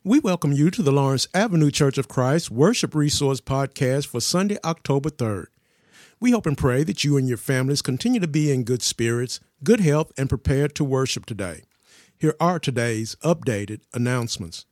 We 0.00 0.18
welcome 0.18 0.52
you 0.52 0.70
to 0.70 0.82
the 0.82 0.90
Lawrence 0.90 1.28
Avenue 1.32 1.70
Church 1.70 1.96
of 1.96 2.08
Christ 2.08 2.50
Worship 2.50 2.94
Resource 2.94 3.40
Podcast 3.40 4.06
for 4.06 4.20
Sunday, 4.20 4.56
October 4.64 5.10
3rd. 5.10 5.46
We 6.18 6.32
hope 6.32 6.46
and 6.46 6.58
pray 6.58 6.82
that 6.84 7.04
you 7.04 7.16
and 7.16 7.28
your 7.28 7.36
families 7.36 7.82
continue 7.82 8.18
to 8.18 8.26
be 8.26 8.50
in 8.50 8.64
good 8.64 8.82
spirits, 8.82 9.38
good 9.62 9.80
health, 9.80 10.10
and 10.16 10.28
prepared 10.28 10.74
to 10.76 10.84
worship 10.84 11.24
today. 11.24 11.62
Here 12.18 12.34
are 12.40 12.58
today's 12.58 13.16
updated 13.22 13.82
announcements. 13.94 14.66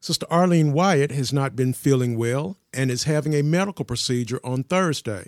Sister 0.00 0.26
Arlene 0.30 0.72
Wyatt 0.72 1.10
has 1.10 1.32
not 1.32 1.56
been 1.56 1.72
feeling 1.72 2.16
well 2.16 2.56
and 2.72 2.90
is 2.90 3.04
having 3.04 3.34
a 3.34 3.42
medical 3.42 3.84
procedure 3.84 4.40
on 4.42 4.62
Thursday. 4.64 5.26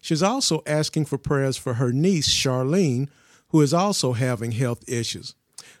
She's 0.00 0.22
also 0.22 0.62
asking 0.66 1.06
for 1.06 1.18
prayers 1.18 1.56
for 1.56 1.74
her 1.74 1.92
niece, 1.92 2.28
Charlene, 2.28 3.08
who 3.48 3.60
is 3.62 3.72
also 3.72 4.12
having 4.12 4.52
health 4.52 4.82
issues. 4.88 5.34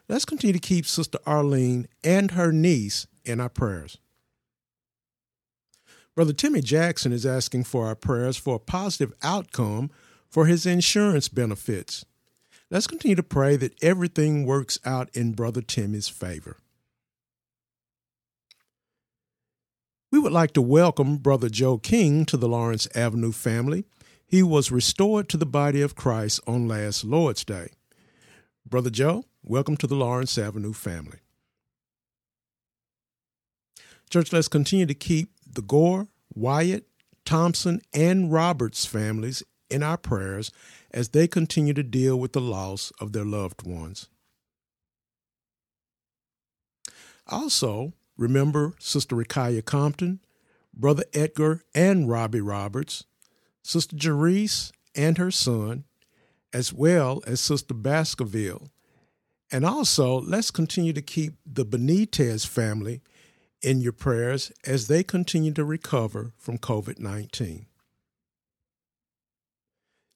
Let's 0.08 0.24
continue 0.24 0.52
to 0.52 0.58
keep 0.58 0.86
Sister 0.86 1.18
Arlene 1.26 1.88
and 2.02 2.32
her 2.32 2.52
niece 2.52 3.06
in 3.24 3.40
our 3.40 3.48
prayers. 3.48 3.98
Brother 6.14 6.32
Timmy 6.32 6.60
Jackson 6.60 7.12
is 7.12 7.26
asking 7.26 7.64
for 7.64 7.86
our 7.86 7.96
prayers 7.96 8.36
for 8.36 8.56
a 8.56 8.60
positive 8.60 9.12
outcome 9.22 9.90
for 10.28 10.46
his 10.46 10.64
insurance 10.66 11.28
benefits. 11.28 12.04
Let's 12.70 12.86
continue 12.86 13.16
to 13.16 13.22
pray 13.22 13.56
that 13.56 13.82
everything 13.82 14.46
works 14.46 14.78
out 14.84 15.10
in 15.12 15.32
Brother 15.32 15.60
Timmy's 15.60 16.08
favor. 16.08 16.56
We 20.10 20.20
would 20.20 20.32
like 20.32 20.52
to 20.52 20.62
welcome 20.62 21.16
Brother 21.16 21.48
Joe 21.48 21.78
King 21.78 22.24
to 22.26 22.36
the 22.36 22.48
Lawrence 22.48 22.86
Avenue 22.94 23.32
family. 23.32 23.84
He 24.24 24.44
was 24.44 24.70
restored 24.70 25.28
to 25.28 25.36
the 25.36 25.46
body 25.46 25.82
of 25.82 25.96
Christ 25.96 26.40
on 26.46 26.68
last 26.68 27.02
Lord's 27.02 27.44
Day. 27.44 27.70
Brother 28.64 28.90
Joe, 28.90 29.24
welcome 29.46 29.76
to 29.76 29.86
the 29.86 29.94
Lawrence 29.94 30.38
Avenue 30.38 30.72
family. 30.72 31.18
Church, 34.08 34.32
let's 34.32 34.48
continue 34.48 34.86
to 34.86 34.94
keep 34.94 35.32
the 35.46 35.60
Gore, 35.60 36.08
Wyatt, 36.34 36.88
Thompson, 37.26 37.82
and 37.92 38.32
Roberts 38.32 38.86
families 38.86 39.42
in 39.68 39.82
our 39.82 39.98
prayers 39.98 40.50
as 40.92 41.10
they 41.10 41.28
continue 41.28 41.74
to 41.74 41.82
deal 41.82 42.18
with 42.18 42.32
the 42.32 42.40
loss 42.40 42.90
of 43.00 43.12
their 43.12 43.24
loved 43.24 43.66
ones. 43.66 44.08
Also, 47.26 47.92
remember 48.16 48.72
Sister 48.78 49.14
Rikaya 49.14 49.62
Compton, 49.62 50.20
Brother 50.72 51.04
Edgar 51.12 51.64
and 51.74 52.08
Robbie 52.08 52.40
Roberts, 52.40 53.04
Sister 53.62 53.94
Jerice 53.94 54.72
and 54.94 55.18
her 55.18 55.30
son, 55.30 55.84
as 56.52 56.72
well 56.72 57.22
as 57.26 57.40
Sister 57.42 57.74
Baskerville. 57.74 58.70
And 59.54 59.64
also, 59.64 60.20
let's 60.20 60.50
continue 60.50 60.92
to 60.94 61.00
keep 61.00 61.34
the 61.46 61.64
Benitez 61.64 62.44
family 62.44 63.02
in 63.62 63.80
your 63.80 63.92
prayers 63.92 64.50
as 64.66 64.88
they 64.88 65.04
continue 65.04 65.52
to 65.52 65.64
recover 65.64 66.32
from 66.36 66.58
COVID 66.58 66.98
19. 66.98 67.66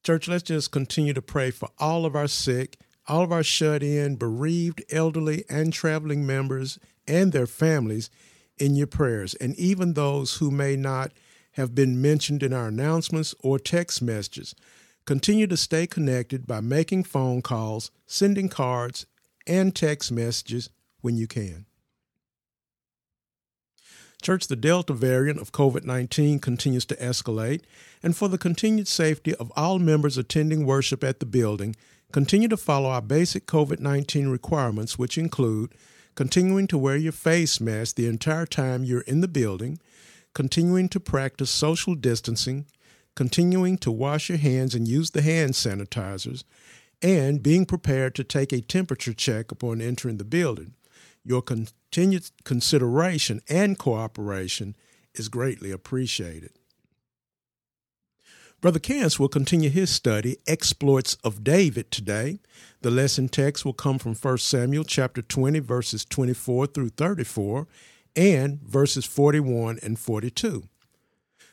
Church, 0.04 0.26
let's 0.26 0.42
just 0.42 0.72
continue 0.72 1.12
to 1.12 1.22
pray 1.22 1.52
for 1.52 1.68
all 1.78 2.04
of 2.04 2.16
our 2.16 2.26
sick, 2.26 2.78
all 3.06 3.22
of 3.22 3.30
our 3.30 3.44
shut 3.44 3.80
in, 3.80 4.16
bereaved, 4.16 4.82
elderly, 4.90 5.44
and 5.48 5.72
traveling 5.72 6.26
members 6.26 6.80
and 7.06 7.30
their 7.30 7.46
families 7.46 8.10
in 8.58 8.74
your 8.74 8.88
prayers, 8.88 9.34
and 9.34 9.54
even 9.54 9.94
those 9.94 10.38
who 10.38 10.50
may 10.50 10.74
not 10.74 11.12
have 11.52 11.76
been 11.76 12.02
mentioned 12.02 12.42
in 12.42 12.52
our 12.52 12.66
announcements 12.66 13.36
or 13.38 13.60
text 13.60 14.02
messages. 14.02 14.56
Continue 15.04 15.46
to 15.46 15.56
stay 15.56 15.86
connected 15.86 16.44
by 16.44 16.58
making 16.58 17.04
phone 17.04 17.40
calls, 17.40 17.92
sending 18.04 18.48
cards, 18.48 19.06
and 19.48 19.74
text 19.74 20.12
messages 20.12 20.70
when 21.00 21.16
you 21.16 21.26
can. 21.26 21.66
Church, 24.20 24.48
the 24.48 24.56
Delta 24.56 24.92
variant 24.92 25.40
of 25.40 25.52
COVID 25.52 25.84
19 25.84 26.40
continues 26.40 26.84
to 26.86 26.96
escalate, 26.96 27.62
and 28.02 28.16
for 28.16 28.28
the 28.28 28.38
continued 28.38 28.88
safety 28.88 29.34
of 29.36 29.52
all 29.56 29.78
members 29.78 30.18
attending 30.18 30.66
worship 30.66 31.04
at 31.04 31.20
the 31.20 31.26
building, 31.26 31.76
continue 32.10 32.48
to 32.48 32.56
follow 32.56 32.90
our 32.90 33.02
basic 33.02 33.46
COVID 33.46 33.78
19 33.78 34.28
requirements, 34.28 34.98
which 34.98 35.16
include 35.16 35.72
continuing 36.16 36.66
to 36.66 36.76
wear 36.76 36.96
your 36.96 37.12
face 37.12 37.60
mask 37.60 37.94
the 37.94 38.08
entire 38.08 38.46
time 38.46 38.82
you're 38.82 39.02
in 39.02 39.20
the 39.20 39.28
building, 39.28 39.78
continuing 40.34 40.88
to 40.88 40.98
practice 40.98 41.50
social 41.50 41.94
distancing, 41.94 42.66
continuing 43.14 43.78
to 43.78 43.92
wash 43.92 44.28
your 44.28 44.38
hands 44.38 44.74
and 44.74 44.88
use 44.88 45.12
the 45.12 45.22
hand 45.22 45.52
sanitizers, 45.52 46.42
and 47.02 47.42
being 47.42 47.66
prepared 47.66 48.14
to 48.14 48.24
take 48.24 48.52
a 48.52 48.60
temperature 48.60 49.12
check 49.12 49.52
upon 49.52 49.80
entering 49.80 50.16
the 50.16 50.24
building. 50.24 50.74
Your 51.24 51.42
continued 51.42 52.30
consideration 52.44 53.40
and 53.48 53.78
cooperation 53.78 54.76
is 55.14 55.28
greatly 55.28 55.70
appreciated. 55.70 56.52
Brother 58.60 58.80
Kance 58.80 59.20
will 59.20 59.28
continue 59.28 59.70
his 59.70 59.88
study, 59.88 60.38
Exploits 60.48 61.16
of 61.22 61.44
David, 61.44 61.92
today. 61.92 62.40
The 62.80 62.90
lesson 62.90 63.28
text 63.28 63.64
will 63.64 63.72
come 63.72 64.00
from 64.00 64.16
1 64.16 64.38
Samuel 64.38 64.82
chapter 64.82 65.22
20, 65.22 65.60
verses 65.60 66.04
24 66.04 66.66
through 66.66 66.88
34, 66.88 67.68
and 68.16 68.60
verses 68.60 69.04
41 69.04 69.78
and 69.80 69.96
42. 69.96 70.64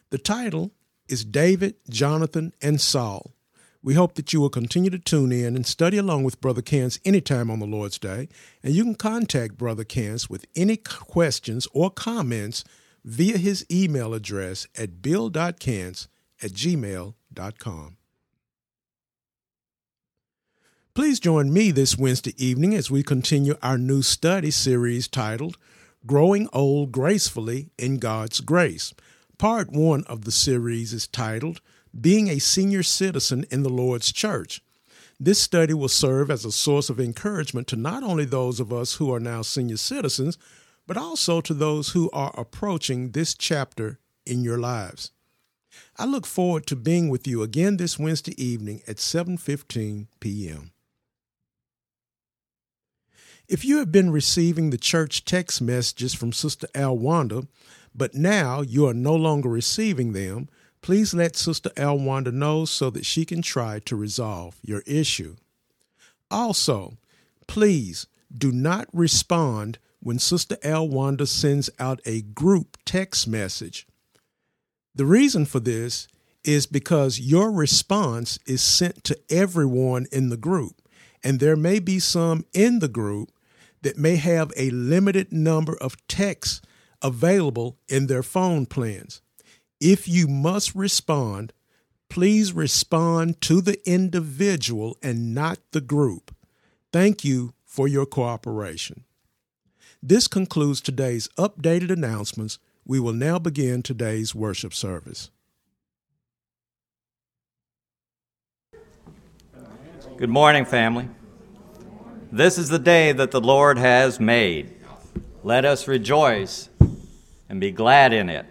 The 0.10 0.18
title 0.18 0.72
is 1.08 1.24
David, 1.24 1.76
Jonathan, 1.90 2.54
and 2.60 2.82
Saul. 2.82 3.36
We 3.86 3.94
hope 3.94 4.16
that 4.16 4.34
you 4.34 4.42
will 4.42 4.50
continue 4.50 4.90
to 4.90 4.98
tune 4.98 5.32
in 5.32 5.56
and 5.56 5.64
study 5.64 6.00
along 6.00 6.24
with 6.24 6.42
Brother 6.42 6.64
Kance 6.64 7.00
anytime 7.06 7.52
on 7.52 7.60
the 7.60 7.68
Lord's 7.68 8.00
Day. 8.00 8.28
And 8.64 8.74
you 8.74 8.84
can 8.84 8.96
contact 8.96 9.60
Brother 9.60 9.84
Kance 9.84 10.28
with 10.28 10.48
any 10.56 10.76
questions 10.76 11.68
or 11.72 11.92
comments 11.92 12.64
via 13.04 13.38
his 13.38 13.64
email 13.72 14.16
address 14.16 14.66
at 14.76 15.04
bill.cance 15.04 16.08
at 16.42 16.52
gmail.com. 16.52 17.98
Please 20.96 21.20
join 21.20 21.54
me 21.54 21.70
this 21.70 21.96
Wednesday 21.96 22.34
evening 22.44 22.74
as 22.74 22.90
we 22.90 23.04
continue 23.04 23.54
our 23.62 23.78
new 23.78 24.02
study 24.02 24.50
series 24.50 25.08
titled 25.08 25.60
Growing 26.08 26.50
Old 26.52 26.92
Gracefully 26.92 27.70
in 27.78 28.00
God's 28.00 28.40
Grace. 28.40 28.96
Part 29.38 29.72
one 29.72 30.06
of 30.06 30.26
the 30.26 30.32
series 30.32 30.92
is 30.92 31.06
titled 31.06 31.62
Being 32.00 32.28
a 32.28 32.40
Senior 32.40 32.84
Citizen 32.84 33.46
in 33.50 33.64
the 33.64 33.70
Lord's 33.70 34.12
Church. 34.12 34.62
This 35.18 35.42
study 35.42 35.74
will 35.74 35.88
serve 35.88 36.30
as 36.30 36.44
a 36.44 36.52
source 36.52 36.90
of 36.90 37.00
encouragement 37.00 37.68
to 37.68 37.78
not 37.78 38.04
only 38.04 38.26
those 38.26 38.60
of 38.60 38.74
us 38.74 38.96
who 38.96 39.14
are 39.14 39.20
now 39.20 39.42
senior 39.42 39.78
citizens, 39.78 40.38
but 40.88 40.98
also 40.98 41.40
to 41.40 41.54
those 41.54 41.90
who 41.90 42.10
are 42.12 42.34
approaching 42.38 43.12
this 43.12 43.34
chapter 43.34 44.00
in 44.26 44.44
your 44.44 44.58
lives. 44.58 45.12
I 45.98 46.06
look 46.06 46.26
forward 46.26 46.66
to 46.68 46.76
being 46.76 47.10
with 47.10 47.28
you 47.28 47.42
again 47.44 47.78
this 47.78 47.98
Wednesday 47.98 48.42
evening 48.42 48.82
at 48.88 48.98
7:15 48.98 50.08
p.m. 50.20 50.72
If 53.48 53.64
you 53.64 53.78
have 53.78 53.92
been 53.92 54.12
receiving 54.12 54.70
the 54.70 54.78
church 54.78 55.24
text 55.24 55.62
messages 55.62 56.14
from 56.14 56.34
Sister 56.34 56.68
Alwanda, 56.74 57.48
but 57.94 58.16
now 58.16 58.62
you 58.62 58.88
are 58.88 58.94
no 58.94 59.16
longer 59.16 59.50
receiving 59.50 60.14
them, 60.14 60.50
please 60.86 61.16
let 61.16 61.36
Sister 61.36 61.72
Alwanda 61.72 62.32
know 62.32 62.64
so 62.64 62.92
that 62.92 63.08
she 63.08 63.26
can 63.26 63.42
try 63.42 63.80
to 63.80 63.96
resolve 63.96 64.60
your 64.62 64.84
issue. 64.86 65.36
Also, 66.30 66.94
please 67.48 68.06
do 68.32 68.52
not 68.52 68.88
respond 68.94 69.80
when 70.00 70.20
Sister 70.20 70.58
Alwanda 70.58 71.28
sends 71.28 71.72
out 71.80 72.02
a 72.06 72.22
group 72.22 72.78
text 72.86 73.28
message. 73.28 73.88
The 74.94 75.08
reason 75.08 75.46
for 75.46 75.60
this 75.60 76.08
is 76.44 76.68
because 76.68 77.20
your 77.20 77.52
response 77.52 78.38
is 78.46 78.62
sent 78.62 79.04
to 79.06 79.18
everyone 79.28 80.06
in 80.12 80.30
the 80.30 80.38
group, 80.38 80.84
and 81.24 81.40
there 81.40 81.58
may 81.58 81.80
be 81.80 81.98
some 81.98 82.46
in 82.54 82.78
the 82.78 82.88
group 82.88 83.32
that 83.82 83.98
may 83.98 84.18
have 84.18 84.52
a 84.56 84.70
limited 84.70 85.34
number 85.34 85.76
of 85.82 85.98
texts 86.08 86.62
available 87.02 87.80
in 87.88 88.06
their 88.06 88.22
phone 88.22 88.68
plans. 88.68 89.24
If 89.88 90.08
you 90.08 90.28
must 90.28 90.74
respond, 90.74 91.54
please 92.10 92.54
respond 92.54 93.40
to 93.42 93.62
the 93.62 93.78
individual 93.88 94.98
and 95.04 95.36
not 95.36 95.60
the 95.74 95.80
group. 95.80 96.34
Thank 96.92 97.24
you 97.24 97.54
for 97.68 97.88
your 97.88 98.08
cooperation. 98.08 99.04
This 100.02 100.28
concludes 100.28 100.82
today's 100.82 101.28
updated 101.38 101.92
announcements. 101.92 102.58
We 102.84 103.00
will 103.00 103.14
now 103.14 103.38
begin 103.38 103.84
today's 103.84 104.34
worship 104.34 104.74
service. 104.74 105.30
Good 110.18 110.32
morning, 110.32 110.66
family. 110.66 111.10
This 112.32 112.58
is 112.58 112.70
the 112.70 112.80
day 112.80 113.12
that 113.12 113.30
the 113.30 113.40
Lord 113.40 113.78
has 113.78 114.20
made. 114.20 114.74
Let 115.44 115.64
us 115.64 115.88
rejoice 115.88 116.70
and 117.48 117.62
be 117.62 117.70
glad 117.70 118.14
in 118.14 118.32
it. 118.32 118.48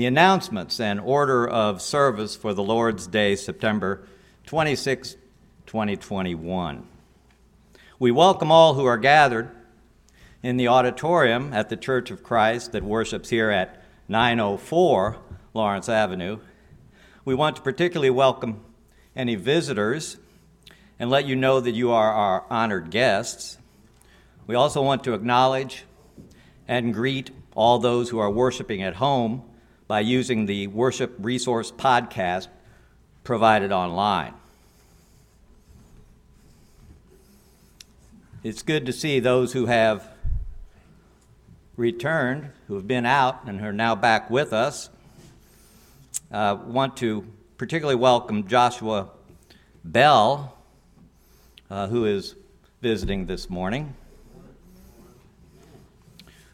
The 0.00 0.06
announcements 0.06 0.80
and 0.80 0.98
order 0.98 1.46
of 1.46 1.82
service 1.82 2.34
for 2.34 2.54
the 2.54 2.62
Lord's 2.62 3.06
Day, 3.06 3.36
September 3.36 4.08
26, 4.46 5.16
2021. 5.66 6.88
We 7.98 8.10
welcome 8.10 8.50
all 8.50 8.72
who 8.72 8.86
are 8.86 8.96
gathered. 8.96 9.50
in 10.42 10.56
the 10.56 10.68
auditorium 10.68 11.52
at 11.52 11.68
the 11.68 11.76
Church 11.76 12.10
of 12.10 12.22
Christ 12.22 12.72
that 12.72 12.82
worships 12.82 13.28
here 13.28 13.50
at 13.50 13.84
904 14.08 15.18
Lawrence 15.52 15.90
Avenue. 15.90 16.38
We 17.26 17.34
want 17.34 17.56
to 17.56 17.62
particularly 17.62 18.08
welcome 18.08 18.64
any 19.14 19.34
visitors 19.34 20.16
and 20.98 21.10
let 21.10 21.26
you 21.26 21.36
know 21.36 21.60
that 21.60 21.72
you 21.72 21.90
are 21.90 22.10
our 22.10 22.46
honored 22.48 22.90
guests. 22.90 23.58
We 24.46 24.54
also 24.54 24.80
want 24.80 25.04
to 25.04 25.12
acknowledge 25.12 25.84
and 26.66 26.94
greet 26.94 27.32
all 27.54 27.78
those 27.78 28.08
who 28.08 28.18
are 28.18 28.30
worshiping 28.30 28.82
at 28.82 28.94
home 28.94 29.44
by 29.90 29.98
using 29.98 30.46
the 30.46 30.68
Worship 30.68 31.16
Resource 31.18 31.72
Podcast 31.72 32.46
provided 33.24 33.72
online. 33.72 34.34
It's 38.44 38.62
good 38.62 38.86
to 38.86 38.92
see 38.92 39.18
those 39.18 39.52
who 39.52 39.66
have 39.66 40.06
returned, 41.76 42.50
who 42.68 42.76
have 42.76 42.86
been 42.86 43.04
out 43.04 43.40
and 43.46 43.60
are 43.62 43.72
now 43.72 43.96
back 43.96 44.30
with 44.30 44.52
us. 44.52 44.90
Uh, 46.30 46.56
want 46.66 46.96
to 46.98 47.26
particularly 47.58 47.98
welcome 47.98 48.46
Joshua 48.46 49.10
Bell, 49.84 50.56
uh, 51.68 51.88
who 51.88 52.04
is 52.04 52.36
visiting 52.80 53.26
this 53.26 53.50
morning. 53.50 53.92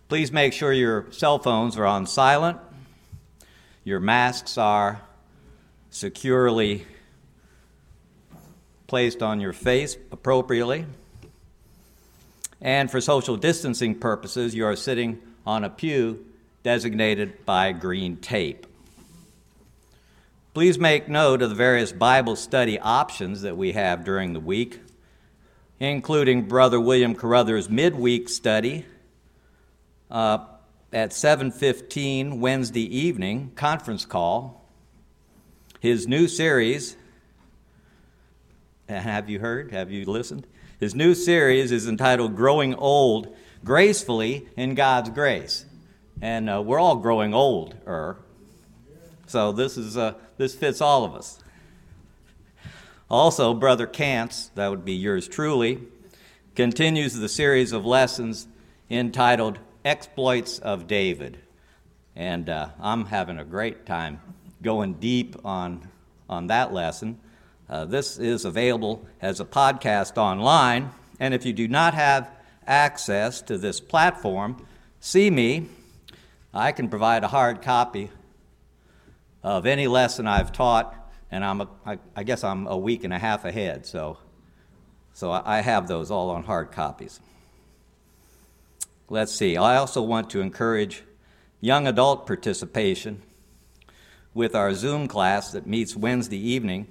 Please 0.08 0.32
make 0.32 0.54
sure 0.54 0.72
your 0.72 1.12
cell 1.12 1.38
phones 1.38 1.76
are 1.76 1.84
on 1.84 2.06
silent, 2.06 2.56
your 3.86 4.00
masks 4.00 4.58
are 4.58 5.00
securely 5.90 6.84
placed 8.88 9.22
on 9.22 9.40
your 9.40 9.52
face 9.52 9.96
appropriately. 10.10 10.84
And 12.60 12.90
for 12.90 13.00
social 13.00 13.36
distancing 13.36 13.94
purposes, 13.94 14.56
you 14.56 14.66
are 14.66 14.74
sitting 14.74 15.22
on 15.46 15.62
a 15.62 15.70
pew 15.70 16.26
designated 16.64 17.46
by 17.46 17.70
green 17.70 18.16
tape. 18.16 18.66
Please 20.52 20.80
make 20.80 21.08
note 21.08 21.40
of 21.40 21.50
the 21.50 21.54
various 21.54 21.92
Bible 21.92 22.34
study 22.34 22.80
options 22.80 23.42
that 23.42 23.56
we 23.56 23.70
have 23.70 24.04
during 24.04 24.32
the 24.32 24.40
week, 24.40 24.80
including 25.78 26.48
Brother 26.48 26.80
William 26.80 27.14
Carruthers' 27.14 27.70
midweek 27.70 28.28
study 28.30 28.84
uh, 30.10 30.38
at 30.96 31.10
7:15 31.10 32.40
Wednesday 32.40 32.96
evening 32.96 33.52
conference 33.54 34.06
call. 34.06 34.64
His 35.78 36.08
new 36.08 36.26
series. 36.26 36.96
Have 38.88 39.28
you 39.28 39.40
heard? 39.40 39.72
Have 39.72 39.90
you 39.90 40.06
listened? 40.06 40.46
His 40.80 40.94
new 40.94 41.14
series 41.14 41.70
is 41.70 41.86
entitled 41.86 42.34
"Growing 42.34 42.74
Old 42.76 43.36
Gracefully 43.62 44.48
in 44.56 44.74
God's 44.74 45.10
Grace," 45.10 45.66
and 46.22 46.48
uh, 46.48 46.62
we're 46.62 46.78
all 46.78 46.96
growing 46.96 47.34
older. 47.34 48.16
So 49.26 49.52
this 49.52 49.76
is 49.76 49.98
uh, 49.98 50.14
this 50.38 50.54
fits 50.54 50.80
all 50.80 51.04
of 51.04 51.14
us. 51.14 51.40
Also, 53.10 53.52
Brother 53.52 53.86
Cants, 53.86 54.50
that 54.54 54.68
would 54.68 54.86
be 54.86 54.94
yours 54.94 55.28
truly, 55.28 55.82
continues 56.54 57.12
the 57.12 57.28
series 57.28 57.72
of 57.72 57.84
lessons 57.84 58.48
entitled 58.88 59.58
exploits 59.86 60.58
of 60.58 60.88
David. 60.88 61.38
And 62.16 62.48
uh, 62.50 62.70
I'm 62.80 63.06
having 63.06 63.38
a 63.38 63.44
great 63.44 63.86
time 63.86 64.20
going 64.60 64.94
deep 64.94 65.36
on, 65.44 65.88
on 66.28 66.48
that 66.48 66.72
lesson. 66.72 67.20
Uh, 67.70 67.84
this 67.84 68.18
is 68.18 68.44
available 68.44 69.06
as 69.22 69.38
a 69.38 69.44
podcast 69.44 70.18
online. 70.18 70.90
And 71.20 71.32
if 71.32 71.46
you 71.46 71.52
do 71.52 71.68
not 71.68 71.94
have 71.94 72.28
access 72.66 73.40
to 73.42 73.56
this 73.58 73.78
platform, 73.78 74.66
see 74.98 75.30
me. 75.30 75.68
I 76.52 76.72
can 76.72 76.88
provide 76.88 77.22
a 77.22 77.28
hard 77.28 77.62
copy 77.62 78.10
of 79.42 79.66
any 79.66 79.86
lesson 79.86 80.26
I've 80.26 80.50
taught, 80.50 80.94
and 81.30 81.44
I'm 81.44 81.60
a, 81.60 81.68
I, 81.84 81.98
I 82.16 82.24
guess 82.24 82.42
I'm 82.42 82.66
a 82.66 82.76
week 82.76 83.04
and 83.04 83.12
a 83.12 83.18
half 83.18 83.44
ahead. 83.44 83.86
So, 83.86 84.18
so 85.12 85.30
I 85.30 85.60
have 85.60 85.86
those 85.86 86.10
all 86.10 86.30
on 86.30 86.42
hard 86.42 86.72
copies. 86.72 87.20
Let's 89.08 89.32
see, 89.32 89.56
I 89.56 89.76
also 89.76 90.02
want 90.02 90.30
to 90.30 90.40
encourage 90.40 91.04
young 91.60 91.86
adult 91.86 92.26
participation 92.26 93.22
with 94.34 94.56
our 94.56 94.74
Zoom 94.74 95.06
class 95.06 95.52
that 95.52 95.64
meets 95.64 95.94
Wednesday 95.94 96.38
evening 96.38 96.88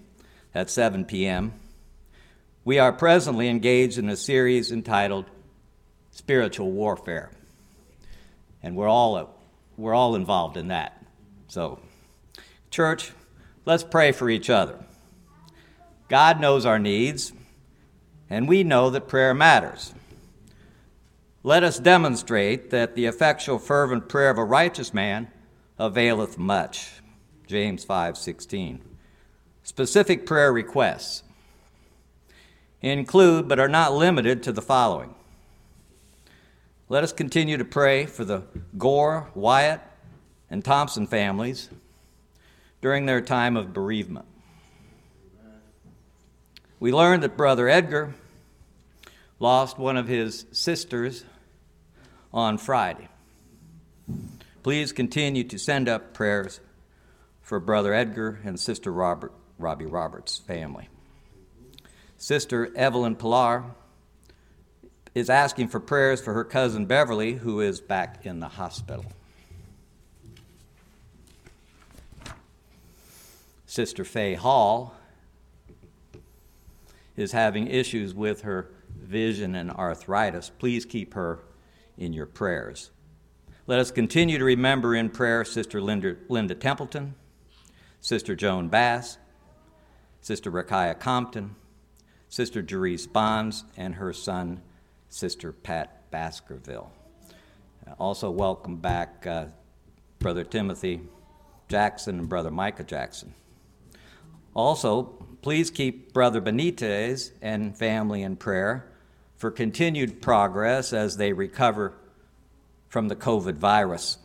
at 0.53 0.69
7 0.69 1.03
p.m. 1.03 1.51
We 2.63 2.79
are 2.79 2.93
presently 2.93 3.49
engaged 3.49 3.97
in 3.97 4.07
a 4.07 4.15
series 4.15 4.71
entitled 4.71 5.25
Spiritual 6.11 6.71
Warfare, 6.71 7.31
and 8.63 8.77
we're 8.77 8.87
all, 8.87 9.15
uh, 9.15 9.25
we're 9.75 9.93
all 9.93 10.15
involved 10.15 10.55
in 10.55 10.69
that. 10.69 11.05
So, 11.49 11.79
church, 12.71 13.11
let's 13.65 13.83
pray 13.83 14.13
for 14.13 14.29
each 14.29 14.49
other. 14.49 14.79
God 16.07 16.39
knows 16.39 16.65
our 16.65 16.79
needs, 16.79 17.33
and 18.29 18.47
we 18.47 18.63
know 18.63 18.89
that 18.91 19.09
prayer 19.09 19.33
matters. 19.33 19.93
Let 21.45 21.63
us 21.63 21.77
demonstrate 21.77 22.71
that 22.71 22.95
the 22.95 23.05
effectual 23.05 23.59
fervent 23.59 24.09
prayer 24.09 24.31
of 24.31 24.39
a 24.39 24.43
righteous 24.43 24.95
man 24.95 25.27
availeth 25.77 26.39
much. 26.39 27.03
James 27.45 27.85
5:16. 27.85 28.81
Specific 29.61 30.25
prayer 30.25 30.51
requests 30.51 31.21
include 32.81 33.47
but 33.47 33.59
are 33.59 33.67
not 33.67 33.93
limited 33.93 34.41
to 34.41 34.51
the 34.51 34.61
following. 34.63 35.13
Let 36.89 37.03
us 37.03 37.13
continue 37.13 37.57
to 37.57 37.63
pray 37.63 38.07
for 38.07 38.25
the 38.25 38.41
Gore, 38.75 39.29
Wyatt, 39.35 39.81
and 40.49 40.65
Thompson 40.65 41.05
families 41.05 41.69
during 42.81 43.05
their 43.05 43.21
time 43.21 43.55
of 43.55 43.71
bereavement. 43.71 44.25
We 46.79 46.91
learned 46.91 47.21
that 47.21 47.37
Brother 47.37 47.69
Edgar 47.69 48.15
lost 49.37 49.77
one 49.77 49.95
of 49.95 50.07
his 50.07 50.47
sisters 50.51 51.23
on 52.35 52.57
Friday. 52.57 53.07
Please 54.61 54.91
continue 54.91 55.45
to 55.45 55.57
send 55.57 55.87
up 55.87 56.13
prayers 56.13 56.59
for 57.41 57.61
Brother 57.61 57.93
Edgar 57.93 58.41
and 58.43 58.59
Sister 58.59 58.91
Robert, 58.91 59.31
Robbie 59.57 59.85
Roberts' 59.85 60.37
family. 60.37 60.89
Sister 62.17 62.75
Evelyn 62.75 63.15
Pilar 63.15 63.63
is 65.13 65.29
asking 65.29 65.69
for 65.69 65.79
prayers 65.79 66.19
for 66.19 66.33
her 66.33 66.43
cousin 66.43 66.85
Beverly, 66.85 67.33
who 67.33 67.61
is 67.61 67.79
back 67.79 68.25
in 68.25 68.41
the 68.41 68.49
hospital. 68.49 69.05
Sister 73.65 74.03
Faye 74.03 74.35
Hall 74.35 74.93
is 77.15 77.31
having 77.31 77.67
issues 77.67 78.13
with 78.13 78.41
her 78.41 78.69
vision 78.93 79.55
and 79.55 79.71
arthritis. 79.71 80.49
Please 80.49 80.85
keep 80.85 81.13
her 81.13 81.39
in 81.97 82.13
your 82.13 82.25
prayers. 82.25 82.91
Let 83.67 83.79
us 83.79 83.91
continue 83.91 84.37
to 84.37 84.43
remember 84.43 84.95
in 84.95 85.09
prayer 85.09 85.43
Sister 85.43 85.81
Linda, 85.81 86.17
Linda 86.29 86.55
Templeton, 86.55 87.15
Sister 87.99 88.35
Joan 88.35 88.67
Bass, 88.69 89.17
Sister 90.21 90.51
Rakaya 90.51 90.99
Compton, 90.99 91.55
Sister 92.29 92.61
Jerice 92.61 93.11
Bonds, 93.11 93.63
and 93.77 93.95
her 93.95 94.13
son, 94.13 94.61
Sister 95.09 95.51
Pat 95.51 96.09
Baskerville. 96.11 96.91
Also, 97.99 98.29
welcome 98.29 98.77
back 98.77 99.25
uh, 99.27 99.45
Brother 100.19 100.43
Timothy 100.43 101.01
Jackson 101.67 102.19
and 102.19 102.29
Brother 102.29 102.51
Micah 102.51 102.83
Jackson. 102.83 103.33
Also, 104.53 105.03
please 105.41 105.69
keep 105.69 106.13
Brother 106.13 106.41
Benitez 106.41 107.31
and 107.41 107.77
family 107.77 108.21
in 108.21 108.35
prayer 108.35 108.91
for 109.45 109.51
continued 109.51 110.23
progress 110.23 110.91
as 110.91 111.17
they 111.17 111.31
recover 111.31 111.93
from 112.87 113.09
the 113.09 113.15
COVID 113.15 113.53
virus. 113.53 114.17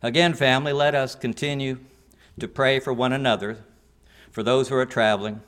Again, 0.00 0.32
family, 0.32 0.72
let 0.72 0.94
us 0.94 1.16
continue 1.16 1.80
to 2.38 2.46
pray 2.46 2.78
for 2.78 2.92
one 2.92 3.12
another, 3.12 3.64
for 4.30 4.44
those 4.44 4.68
who 4.68 4.76
are 4.76 4.86
traveling, 4.86 5.40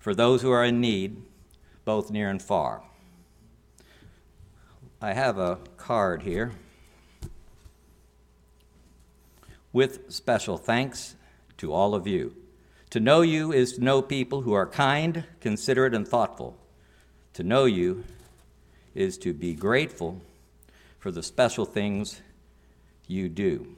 for 0.00 0.12
those 0.12 0.42
who 0.42 0.50
are 0.50 0.64
in 0.64 0.80
need, 0.80 1.22
both 1.84 2.10
near 2.10 2.28
and 2.28 2.42
far. 2.42 2.82
I 5.00 5.12
have 5.12 5.38
a 5.38 5.60
card 5.76 6.22
here 6.22 6.50
with 9.72 10.10
special 10.12 10.58
thanks 10.58 11.14
to 11.58 11.72
all 11.72 11.94
of 11.94 12.08
you. 12.08 12.34
To 12.90 12.98
know 12.98 13.20
you 13.20 13.52
is 13.52 13.74
to 13.74 13.84
know 13.84 14.02
people 14.02 14.42
who 14.42 14.52
are 14.52 14.66
kind, 14.66 15.22
considerate, 15.40 15.94
and 15.94 16.08
thoughtful. 16.08 16.57
To 17.38 17.44
know 17.44 17.66
you 17.66 18.02
is 18.96 19.16
to 19.18 19.32
be 19.32 19.54
grateful 19.54 20.20
for 20.98 21.12
the 21.12 21.22
special 21.22 21.64
things 21.64 22.20
you 23.06 23.28
do. 23.28 23.76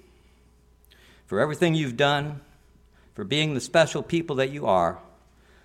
For 1.26 1.40
everything 1.40 1.74
you've 1.74 1.98
done, 1.98 2.40
for 3.12 3.22
being 3.22 3.52
the 3.52 3.60
special 3.60 4.02
people 4.02 4.36
that 4.36 4.48
you 4.48 4.64
are, 4.64 4.98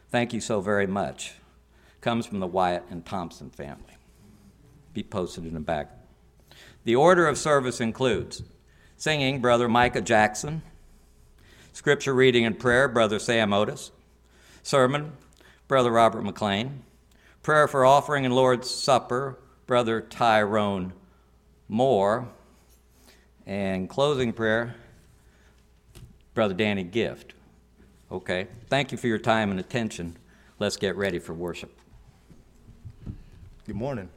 thank 0.10 0.34
you 0.34 0.42
so 0.42 0.60
very 0.60 0.86
much. 0.86 1.36
Comes 2.02 2.26
from 2.26 2.42
the 2.42 2.48
Wyatt 2.48 2.84
and 2.90 3.06
Thompson 3.06 3.50
family. 3.50 3.96
be 4.94 5.02
posted 5.02 5.46
in 5.46 5.54
the 5.54 5.62
back. 5.62 5.90
The 6.84 6.98
order 6.98 7.30
of 7.30 7.38
service 7.38 7.80
includes 7.80 8.44
singing, 8.98 9.40
Brother 9.40 9.70
Micah 9.70 10.02
Jackson, 10.02 10.64
scripture 11.72 12.14
reading 12.14 12.46
and 12.46 12.60
prayer, 12.60 12.90
Brother 12.90 13.20
Sam 13.20 13.54
Otis, 13.54 13.92
sermon, 14.64 15.14
Brother 15.70 15.92
Robert 15.92 16.24
McLean, 16.24 16.84
prayer 17.46 17.68
for 17.68 17.86
offering 17.86 18.26
and 18.26 18.34
Lord's 18.34 18.68
Supper, 18.68 19.38
Brother 19.68 20.02
Tyrone 20.02 20.94
Moore, 21.68 22.28
and 23.46 23.88
closing 23.88 24.34
prayer, 24.34 24.74
Brother 26.34 26.56
Danny 26.56 26.82
Gift. 26.82 27.36
Okay, 28.12 28.48
thank 28.68 28.92
you 28.92 28.98
for 28.98 29.06
your 29.06 29.20
time 29.20 29.52
and 29.52 29.60
attention. 29.60 30.18
Let's 30.58 30.76
get 30.76 30.96
ready 30.96 31.20
for 31.20 31.36
worship. 31.36 31.72
Good 33.68 33.76
morning. 33.76 34.10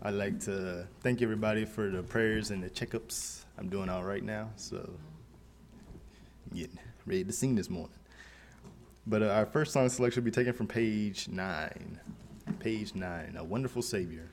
I'd 0.00 0.14
like 0.14 0.40
to 0.46 0.86
thank 1.02 1.20
everybody 1.20 1.66
for 1.66 1.90
the 1.90 2.02
prayers 2.02 2.50
and 2.50 2.62
the 2.62 2.70
checkups. 2.70 3.44
I'm 3.58 3.68
doing 3.68 3.90
all 3.90 4.04
right 4.04 4.24
now, 4.24 4.48
so 4.56 4.88
getting 6.54 6.78
ready 7.04 7.24
to 7.24 7.32
sing 7.32 7.56
this 7.56 7.68
morning. 7.68 7.92
But 9.06 9.22
uh, 9.22 9.26
our 9.26 9.46
first 9.46 9.72
song 9.72 9.88
selection 9.88 10.22
will 10.22 10.30
be 10.30 10.34
taken 10.34 10.52
from 10.52 10.66
page 10.66 11.28
nine. 11.28 12.00
Page 12.60 12.94
nine, 12.94 13.36
A 13.36 13.44
Wonderful 13.44 13.82
Savior. 13.82 14.30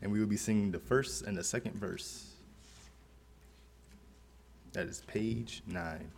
And 0.00 0.12
we 0.12 0.20
will 0.20 0.26
be 0.26 0.36
singing 0.36 0.70
the 0.70 0.78
first 0.78 1.22
and 1.22 1.36
the 1.36 1.42
second 1.42 1.74
verse. 1.74 2.32
That 4.72 4.86
is 4.86 5.02
page 5.06 5.62
nine. 5.66 6.10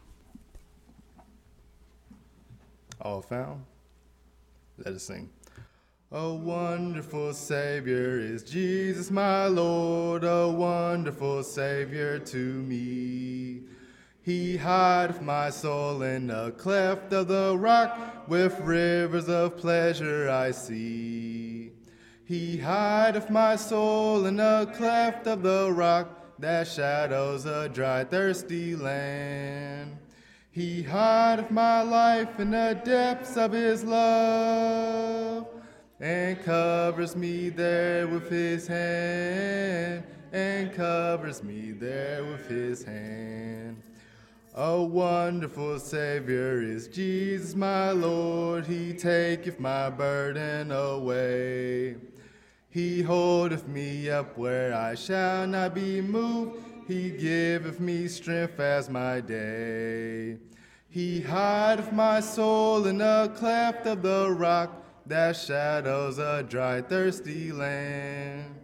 All 3.01 3.23
found? 3.23 3.65
Let 4.79 4.95
us 4.95 5.05
sing. 5.05 5.31
A 6.13 6.33
wonderful 6.33 7.33
Savior 7.35 8.19
is 8.19 8.43
Jesus, 8.43 9.11
my 9.11 9.47
Lord, 9.47 10.25
a 10.25 10.49
wonderful 10.49 11.43
Savior 11.43 12.19
to 12.19 12.37
me. 12.37 13.63
He 14.27 14.57
hideth 14.57 15.23
my 15.23 15.51
soul 15.51 16.03
in 16.03 16.31
a 16.33 16.51
cleft 16.51 17.13
of 17.13 17.29
the 17.29 17.57
rock, 17.57 18.27
with 18.27 18.59
rivers 18.59 19.29
of 19.29 19.57
pleasure 19.57 20.29
I 20.29 20.51
see. 20.51 21.71
He 22.25 22.57
hideth 22.57 23.31
my 23.31 23.55
soul 23.55 24.27
in 24.27 24.41
a 24.41 24.67
cleft 24.75 25.29
of 25.29 25.45
the 25.45 25.71
rock, 25.73 26.41
that 26.41 26.67
shadows 26.67 27.47
a 27.47 27.69
dry, 27.69 28.03
thirsty 28.03 28.75
land. 28.75 29.97
He 30.51 30.83
hideth 30.83 31.53
my 31.53 31.83
life 31.83 32.41
in 32.41 32.51
the 32.51 32.81
depths 32.85 33.37
of 33.37 33.53
his 33.53 33.85
love 33.85 35.47
and 36.01 36.43
covers 36.43 37.15
me 37.15 37.51
there 37.51 38.09
with 38.09 38.29
his 38.29 38.67
hand, 38.67 40.03
and 40.33 40.73
covers 40.73 41.45
me 41.45 41.71
there 41.71 42.25
with 42.25 42.49
his 42.49 42.83
hand. 42.83 43.86
A 44.59 44.83
wonderful 44.83 45.79
Savior 45.79 46.63
is 46.63 46.89
Jesus, 46.89 47.55
my 47.55 47.91
Lord. 47.91 48.65
He 48.65 48.95
taketh 48.95 49.61
my 49.61 49.91
burden 49.91 50.73
away. 50.73 51.97
He 52.71 53.03
holdeth 53.03 53.69
me 53.69 54.09
up 54.09 54.39
where 54.39 54.73
I 54.73 54.95
shall 54.95 55.47
not 55.47 55.75
be 55.75 56.01
moved. 56.01 56.59
He 56.89 57.11
giveth 57.11 57.81
me 57.81 58.09
strength 58.09 58.59
as 58.59 58.89
my 58.89 59.21
day. 59.21 60.39
He 60.89 61.21
hideth 61.21 61.93
my 61.93 62.21
soul 62.21 62.87
in 62.87 63.03
a 63.03 63.31
cleft 63.37 63.87
of 63.87 64.01
the 64.01 64.31
rock 64.31 64.73
that 65.05 65.37
shadows 65.37 66.17
a 66.19 66.43
dry, 66.43 66.81
thirsty 66.81 67.53
land. 67.53 68.55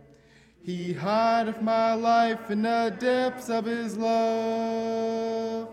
He 0.64 0.94
hideth 0.94 1.60
my 1.60 1.92
life 1.92 2.50
in 2.50 2.62
the 2.62 2.96
depths 2.98 3.50
of 3.50 3.64
his 3.64 3.98
love, 3.98 5.68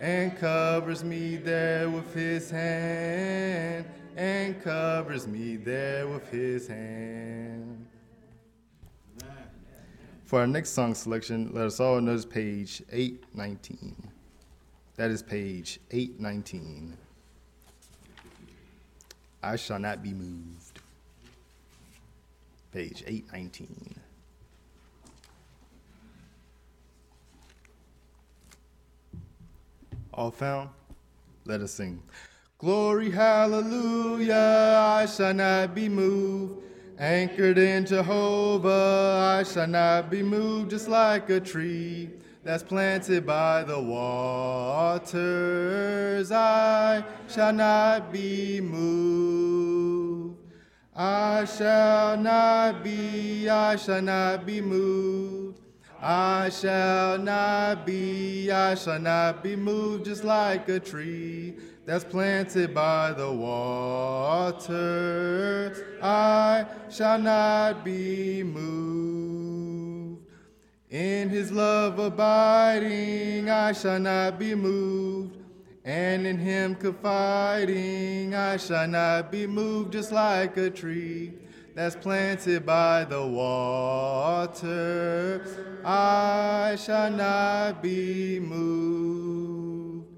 and 0.00 0.36
covers 0.38 1.02
me 1.02 1.36
there 1.36 1.88
with 1.90 2.14
his 2.14 2.50
hand, 2.50 3.84
and 4.16 4.62
covers 4.62 5.26
me 5.26 5.56
there 5.56 6.06
with 6.06 6.28
his 6.30 6.68
hand. 6.68 7.86
For 10.24 10.40
our 10.40 10.46
next 10.46 10.70
song 10.70 10.94
selection, 10.94 11.50
let 11.52 11.66
us 11.66 11.80
all 11.80 12.00
notice 12.00 12.26
page 12.26 12.82
819. 12.92 14.12
That 14.96 15.10
is 15.10 15.22
page 15.22 15.80
819. 15.90 16.96
I 19.42 19.56
shall 19.56 19.78
not 19.78 20.02
be 20.02 20.12
moved. 20.12 20.80
Page 22.72 23.04
819. 23.06 23.94
All 30.18 30.30
found? 30.32 30.70
Let 31.44 31.60
us 31.60 31.70
sing. 31.70 32.02
Glory, 32.58 33.08
hallelujah, 33.08 34.34
I 34.76 35.06
shall 35.06 35.32
not 35.32 35.76
be 35.76 35.88
moved. 35.88 36.60
Anchored 36.98 37.56
in 37.56 37.86
Jehovah, 37.86 39.38
I 39.38 39.44
shall 39.44 39.68
not 39.68 40.10
be 40.10 40.24
moved, 40.24 40.70
just 40.70 40.88
like 40.88 41.30
a 41.30 41.38
tree 41.38 42.10
that's 42.42 42.64
planted 42.64 43.24
by 43.24 43.62
the 43.62 43.80
waters, 43.80 45.12
I 46.32 47.04
shall 47.28 47.52
not 47.52 48.12
be 48.12 48.60
moved. 48.60 50.36
I 50.96 51.44
shall 51.44 52.16
not 52.16 52.82
be, 52.82 53.48
I 53.48 53.76
shall 53.76 54.02
not 54.02 54.44
be 54.44 54.60
moved. 54.60 55.60
I 56.00 56.48
shall 56.50 57.18
not 57.18 57.84
be, 57.84 58.52
I 58.52 58.76
shall 58.76 59.00
not 59.00 59.42
be 59.42 59.56
moved, 59.56 60.04
just 60.04 60.22
like 60.22 60.68
a 60.68 60.78
tree 60.78 61.56
that's 61.84 62.04
planted 62.04 62.72
by 62.72 63.12
the 63.12 63.32
water. 63.32 64.68
I 66.00 66.66
shall 66.88 67.18
not 67.18 67.84
be 67.84 68.44
moved. 68.44 70.22
In 70.90 71.28
his 71.30 71.50
love 71.50 71.98
abiding, 71.98 73.50
I 73.50 73.72
shall 73.72 73.98
not 73.98 74.38
be 74.38 74.54
moved. 74.54 75.36
And 75.84 76.26
in 76.26 76.38
him 76.38 76.76
confiding, 76.76 78.36
I 78.36 78.56
shall 78.56 78.86
not 78.86 79.32
be 79.32 79.48
moved, 79.48 79.94
just 79.94 80.12
like 80.12 80.56
a 80.58 80.70
tree 80.70 81.34
that's 81.78 81.94
planted 81.94 82.66
by 82.66 83.04
the 83.04 83.24
water. 83.24 84.60
I 85.84 86.76
shall 86.76 87.08
not 87.08 87.80
be 87.80 88.40
moved. 88.40 90.08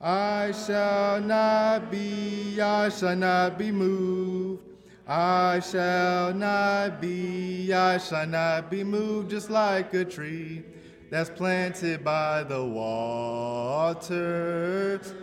I 0.00 0.50
shall 0.50 1.20
not 1.20 1.92
be, 1.92 2.60
I 2.60 2.88
shall 2.88 3.14
not 3.14 3.56
be 3.56 3.70
moved. 3.70 4.64
I 5.06 5.60
shall 5.60 6.34
not 6.34 7.00
be, 7.00 7.72
I 7.72 7.98
shall 7.98 8.26
not 8.26 8.68
be 8.68 8.82
moved 8.82 9.30
just 9.30 9.48
like 9.48 9.94
a 9.94 10.04
tree 10.04 10.64
that's 11.08 11.30
planted 11.30 12.02
by 12.02 12.42
the 12.42 12.64
water. 12.64 14.10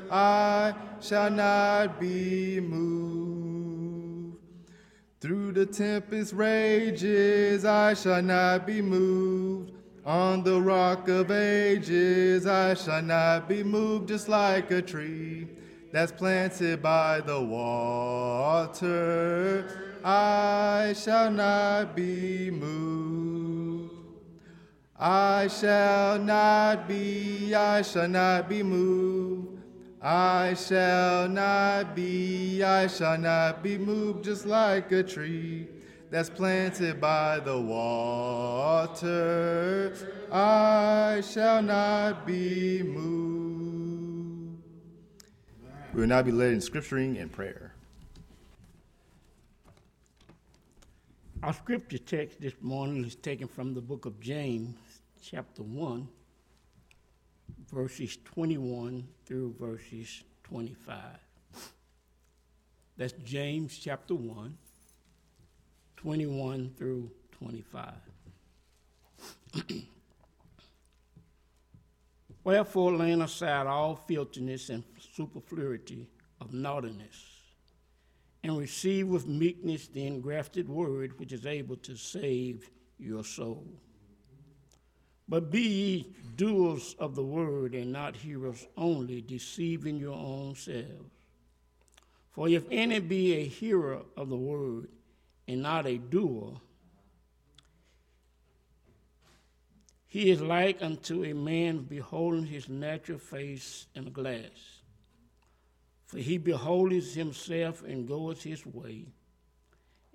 I 0.09 0.73
shall 1.01 1.29
not 1.29 1.99
be 1.99 2.61
moved. 2.61 3.56
Through 5.27 5.51
the 5.51 5.65
tempest 5.65 6.31
rages, 6.31 7.65
I 7.65 7.93
shall 7.95 8.21
not 8.21 8.65
be 8.65 8.81
moved. 8.81 9.73
On 10.05 10.41
the 10.41 10.61
rock 10.61 11.09
of 11.09 11.31
ages, 11.31 12.47
I 12.47 12.75
shall 12.75 13.01
not 13.01 13.49
be 13.49 13.61
moved 13.61 14.07
just 14.07 14.29
like 14.29 14.71
a 14.71 14.81
tree 14.81 15.49
that's 15.91 16.13
planted 16.13 16.81
by 16.81 17.19
the 17.19 17.41
water, 17.41 18.79
I 20.01 20.95
shall 20.97 21.29
not 21.29 21.93
be 21.93 22.49
moved. 22.49 23.95
I 24.97 25.49
shall 25.49 26.19
not 26.19 26.87
be, 26.87 27.53
I 27.53 27.81
shall 27.81 28.07
not 28.07 28.47
be 28.47 28.63
moved. 28.63 29.56
I 30.09 30.53
shall 30.53 31.27
not 31.27 31.93
be, 31.93 32.63
I 32.63 32.87
shall 32.87 33.17
not 33.17 33.61
be 33.61 33.77
moved, 33.77 34.23
just 34.23 34.45
like 34.45 34.89
a 34.93 35.03
tree 35.03 35.67
that's 36.09 36.29
planted 36.29 37.01
by 37.01 37.41
the 37.41 37.59
water. 37.59 39.03
I 40.31 41.21
shall 41.29 41.61
not 41.61 42.25
be 42.25 42.83
moved. 42.83 44.63
We 45.93 45.99
will 45.99 46.07
now 46.07 46.21
be 46.21 46.31
led 46.31 46.53
in 46.53 46.61
scripturing 46.61 47.17
and 47.17 47.29
prayer. 47.29 47.73
Our 51.43 51.51
scripture 51.51 51.97
text 51.97 52.39
this 52.39 52.53
morning 52.61 53.03
is 53.03 53.15
taken 53.15 53.49
from 53.49 53.73
the 53.73 53.81
book 53.81 54.05
of 54.05 54.21
James, 54.21 54.77
chapter 55.21 55.63
1, 55.63 56.07
verses 57.69 58.17
21 58.23 59.05
through 59.27 59.53
verses 59.59 60.23
25. 60.45 60.95
That's 62.95 63.13
James 63.25 63.77
chapter 63.77 64.15
1, 64.15 64.57
21 65.97 66.73
through 66.77 67.11
25. 67.37 67.91
Wherefore, 72.45 72.93
laying 72.93 73.21
aside 73.21 73.67
all 73.67 73.97
filthiness 73.97 74.69
and 74.69 74.85
superfluity 75.13 76.07
of 76.39 76.53
naughtiness, 76.53 77.25
and 78.43 78.57
receive 78.57 79.09
with 79.09 79.27
meekness 79.27 79.87
the 79.89 80.07
engrafted 80.07 80.69
word 80.69 81.19
which 81.19 81.33
is 81.33 81.45
able 81.45 81.75
to 81.75 81.97
save 81.97 82.69
your 82.97 83.25
soul. 83.25 83.67
But 85.29 85.51
be 85.51 85.61
ye 85.61 86.15
doers 86.35 86.95
of 86.99 87.15
the 87.15 87.23
word 87.23 87.73
and 87.73 87.91
not 87.91 88.15
hearers 88.15 88.65
only, 88.77 89.21
deceiving 89.21 89.97
your 89.97 90.15
own 90.15 90.55
selves. 90.55 91.11
For 92.31 92.47
if 92.47 92.65
any 92.71 92.99
be 92.99 93.33
a 93.33 93.45
hearer 93.45 94.03
of 94.15 94.29
the 94.29 94.37
word 94.37 94.89
and 95.47 95.63
not 95.63 95.87
a 95.87 95.97
doer, 95.97 96.61
he 100.05 100.31
is 100.31 100.41
like 100.41 100.81
unto 100.81 101.25
a 101.25 101.33
man 101.33 101.79
beholding 101.79 102.45
his 102.45 102.69
natural 102.69 103.19
face 103.19 103.87
in 103.95 104.07
a 104.07 104.11
glass. 104.11 104.81
For 106.05 106.19
he 106.19 106.37
beholdeth 106.37 107.13
himself 107.15 107.83
and 107.83 108.07
goeth 108.07 108.43
his 108.43 108.65
way, 108.65 109.07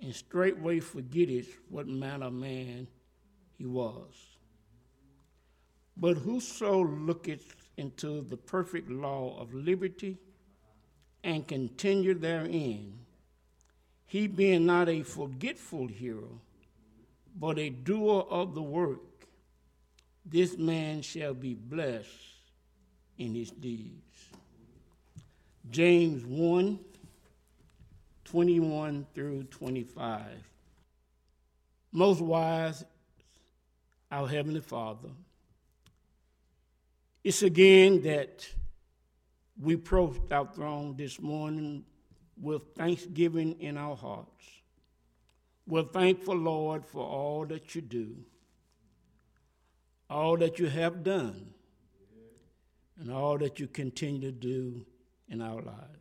and 0.00 0.14
straightway 0.14 0.80
forgetteth 0.80 1.58
what 1.68 1.86
manner 1.86 2.26
of 2.26 2.32
man 2.32 2.88
he 3.58 3.66
was. 3.66 4.31
But 5.96 6.18
whoso 6.18 6.82
looketh 6.82 7.54
into 7.76 8.22
the 8.22 8.36
perfect 8.36 8.90
law 8.90 9.38
of 9.40 9.54
liberty 9.54 10.18
and 11.24 11.46
continue 11.46 12.14
therein, 12.14 12.98
he 14.06 14.26
being 14.26 14.66
not 14.66 14.88
a 14.88 15.02
forgetful 15.02 15.88
hearer, 15.88 16.38
but 17.38 17.58
a 17.58 17.70
doer 17.70 18.26
of 18.28 18.54
the 18.54 18.62
work, 18.62 19.00
this 20.24 20.58
man 20.58 21.02
shall 21.02 21.34
be 21.34 21.54
blessed 21.54 22.08
in 23.18 23.34
his 23.34 23.50
deeds. 23.50 24.28
James 25.70 26.24
1 26.24 26.78
21 28.24 29.06
through 29.14 29.44
25. 29.44 30.22
Most 31.92 32.20
wise, 32.22 32.82
our 34.10 34.26
Heavenly 34.26 34.62
Father, 34.62 35.10
it's 37.24 37.42
again 37.42 38.02
that 38.02 38.46
we 39.60 39.74
approach 39.74 40.16
our 40.30 40.46
throne 40.46 40.96
this 40.96 41.20
morning 41.20 41.84
with 42.40 42.62
thanksgiving 42.74 43.60
in 43.60 43.76
our 43.76 43.94
hearts. 43.96 44.44
We're 45.66 45.84
thankful, 45.84 46.34
Lord, 46.34 46.84
for 46.84 47.04
all 47.04 47.46
that 47.46 47.74
you 47.74 47.80
do, 47.80 48.16
all 50.10 50.36
that 50.38 50.58
you 50.58 50.66
have 50.66 51.04
done, 51.04 51.54
and 52.98 53.12
all 53.12 53.38
that 53.38 53.60
you 53.60 53.68
continue 53.68 54.20
to 54.20 54.32
do 54.32 54.84
in 55.28 55.40
our 55.40 55.62
lives. 55.62 55.98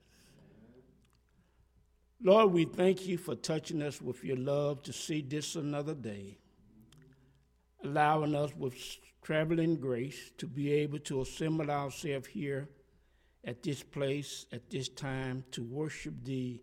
Lord, 2.24 2.52
we 2.52 2.66
thank 2.66 3.06
you 3.08 3.18
for 3.18 3.36
touching 3.36 3.82
us 3.82 4.02
with 4.02 4.24
your 4.24 4.38
love 4.38 4.84
to 4.84 4.94
see 4.94 5.22
this 5.22 5.56
another 5.56 5.96
day, 5.96 6.38
allowing 7.84 8.36
us 8.36 8.56
with 8.56 8.76
traveling 9.22 9.76
grace 9.76 10.32
to 10.38 10.48
be 10.48 10.72
able 10.72 11.00
to 11.00 11.22
assemble 11.22 11.70
ourselves 11.70 12.28
here 12.28 12.68
at 13.44 13.64
this 13.64 13.84
place, 13.84 14.46
at 14.52 14.70
this 14.70 14.90
time, 14.90 15.44
to 15.52 15.64
worship 15.64 16.14
thee 16.24 16.62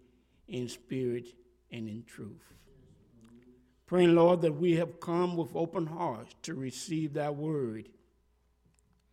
in 0.49 0.69
spirit 0.69 1.29
and 1.71 1.89
in 1.89 2.05
truth. 2.05 2.55
Praying, 3.87 4.15
Lord, 4.15 4.43
that 4.43 4.55
we 4.55 4.77
have 4.77 5.01
come 5.01 5.37
with 5.37 5.55
open 5.55 5.87
hearts 5.87 6.35
to 6.43 6.55
receive 6.55 7.15
thy 7.15 7.31
word, 7.31 7.89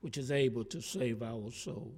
which 0.02 0.18
is 0.18 0.32
able 0.32 0.66
to 0.66 0.82
save 0.82 1.22
our 1.22 1.52
soul. 1.52 1.94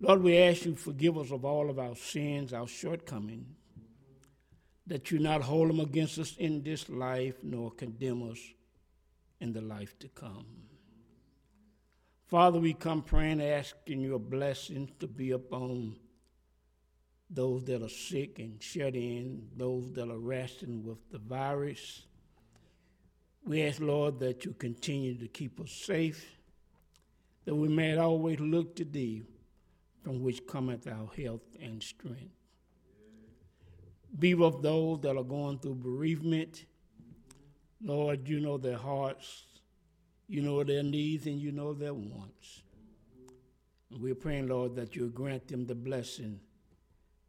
Lord, 0.00 0.22
we 0.22 0.36
ask 0.38 0.64
you 0.64 0.74
forgive 0.74 1.18
us 1.18 1.30
of 1.30 1.44
all 1.44 1.70
of 1.70 1.78
our 1.78 1.96
sins, 1.96 2.52
our 2.52 2.66
shortcomings, 2.66 3.46
that 4.86 5.10
you 5.10 5.18
not 5.18 5.42
hold 5.42 5.68
them 5.68 5.80
against 5.80 6.18
us 6.18 6.36
in 6.38 6.62
this 6.62 6.88
life, 6.88 7.36
nor 7.42 7.70
condemn 7.70 8.30
us 8.30 8.38
in 9.40 9.52
the 9.52 9.60
life 9.60 9.98
to 10.00 10.08
come. 10.08 10.46
Father, 12.26 12.58
we 12.58 12.74
come 12.74 13.02
praying, 13.02 13.40
asking 13.40 14.00
your 14.00 14.18
blessings 14.18 14.90
to 15.00 15.06
be 15.06 15.30
upon 15.30 15.96
those 17.30 17.64
that 17.64 17.82
are 17.82 17.88
sick 17.88 18.38
and 18.38 18.62
shut 18.62 18.94
in, 18.94 19.48
those 19.56 19.90
that 19.92 20.10
are 20.10 20.18
wrestling 20.18 20.84
with 20.84 20.98
the 21.10 21.18
virus. 21.18 22.04
We 23.44 23.62
ask, 23.62 23.80
Lord, 23.80 24.18
that 24.20 24.44
you 24.44 24.52
continue 24.52 25.14
to 25.18 25.28
keep 25.28 25.60
us 25.60 25.72
safe, 25.72 26.38
that 27.44 27.54
we 27.54 27.68
may 27.68 27.96
always 27.96 28.40
look 28.40 28.76
to 28.76 28.84
thee 28.84 29.22
from 30.02 30.22
which 30.22 30.46
cometh 30.46 30.86
our 30.86 31.10
health 31.16 31.56
and 31.60 31.82
strength. 31.82 32.34
Be 34.18 34.34
with 34.34 34.62
those 34.62 35.00
that 35.00 35.16
are 35.16 35.24
going 35.24 35.58
through 35.58 35.76
bereavement. 35.76 36.64
Lord, 37.82 38.28
you 38.28 38.40
know 38.40 38.58
their 38.58 38.76
hearts, 38.76 39.44
you 40.26 40.42
know 40.42 40.64
their 40.64 40.82
needs, 40.82 41.26
and 41.26 41.40
you 41.40 41.52
know 41.52 41.72
their 41.72 41.94
wants. 41.94 42.62
And 43.90 44.00
we're 44.00 44.14
praying, 44.14 44.48
Lord, 44.48 44.74
that 44.76 44.96
you'll 44.96 45.08
grant 45.08 45.48
them 45.48 45.66
the 45.66 45.74
blessing 45.74 46.40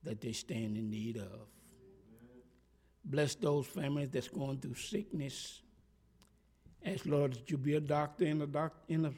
that 0.03 0.21
they 0.21 0.31
stand 0.31 0.75
in 0.75 0.89
need 0.89 1.17
of. 1.17 1.47
Bless 3.05 3.35
those 3.35 3.65
families 3.65 4.09
that's 4.09 4.27
going 4.27 4.59
through 4.59 4.75
sickness. 4.75 5.61
Ask, 6.85 7.05
Lord, 7.05 7.33
that 7.33 7.49
you 7.49 7.57
be 7.57 7.75
a 7.75 7.79
doctor 7.79 8.25
in 8.25 8.41
a, 8.41 8.47
doc, 8.47 8.73
in 8.87 9.05
a, 9.05 9.13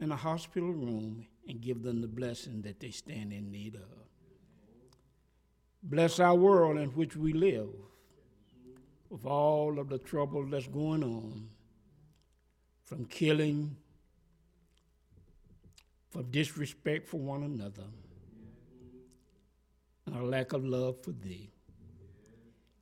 in 0.00 0.12
a 0.12 0.16
hospital 0.16 0.72
room 0.72 1.26
and 1.48 1.60
give 1.60 1.82
them 1.82 2.00
the 2.00 2.08
blessing 2.08 2.62
that 2.62 2.80
they 2.80 2.90
stand 2.90 3.32
in 3.32 3.50
need 3.50 3.74
of. 3.74 3.82
Bless 5.82 6.20
our 6.20 6.34
world 6.34 6.78
in 6.78 6.90
which 6.90 7.16
we 7.16 7.32
live 7.32 7.70
with 9.12 9.26
all 9.26 9.78
of 9.78 9.90
the 9.90 9.98
trouble 9.98 10.42
that's 10.46 10.66
going 10.66 11.04
on 11.04 11.46
from 12.82 13.04
killing, 13.04 13.76
from 16.08 16.22
disrespect 16.30 17.06
for 17.06 17.18
one 17.18 17.42
another, 17.42 17.84
and 20.06 20.16
a 20.16 20.22
lack 20.22 20.54
of 20.54 20.64
love 20.64 20.96
for 21.04 21.10
thee. 21.12 21.50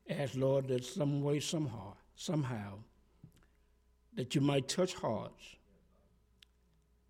Ask, 0.09 0.37
Lord, 0.37 0.69
that 0.69 0.85
some 0.85 1.21
way, 1.21 1.41
somehow, 1.41 1.95
somehow, 2.15 2.79
that 4.15 4.33
you 4.37 4.41
might 4.41 4.69
touch 4.69 4.95
hearts 4.95 5.57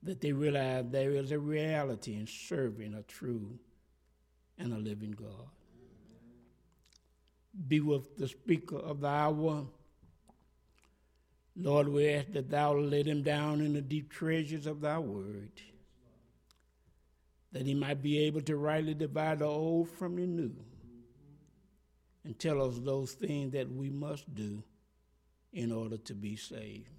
that 0.03 0.23
they 0.23 0.33
realize 0.33 0.87
there 0.89 1.11
is 1.11 1.31
a 1.31 1.39
reality 1.39 2.15
in 2.15 2.27
serving 2.27 2.95
a 2.95 3.03
true 3.03 3.59
and 4.57 4.73
a 4.73 4.79
living 4.79 5.11
God. 5.11 5.51
Be 7.69 7.81
with 7.81 8.17
the 8.17 8.29
speaker 8.29 8.77
of 8.77 9.01
the 9.01 9.09
hour. 9.09 9.67
Lord, 11.57 11.89
we 11.89 12.09
ask 12.09 12.33
that 12.33 12.51
thou 12.51 12.75
let 12.75 13.07
him 13.07 13.23
down 13.23 13.61
in 13.61 13.73
the 13.73 13.81
deep 13.81 14.11
treasures 14.11 14.67
of 14.67 14.81
thy 14.81 14.99
word, 14.99 15.51
that 17.53 17.67
he 17.67 17.75
might 17.75 18.03
be 18.03 18.19
able 18.21 18.41
to 18.43 18.57
rightly 18.57 18.95
divide 18.95 19.41
the 19.41 19.47
old 19.47 19.91
from 19.91 20.17
the 20.17 20.27
new, 20.27 20.55
and 22.25 22.39
tell 22.39 22.63
us 22.63 22.79
those 22.79 23.13
things 23.13 23.53
that 23.53 23.71
we 23.71 23.91
must 23.91 24.33
do 24.35 24.63
in 25.53 25.73
order 25.73 25.97
to 25.97 26.15
be 26.15 26.37
saved 26.37 26.91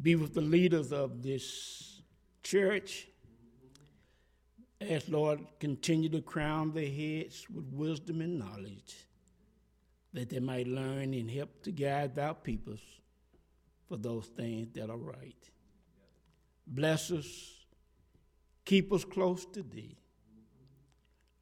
be 0.00 0.14
with 0.14 0.34
the 0.34 0.40
leaders 0.40 0.92
of 0.92 1.22
this 1.22 2.02
church. 2.42 3.08
As 4.80 5.08
Lord, 5.08 5.40
continue 5.58 6.08
to 6.10 6.20
crown 6.20 6.72
their 6.72 6.90
heads 6.90 7.46
with 7.52 7.64
wisdom 7.72 8.20
and 8.20 8.38
knowledge, 8.38 9.06
that 10.12 10.28
they 10.28 10.38
might 10.38 10.66
learn 10.66 11.14
and 11.14 11.30
help 11.30 11.62
to 11.62 11.72
guide 11.72 12.18
our 12.18 12.34
peoples 12.34 12.82
for 13.88 13.96
those 13.96 14.26
things 14.26 14.68
that 14.74 14.90
are 14.90 14.96
right. 14.98 15.50
Bless 16.66 17.10
us, 17.10 17.64
keep 18.64 18.92
us 18.92 19.04
close 19.04 19.46
to 19.46 19.62
Thee. 19.62 19.96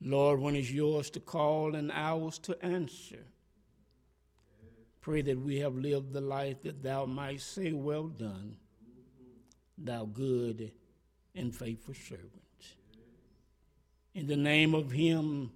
Lord, 0.00 0.38
when 0.40 0.54
it's 0.54 0.70
yours 0.70 1.10
to 1.10 1.20
call 1.20 1.74
and 1.74 1.90
ours 1.90 2.38
to 2.40 2.62
answer, 2.64 3.24
Pray 5.00 5.20
that 5.20 5.38
we 5.38 5.58
have 5.58 5.74
lived 5.74 6.14
the 6.14 6.20
life 6.22 6.62
that 6.62 6.82
thou 6.82 7.04
might 7.04 7.40
say, 7.42 7.72
Well 7.72 8.08
done, 8.08 8.56
thou 9.76 10.06
good 10.06 10.72
and 11.34 11.54
faithful 11.54 11.92
servant. 11.92 12.43
In 14.14 14.26
the 14.26 14.36
name 14.36 14.74
of 14.74 14.92
him 14.92 15.50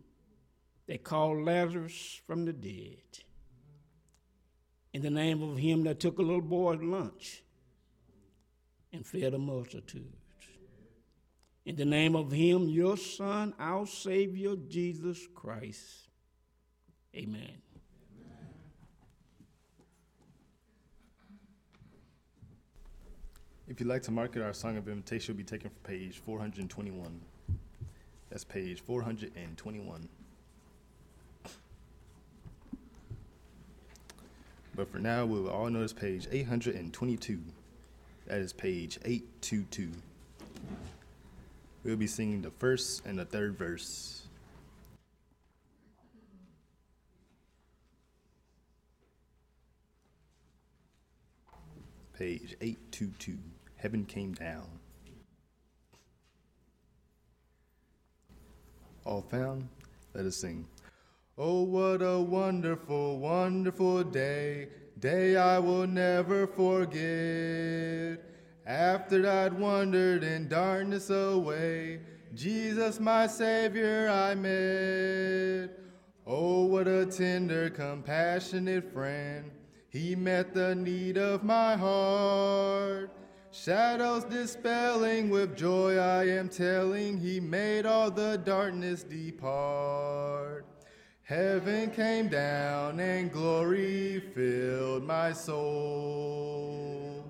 that 0.86 1.04
called 1.04 1.44
Lazarus 1.44 2.20
from 2.26 2.44
the 2.44 2.52
dead, 2.52 3.24
in 4.92 5.02
the 5.02 5.10
name 5.10 5.42
of 5.42 5.58
him 5.58 5.84
that 5.84 6.00
took 6.00 6.18
a 6.18 6.22
little 6.22 6.40
boy's 6.40 6.82
lunch 6.82 7.42
and 8.92 9.06
fed 9.06 9.34
a 9.34 9.38
multitude, 9.38 10.12
In 11.64 11.76
the 11.76 11.84
name 11.84 12.16
of 12.16 12.32
Him, 12.32 12.68
your 12.68 12.96
Son, 12.96 13.52
our 13.58 13.86
Savior, 13.86 14.56
Jesus 14.56 15.26
Christ. 15.34 16.08
Amen. 17.14 17.60
If 23.66 23.80
you'd 23.80 23.88
like 23.88 24.02
to 24.04 24.10
mark 24.10 24.34
it, 24.34 24.40
our 24.40 24.54
song 24.54 24.78
of 24.78 24.88
invitation 24.88 25.34
will 25.34 25.38
be 25.38 25.44
taken 25.44 25.68
from 25.68 25.80
page 25.82 26.18
421. 26.18 27.20
That's 28.30 28.44
page 28.44 28.80
421. 28.80 30.08
But 34.74 34.92
for 34.92 34.98
now, 34.98 35.26
we 35.26 35.40
will 35.40 35.50
all 35.50 35.68
notice 35.70 35.92
page 35.92 36.28
822. 36.30 37.40
That 38.26 38.38
is 38.38 38.52
page 38.52 38.98
822. 39.04 39.90
We'll 41.82 41.96
be 41.96 42.06
singing 42.06 42.42
the 42.42 42.50
first 42.50 43.06
and 43.06 43.18
the 43.18 43.24
third 43.24 43.56
verse. 43.56 44.22
Page 52.16 52.56
822. 52.60 53.38
Heaven 53.76 54.04
came 54.04 54.34
down. 54.34 54.66
All 59.08 59.22
found? 59.22 59.66
Let 60.12 60.26
us 60.26 60.36
sing. 60.36 60.66
Oh, 61.38 61.62
what 61.62 62.02
a 62.02 62.20
wonderful, 62.20 63.18
wonderful 63.18 64.04
day, 64.04 64.68
day 64.98 65.34
I 65.34 65.58
will 65.60 65.86
never 65.86 66.46
forget. 66.46 68.22
After 68.66 69.26
I'd 69.26 69.58
wandered 69.58 70.24
in 70.24 70.46
darkness 70.48 71.08
away, 71.08 72.00
Jesus, 72.34 73.00
my 73.00 73.26
Savior, 73.26 74.10
I 74.10 74.34
met. 74.34 75.70
Oh, 76.26 76.66
what 76.66 76.86
a 76.86 77.06
tender, 77.06 77.70
compassionate 77.70 78.92
friend. 78.92 79.50
He 79.88 80.16
met 80.16 80.52
the 80.52 80.74
need 80.74 81.16
of 81.16 81.44
my 81.44 81.76
heart. 81.76 83.10
Shadows 83.50 84.24
dispelling 84.24 85.30
with 85.30 85.56
joy, 85.56 85.96
I 85.96 86.24
am 86.28 86.48
telling, 86.48 87.18
He 87.18 87.40
made 87.40 87.86
all 87.86 88.10
the 88.10 88.36
darkness 88.44 89.02
depart. 89.02 90.66
Heaven 91.22 91.90
came 91.90 92.28
down 92.28 93.00
and 93.00 93.32
glory 93.32 94.20
filled 94.34 95.04
my 95.04 95.32
soul. 95.32 97.24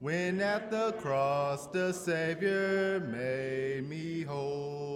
When 0.00 0.40
at 0.40 0.70
the 0.70 0.92
cross 0.92 1.66
the 1.66 1.92
Savior 1.92 3.00
made 3.00 3.88
me 3.88 4.22
whole. 4.22 4.88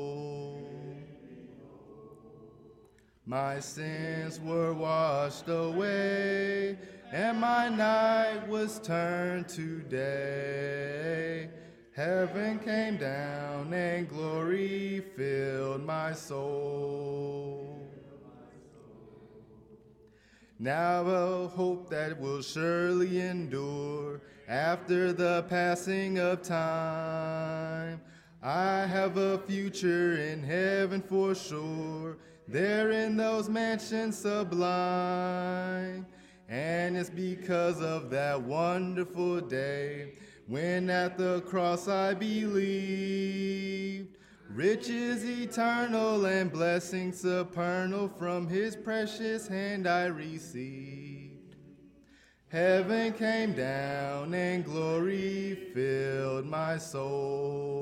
My 3.27 3.61
sins 3.61 4.39
were 4.41 4.75
washed 4.75 5.49
away, 5.49 6.79
and 7.13 7.39
my 7.39 7.69
night 7.69 8.49
was 8.49 8.79
turned 8.81 9.47
to 9.51 9.81
day. 9.83 11.51
Heaven 11.95 12.59
came 12.59 12.97
down, 12.97 13.73
and 13.75 14.09
glory 14.09 15.05
filled 15.15 15.85
my 15.85 16.15
soul. 16.15 17.87
Now 20.59 21.03
a 21.03 21.49
hope 21.49 21.91
that 21.91 22.19
will 22.19 22.41
surely 22.41 23.21
endure 23.21 24.23
after 24.49 25.13
the 25.13 25.45
passing 25.51 26.19
of 26.19 26.41
time. 26.41 28.01
I 28.43 28.87
have 28.87 29.19
a 29.19 29.39
future 29.39 30.17
in 30.19 30.43
heaven 30.43 31.03
for 31.03 31.35
sure 31.35 32.17
there 32.49 32.91
in 32.91 33.17
those 33.17 33.49
mansions 33.51 34.17
sublime. 34.17 36.07
And 36.49 36.97
it's 36.97 37.11
because 37.11 37.81
of 37.81 38.11
that 38.11 38.43
wonderful 38.43 39.41
day 39.41 40.15
when 40.47 40.91
at 40.91 41.17
the 41.17 41.41
cross 41.43 41.89
I 41.89 42.15
believed. 42.15 44.17
Riches 44.51 45.25
eternal 45.25 46.27
and 46.27 46.53
blessings 46.53 47.21
supernal 47.21 48.09
from 48.09 48.49
his 48.49 48.77
precious 48.77 49.49
hand 49.49 49.89
I 49.89 50.07
received. 50.07 51.57
Heaven 52.49 53.15
came 53.15 53.55
down 53.55 54.35
and 54.35 54.63
glory 54.63 55.71
filled 55.73 56.45
my 56.45 56.77
soul. 56.77 57.73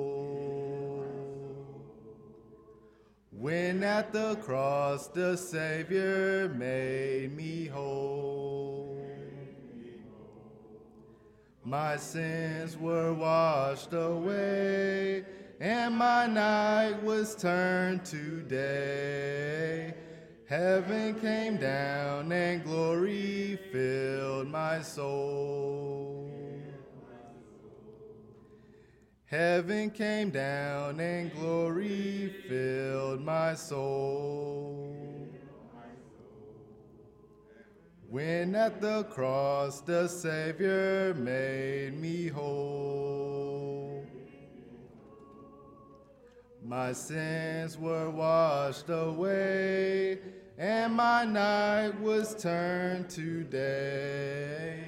When 3.32 3.82
at 3.82 4.12
the 4.12 4.36
cross 4.36 5.08
the 5.08 5.34
Savior 5.34 6.48
made 6.50 7.36
me 7.36 7.66
whole, 7.66 8.39
my 11.64 11.96
sins 11.96 12.76
were 12.76 13.12
washed 13.12 13.92
away, 13.92 15.24
and 15.60 15.96
my 15.96 16.26
night 16.26 17.02
was 17.02 17.34
turned 17.36 18.04
to 18.06 18.42
day. 18.42 19.94
Heaven 20.46 21.20
came 21.20 21.56
down, 21.58 22.32
and 22.32 22.64
glory 22.64 23.58
filled 23.70 24.48
my 24.48 24.80
soul. 24.82 26.10
Heaven 29.30 29.90
came 29.90 30.30
down 30.30 30.98
and 30.98 31.32
glory 31.32 32.34
filled 32.48 33.20
my 33.20 33.54
soul. 33.54 35.09
When 38.10 38.56
at 38.56 38.80
the 38.80 39.04
cross 39.04 39.82
the 39.82 40.08
Savior 40.08 41.14
made 41.16 41.96
me 41.96 42.26
whole, 42.26 44.04
my 46.64 46.92
sins 46.92 47.78
were 47.78 48.10
washed 48.10 48.88
away, 48.88 50.18
and 50.58 50.92
my 50.94 51.24
night 51.24 52.00
was 52.00 52.34
turned 52.34 53.10
to 53.10 53.44
day. 53.44 54.80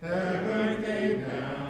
Heaven 0.00 0.84
came 0.84 1.22
down 1.22 1.65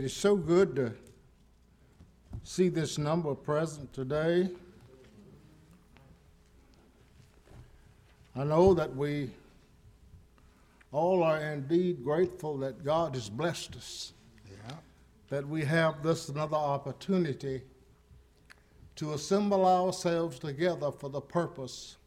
It 0.00 0.04
is 0.04 0.16
so 0.16 0.34
good 0.34 0.76
to 0.76 0.94
see 2.42 2.70
this 2.70 2.96
number 2.96 3.34
present 3.34 3.92
today. 3.92 4.48
I 8.34 8.44
know 8.44 8.72
that 8.72 8.96
we 8.96 9.28
all 10.90 11.22
are 11.22 11.36
indeed 11.36 12.02
grateful 12.02 12.56
that 12.60 12.82
God 12.82 13.14
has 13.14 13.28
blessed 13.28 13.76
us, 13.76 14.14
yeah. 14.50 14.76
that 15.28 15.46
we 15.46 15.66
have 15.66 16.02
this 16.02 16.30
another 16.30 16.56
opportunity 16.56 17.60
to 18.96 19.12
assemble 19.12 19.66
ourselves 19.66 20.38
together 20.38 20.90
for 20.90 21.10
the 21.10 21.20
purpose 21.20 21.98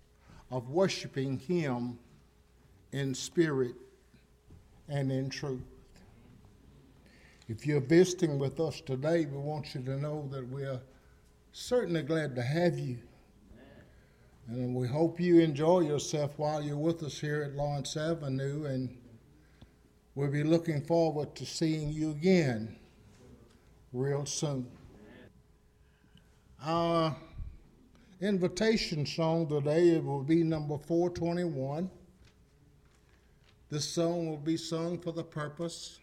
of 0.49 0.71
worshiping 0.71 1.37
Him 1.37 1.99
in 2.91 3.13
spirit 3.13 3.75
and 4.89 5.11
in 5.11 5.29
truth. 5.29 5.72
If 7.49 7.67
you're 7.67 7.81
visiting 7.81 8.39
with 8.39 8.61
us 8.61 8.79
today, 8.79 9.25
we 9.25 9.37
want 9.37 9.75
you 9.75 9.81
to 9.81 9.97
know 9.97 10.29
that 10.31 10.47
we 10.49 10.63
are 10.63 10.79
certainly 11.51 12.01
glad 12.01 12.35
to 12.35 12.41
have 12.41 12.79
you. 12.79 12.99
And 14.47 14.73
we 14.73 14.87
hope 14.87 15.19
you 15.19 15.41
enjoy 15.41 15.81
yourself 15.81 16.31
while 16.37 16.63
you're 16.63 16.77
with 16.77 17.03
us 17.03 17.19
here 17.19 17.43
at 17.43 17.53
Lawrence 17.53 17.97
Avenue, 17.97 18.65
and 18.65 18.97
we'll 20.15 20.31
be 20.31 20.43
looking 20.43 20.81
forward 20.85 21.35
to 21.35 21.45
seeing 21.45 21.91
you 21.91 22.11
again 22.11 22.77
real 23.91 24.25
soon. 24.25 24.65
Our 26.63 27.13
invitation 28.21 29.05
song 29.05 29.49
today 29.49 29.89
it 29.89 30.03
will 30.03 30.23
be 30.23 30.43
number 30.43 30.77
421. 30.77 31.89
This 33.69 33.89
song 33.89 34.29
will 34.29 34.37
be 34.37 34.55
sung 34.55 34.97
for 34.97 35.11
the 35.11 35.23
purpose 35.23 35.99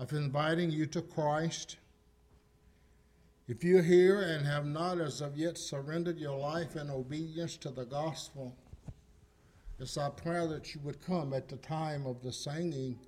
of 0.00 0.12
inviting 0.14 0.70
you 0.70 0.86
to 0.86 1.02
Christ. 1.02 1.76
If 3.46 3.62
you're 3.62 3.82
here 3.82 4.22
and 4.22 4.46
have 4.46 4.64
not 4.64 4.98
as 4.98 5.20
of 5.20 5.36
yet 5.36 5.58
surrendered 5.58 6.18
your 6.18 6.38
life 6.38 6.74
in 6.74 6.88
obedience 6.88 7.58
to 7.58 7.68
the 7.68 7.84
gospel, 7.84 8.56
it's 9.78 9.98
our 9.98 10.10
prayer 10.10 10.46
that 10.46 10.74
you 10.74 10.80
would 10.84 11.04
come 11.04 11.34
at 11.34 11.50
the 11.50 11.58
time 11.58 12.06
of 12.06 12.22
the 12.22 12.32
singing 12.32 12.98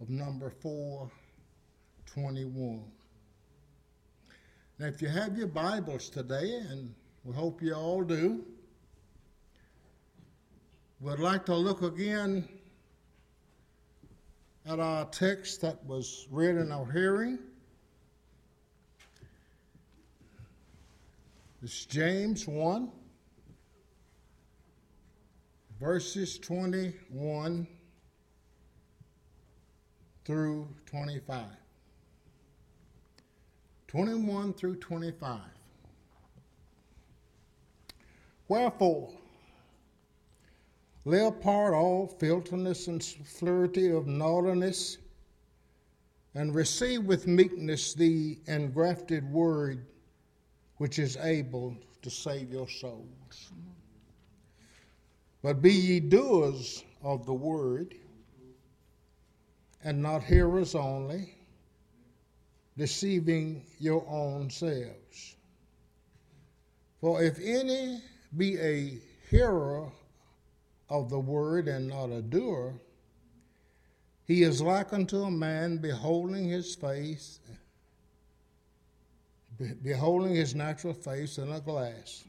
of 0.00 0.10
number 0.10 0.50
421. 0.50 2.82
Now, 4.80 4.86
if 4.86 5.00
you 5.00 5.06
have 5.08 5.38
your 5.38 5.46
Bibles 5.46 6.10
today, 6.10 6.60
and 6.70 6.92
we 7.22 7.34
hope 7.34 7.62
you 7.62 7.72
all 7.72 8.02
do, 8.02 8.44
we'd 11.00 11.20
like 11.20 11.46
to 11.46 11.54
look 11.54 11.82
again 11.82 12.48
at 14.68 14.80
our 14.80 15.04
text 15.06 15.60
that 15.60 15.84
was 15.86 16.26
read 16.30 16.56
in 16.56 16.72
our 16.72 16.90
hearing. 16.90 17.38
It's 21.62 21.84
James 21.86 22.48
1, 22.48 22.90
verses 25.80 26.38
21 26.38 27.66
through 30.24 30.68
25. 30.86 31.44
21 33.86 34.52
through 34.52 34.76
25. 34.76 35.40
Wherefore, 38.48 39.12
lay 41.06 41.24
apart 41.24 41.72
all 41.72 42.08
filthiness 42.18 42.88
and 42.88 43.02
flirty 43.02 43.90
of 43.92 44.08
naughtiness, 44.08 44.98
and 46.34 46.52
receive 46.52 47.04
with 47.04 47.28
meekness 47.28 47.94
the 47.94 48.36
engrafted 48.48 49.24
word 49.30 49.86
which 50.78 50.98
is 50.98 51.16
able 51.18 51.76
to 52.02 52.10
save 52.10 52.50
your 52.50 52.68
souls. 52.68 53.52
But 55.42 55.62
be 55.62 55.72
ye 55.72 56.00
doers 56.00 56.82
of 57.04 57.24
the 57.24 57.34
word, 57.34 57.94
and 59.84 60.02
not 60.02 60.24
hearers 60.24 60.74
only, 60.74 61.36
deceiving 62.76 63.64
your 63.78 64.04
own 64.08 64.50
selves. 64.50 65.36
For 67.00 67.22
if 67.22 67.38
any 67.40 68.00
be 68.36 68.58
a 68.58 68.98
hearer 69.30 69.88
of 70.88 71.10
the 71.10 71.18
word 71.18 71.68
and 71.68 71.88
not 71.88 72.10
a 72.10 72.22
doer, 72.22 72.74
he 74.24 74.42
is 74.42 74.60
like 74.60 74.92
unto 74.92 75.22
a 75.22 75.30
man 75.30 75.78
beholding 75.78 76.48
his 76.48 76.74
face, 76.74 77.38
beholding 79.82 80.34
his 80.34 80.54
natural 80.54 80.92
face 80.92 81.38
in 81.38 81.50
a 81.52 81.60
glass. 81.60 82.24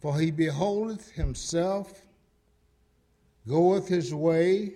For 0.00 0.18
he 0.18 0.30
beholdeth 0.30 1.12
himself, 1.12 2.06
goeth 3.48 3.88
his 3.88 4.12
way, 4.12 4.74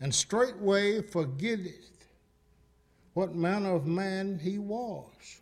and 0.00 0.14
straightway 0.14 1.02
forgetteth 1.02 2.06
what 3.12 3.34
manner 3.34 3.74
of 3.74 3.86
man 3.86 4.38
he 4.38 4.58
was. 4.58 5.40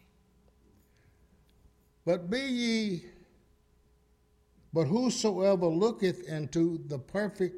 But 2.05 2.29
be 2.29 2.41
ye, 2.41 3.05
but 4.73 4.85
whosoever 4.87 5.67
looketh 5.67 6.29
into 6.29 6.79
the 6.87 6.99
perfect 6.99 7.57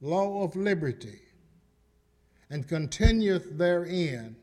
law 0.00 0.42
of 0.42 0.56
liberty 0.56 1.20
and 2.50 2.66
continueth 2.68 3.56
therein, 3.56 4.36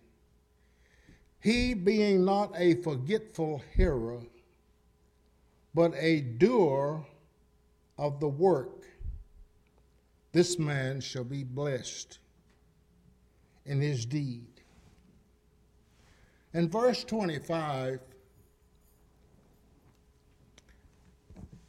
he 1.39 1.73
being 1.73 2.23
not 2.23 2.53
a 2.55 2.75
forgetful 2.75 3.61
hearer, 3.75 4.21
but 5.73 5.93
a 5.95 6.21
doer 6.21 7.05
of 7.97 8.19
the 8.19 8.27
work, 8.27 8.85
this 10.31 10.57
man 10.57 11.01
shall 11.01 11.23
be 11.23 11.43
blessed 11.43 12.19
in 13.65 13.81
his 13.81 14.05
deed. 14.05 14.47
In 16.53 16.69
verse 16.69 17.03
25, 17.03 17.99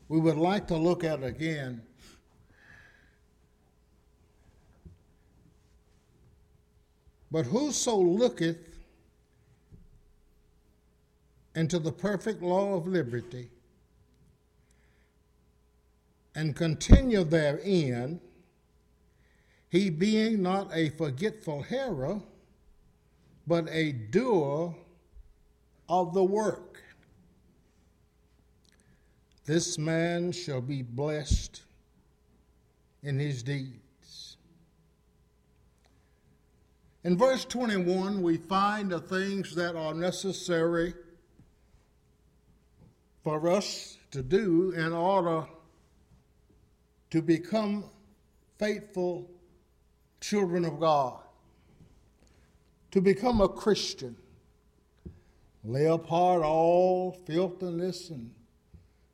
we 0.08 0.18
would 0.20 0.36
like 0.36 0.66
to 0.68 0.76
look 0.76 1.04
at 1.04 1.22
again 1.22 1.82
But 7.34 7.46
whoso 7.46 7.96
looketh 7.96 8.78
into 11.56 11.80
the 11.80 11.90
perfect 11.90 12.42
law 12.42 12.74
of 12.74 12.86
liberty 12.86 13.50
and 16.36 16.54
continue 16.54 17.24
therein, 17.24 18.20
he 19.68 19.90
being 19.90 20.44
not 20.44 20.70
a 20.72 20.90
forgetful 20.90 21.62
hearer, 21.62 22.20
but 23.48 23.68
a 23.68 23.90
doer 23.90 24.76
of 25.88 26.14
the 26.14 26.22
work. 26.22 26.73
This 29.44 29.76
man 29.76 30.32
shall 30.32 30.62
be 30.62 30.82
blessed 30.82 31.62
in 33.02 33.18
his 33.18 33.42
deeds. 33.42 34.38
In 37.02 37.18
verse 37.18 37.44
21, 37.44 38.22
we 38.22 38.38
find 38.38 38.90
the 38.90 39.00
things 39.00 39.54
that 39.56 39.76
are 39.76 39.92
necessary 39.92 40.94
for 43.22 43.50
us 43.50 43.98
to 44.12 44.22
do 44.22 44.72
in 44.72 44.92
order 44.94 45.46
to 47.10 47.20
become 47.20 47.84
faithful 48.58 49.30
children 50.22 50.64
of 50.64 50.80
God, 50.80 51.20
to 52.92 53.02
become 53.02 53.42
a 53.42 53.48
Christian. 53.48 54.16
Lay 55.62 55.84
apart 55.84 56.42
all 56.42 57.12
filthiness 57.26 58.08
and 58.08 58.30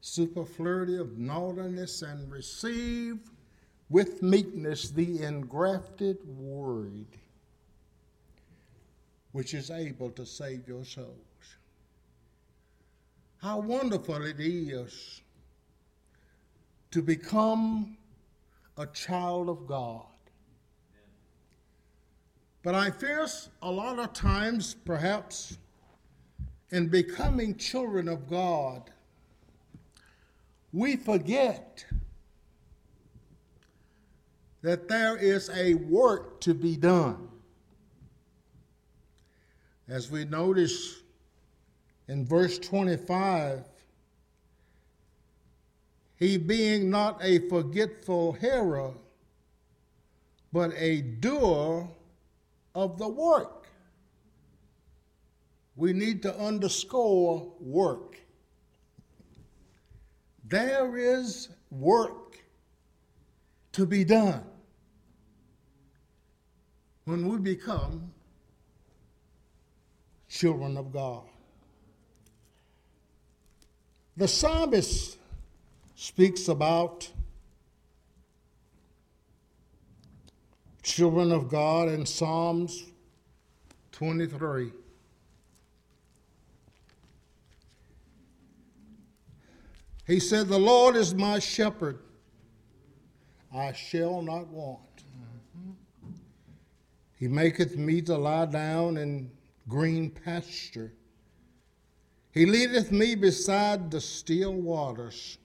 superfluity 0.00 0.96
of 0.96 1.18
naughtiness 1.18 2.02
and 2.02 2.30
receive 2.30 3.18
with 3.88 4.22
meekness 4.22 4.90
the 4.90 5.22
engrafted 5.22 6.18
word 6.38 7.06
which 9.32 9.54
is 9.54 9.70
able 9.70 10.10
to 10.10 10.26
save 10.26 10.66
your 10.66 10.84
souls. 10.84 11.16
How 13.38 13.60
wonderful 13.60 14.24
it 14.24 14.36
is 14.38 15.22
to 16.90 17.00
become 17.00 17.96
a 18.76 18.86
child 18.86 19.48
of 19.48 19.66
God. 19.66 20.06
But 22.62 22.74
I 22.74 22.90
fear 22.90 23.26
a 23.62 23.70
lot 23.70 23.98
of 23.98 24.12
times, 24.12 24.74
perhaps, 24.84 25.56
in 26.70 26.88
becoming 26.88 27.56
children 27.56 28.08
of 28.08 28.28
God, 28.28 28.90
we 30.72 30.96
forget 30.96 31.84
that 34.62 34.88
there 34.88 35.16
is 35.16 35.50
a 35.50 35.74
work 35.74 36.40
to 36.42 36.54
be 36.54 36.76
done. 36.76 37.28
As 39.88 40.10
we 40.10 40.24
notice 40.24 41.02
in 42.06 42.24
verse 42.24 42.58
25, 42.58 43.64
he 46.16 46.36
being 46.36 46.90
not 46.90 47.18
a 47.22 47.48
forgetful 47.48 48.34
hearer, 48.34 48.92
but 50.52 50.72
a 50.76 51.00
doer 51.00 51.88
of 52.74 52.98
the 52.98 53.08
work. 53.08 53.66
We 55.76 55.94
need 55.94 56.22
to 56.22 56.36
underscore 56.38 57.50
work. 57.58 58.19
There 60.50 60.96
is 60.96 61.48
work 61.70 62.40
to 63.70 63.86
be 63.86 64.02
done 64.02 64.42
when 67.04 67.28
we 67.28 67.38
become 67.38 68.12
children 70.28 70.76
of 70.76 70.92
God. 70.92 71.22
The 74.16 74.26
psalmist 74.26 75.18
speaks 75.94 76.48
about 76.48 77.08
children 80.82 81.30
of 81.30 81.48
God 81.48 81.88
in 81.88 82.04
Psalms 82.04 82.86
23. 83.92 84.72
He 90.10 90.18
said, 90.18 90.48
The 90.48 90.58
Lord 90.58 90.96
is 90.96 91.14
my 91.14 91.38
shepherd, 91.38 92.00
I 93.54 93.72
shall 93.72 94.20
not 94.22 94.48
want. 94.48 95.04
He 97.16 97.28
maketh 97.28 97.76
me 97.76 98.02
to 98.02 98.18
lie 98.18 98.46
down 98.46 98.96
in 98.96 99.30
green 99.68 100.10
pasture. 100.10 100.92
He 102.32 102.44
leadeth 102.44 102.90
me 102.90 103.14
beside 103.14 103.92
the 103.92 104.00
still 104.00 104.52
waters. 104.52 105.38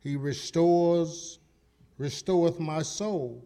He 0.00 0.16
restores, 0.16 1.38
restoreth 1.96 2.60
my 2.60 2.82
soul. 2.82 3.42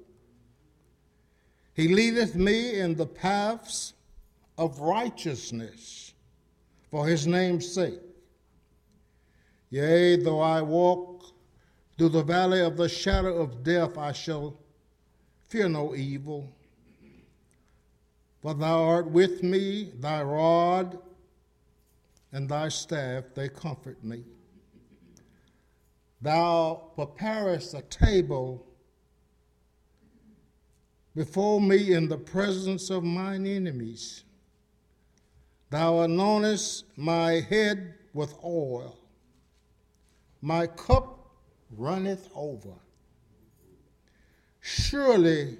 He 1.74 1.86
leadeth 1.86 2.34
me 2.34 2.80
in 2.80 2.96
the 2.96 3.06
paths 3.06 3.94
of 4.58 4.80
righteousness 4.80 6.12
for 6.90 7.06
his 7.06 7.28
name's 7.28 7.72
sake. 7.72 8.00
Yea, 9.74 10.14
though 10.14 10.38
I 10.38 10.62
walk 10.62 11.34
through 11.98 12.10
the 12.10 12.22
valley 12.22 12.60
of 12.60 12.76
the 12.76 12.88
shadow 12.88 13.38
of 13.38 13.64
death, 13.64 13.98
I 13.98 14.12
shall 14.12 14.56
fear 15.48 15.68
no 15.68 15.96
evil. 15.96 16.48
For 18.40 18.54
thou 18.54 18.84
art 18.84 19.10
with 19.10 19.42
me, 19.42 19.90
thy 19.98 20.22
rod 20.22 20.96
and 22.30 22.48
thy 22.48 22.68
staff, 22.68 23.24
they 23.34 23.48
comfort 23.48 24.04
me. 24.04 24.22
Thou 26.22 26.92
preparest 26.94 27.74
a 27.74 27.82
table 27.82 28.64
before 31.16 31.60
me 31.60 31.94
in 31.94 32.08
the 32.08 32.18
presence 32.18 32.90
of 32.90 33.02
mine 33.02 33.44
enemies. 33.44 34.22
Thou 35.70 35.94
anointest 35.94 36.84
my 36.96 37.40
head 37.40 37.94
with 38.12 38.36
oil. 38.44 39.00
My 40.44 40.66
cup 40.66 41.30
runneth 41.74 42.28
over. 42.34 42.74
Surely 44.60 45.56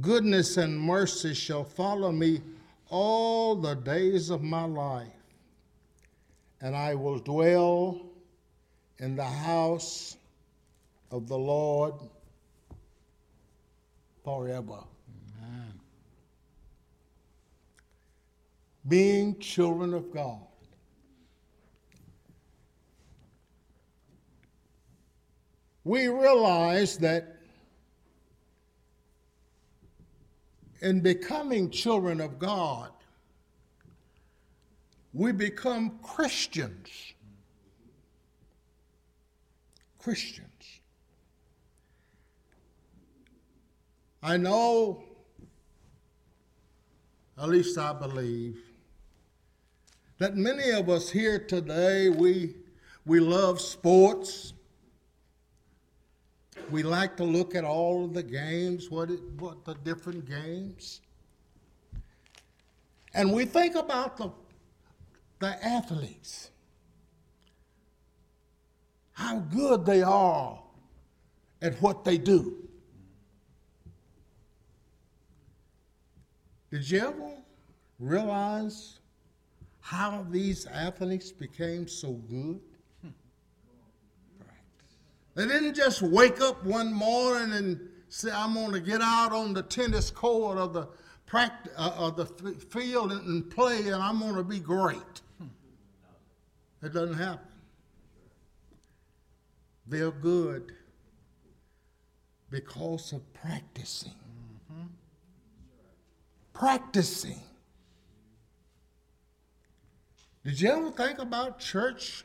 goodness 0.00 0.56
and 0.56 0.78
mercy 0.78 1.34
shall 1.34 1.64
follow 1.64 2.12
me 2.12 2.40
all 2.90 3.56
the 3.56 3.74
days 3.74 4.30
of 4.30 4.40
my 4.40 4.64
life, 4.64 5.08
and 6.60 6.76
I 6.76 6.94
will 6.94 7.18
dwell 7.18 8.00
in 9.00 9.16
the 9.16 9.24
house 9.24 10.16
of 11.10 11.26
the 11.26 11.38
Lord 11.38 11.94
forever. 14.22 14.78
Amen. 15.42 15.72
Being 18.86 19.40
children 19.40 19.92
of 19.92 20.12
God. 20.12 20.47
We 25.88 26.08
realize 26.08 26.98
that 26.98 27.38
in 30.82 31.00
becoming 31.00 31.70
children 31.70 32.20
of 32.20 32.38
God, 32.38 32.90
we 35.14 35.32
become 35.32 35.98
Christians. 36.02 36.90
Christians. 39.98 40.46
I 44.22 44.36
know, 44.36 45.04
at 47.40 47.48
least 47.48 47.78
I 47.78 47.94
believe, 47.94 48.58
that 50.18 50.36
many 50.36 50.68
of 50.68 50.90
us 50.90 51.08
here 51.08 51.38
today, 51.38 52.10
we, 52.10 52.56
we 53.06 53.20
love 53.20 53.58
sports. 53.58 54.52
We 56.70 56.82
like 56.82 57.16
to 57.16 57.24
look 57.24 57.54
at 57.54 57.64
all 57.64 58.04
of 58.04 58.12
the 58.12 58.22
games, 58.22 58.90
what, 58.90 59.10
it, 59.10 59.20
what 59.38 59.64
the 59.64 59.74
different 59.74 60.26
games. 60.28 61.00
And 63.14 63.32
we 63.32 63.46
think 63.46 63.74
about 63.74 64.18
the, 64.18 64.30
the 65.38 65.64
athletes, 65.64 66.50
how 69.12 69.38
good 69.38 69.86
they 69.86 70.02
are 70.02 70.62
at 71.62 71.80
what 71.80 72.04
they 72.04 72.18
do. 72.18 72.68
Did 76.70 76.90
you 76.90 77.00
ever 77.00 77.32
realize 77.98 78.98
how 79.80 80.26
these 80.30 80.66
athletes 80.66 81.32
became 81.32 81.88
so 81.88 82.12
good? 82.12 82.60
They 85.38 85.46
didn't 85.46 85.74
just 85.74 86.02
wake 86.02 86.40
up 86.40 86.64
one 86.64 86.92
morning 86.92 87.52
and 87.52 87.78
say, 88.08 88.28
I'm 88.28 88.54
going 88.54 88.72
to 88.72 88.80
get 88.80 89.00
out 89.00 89.30
on 89.30 89.54
the 89.54 89.62
tennis 89.62 90.10
court 90.10 90.58
of 90.58 90.72
the, 90.72 90.88
practice, 91.26 91.72
uh, 91.78 91.92
of 91.96 92.16
the 92.16 92.26
field 92.26 93.12
and, 93.12 93.24
and 93.24 93.48
play 93.48 93.86
and 93.86 94.02
I'm 94.02 94.18
going 94.18 94.34
to 94.34 94.42
be 94.42 94.58
great. 94.58 94.98
It 96.82 96.92
doesn't 96.92 97.14
happen. 97.18 97.46
They're 99.86 100.10
good 100.10 100.72
because 102.50 103.12
of 103.12 103.22
practicing 103.32 104.14
practicing. 106.52 107.40
Did 110.44 110.60
you 110.60 110.70
ever 110.70 110.90
think 110.90 111.20
about 111.20 111.60
church? 111.60 112.24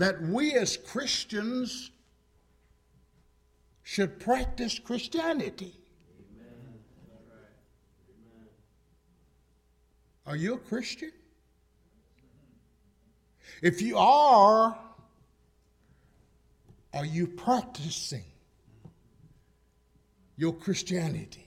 That 0.00 0.22
we 0.22 0.54
as 0.54 0.78
Christians 0.78 1.90
should 3.82 4.18
practice 4.18 4.78
Christianity. 4.78 5.74
Are 10.24 10.36
you 10.36 10.54
a 10.54 10.58
Christian? 10.58 11.12
If 13.60 13.82
you 13.82 13.98
are, 13.98 14.78
are 16.94 17.04
you 17.04 17.26
practicing 17.26 18.24
your 20.38 20.54
Christianity? 20.54 21.46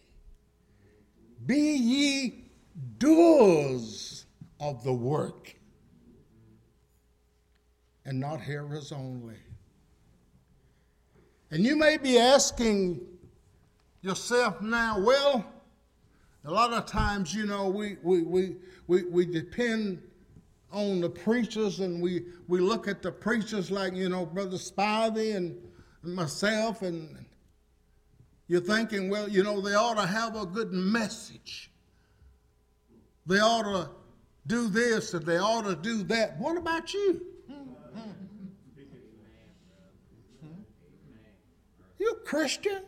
Be 1.47 1.75
ye 1.75 2.51
doers 2.99 4.27
of 4.59 4.83
the 4.83 4.93
work 4.93 5.55
and 8.05 8.19
not 8.19 8.41
hearers 8.41 8.91
only. 8.91 9.37
And 11.51 11.63
you 11.63 11.75
may 11.75 11.97
be 11.97 12.17
asking 12.17 13.01
yourself 14.01 14.61
now, 14.61 14.99
well, 14.99 15.45
a 16.45 16.51
lot 16.51 16.73
of 16.73 16.85
times, 16.85 17.33
you 17.33 17.45
know, 17.45 17.67
we, 17.67 17.97
we, 18.01 18.23
we, 18.23 18.55
we, 18.87 19.03
we 19.03 19.25
depend 19.25 20.01
on 20.71 20.99
the 20.99 21.09
preachers 21.09 21.79
and 21.79 22.01
we, 22.01 22.25
we 22.47 22.59
look 22.59 22.87
at 22.87 23.01
the 23.01 23.11
preachers 23.11 23.71
like, 23.71 23.93
you 23.93 24.09
know, 24.09 24.25
Brother 24.25 24.57
Spivey 24.57 25.35
and 25.35 25.55
myself 26.01 26.81
and 26.81 27.23
you're 28.47 28.59
thinking, 28.59 29.09
well, 29.09 29.29
you 29.29 29.43
know, 29.43 29.61
they 29.61 29.75
ought 29.75 29.95
to 29.95 30.05
have 30.05 30.35
a 30.35 30.45
good 30.45 30.73
message. 30.73 31.71
They 33.25 33.39
ought 33.39 33.63
to 33.63 33.89
do 34.47 34.67
this 34.67 35.13
and 35.13 35.25
they 35.25 35.37
ought 35.37 35.65
to 35.65 35.75
do 35.75 36.03
that. 36.03 36.37
What 36.39 36.57
about 36.57 36.93
you? 36.93 37.25
You're 42.03 42.17
a 42.17 42.25
Christian, 42.25 42.83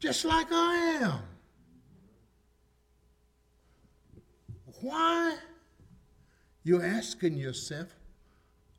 just 0.00 0.24
like 0.24 0.48
I 0.50 0.74
am. 1.00 1.20
Why? 4.80 5.36
You're 6.64 6.84
asking 6.84 7.36
yourself, 7.36 7.94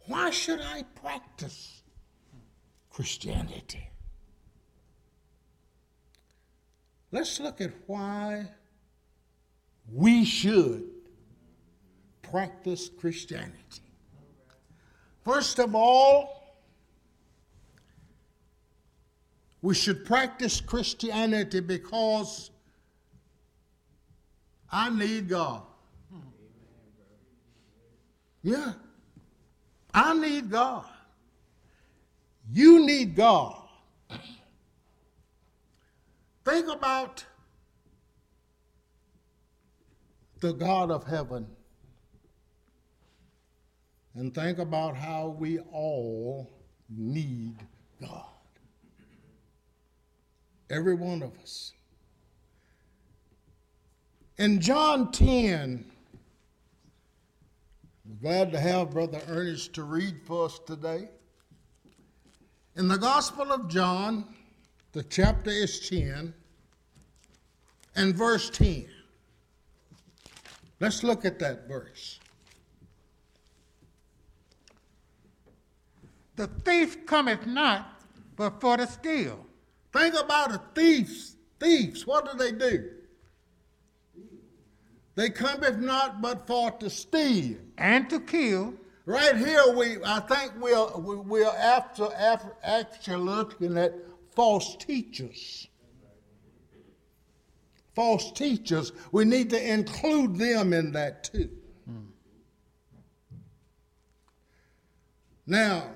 why 0.07 0.31
should 0.31 0.59
I 0.59 0.83
practice 1.01 1.81
Christianity? 2.89 3.89
Let's 7.13 7.39
look 7.39 7.61
at 7.61 7.71
why 7.87 8.49
we 9.89 10.25
should 10.25 10.83
practice 12.21 12.89
Christianity. 12.89 13.93
First 15.23 15.59
of 15.59 15.73
all, 15.73 16.32
we 19.63 19.73
should 19.73 20.03
practice 20.03 20.59
Christianity 20.59 21.61
because 21.61 22.51
I 24.69 24.89
need 24.89 25.29
God. 25.29 25.61
Yeah. 28.41 28.73
I 29.93 30.13
need 30.15 30.51
God. 30.51 30.83
You 32.51 32.85
need 32.85 33.15
God. 33.15 33.55
Think 36.43 36.67
about 36.67 37.23
the 40.41 40.51
God 40.51 40.91
of 40.91 41.05
heaven 41.05 41.47
and 44.13 44.35
think 44.35 44.57
about 44.57 44.97
how 44.97 45.37
we 45.39 45.59
all 45.59 46.51
need 46.89 47.55
God. 48.01 48.32
Every 50.73 50.95
one 50.95 51.21
of 51.21 51.37
us. 51.37 51.71
In 54.39 54.59
John 54.59 55.11
10, 55.11 55.85
I'm 58.05 58.17
glad 58.19 58.51
to 58.53 58.59
have 58.59 58.89
Brother 58.89 59.21
Ernest 59.27 59.73
to 59.73 59.83
read 59.83 60.15
for 60.25 60.45
us 60.45 60.59
today. 60.65 61.09
In 62.75 62.87
the 62.87 62.97
Gospel 62.97 63.51
of 63.51 63.67
John, 63.67 64.25
the 64.93 65.03
chapter 65.03 65.51
is 65.51 65.87
10 65.87 66.33
and 67.95 68.15
verse 68.15 68.49
10. 68.49 68.87
Let's 70.79 71.03
look 71.03 71.23
at 71.23 71.37
that 71.37 71.67
verse. 71.67 72.19
The 76.35 76.47
thief 76.65 77.05
cometh 77.05 77.45
not 77.45 78.01
but 78.35 78.59
for 78.59 78.77
to 78.77 78.87
steal. 78.87 79.45
Think 79.93 80.15
about 80.19 80.51
the 80.51 80.61
thieves. 80.73 81.35
Thieves, 81.59 82.05
what 82.07 82.29
do 82.31 82.37
they 82.37 82.51
do? 82.51 82.89
They 85.15 85.29
come 85.29 85.63
if 85.63 85.77
not 85.77 86.21
but 86.21 86.47
for 86.47 86.71
to 86.71 86.89
steal. 86.89 87.57
and 87.77 88.09
to 88.09 88.19
kill, 88.19 88.73
Right 89.05 89.35
here, 89.35 89.73
we 89.75 89.97
I 90.03 90.21
think 90.21 90.53
we're 90.61 90.97
we- 90.97 91.17
we're 91.17 91.45
after, 91.57 92.05
after 92.13 92.55
actually 92.63 93.17
looking 93.17 93.77
at 93.77 93.93
false 94.33 94.77
teachers. 94.77 95.67
False 97.93 98.31
teachers, 98.31 98.93
we 99.11 99.25
need 99.25 99.49
to 99.49 99.73
include 99.73 100.37
them 100.37 100.71
in 100.73 100.93
that 100.93 101.25
too. 101.25 101.49
Now, 105.45 105.91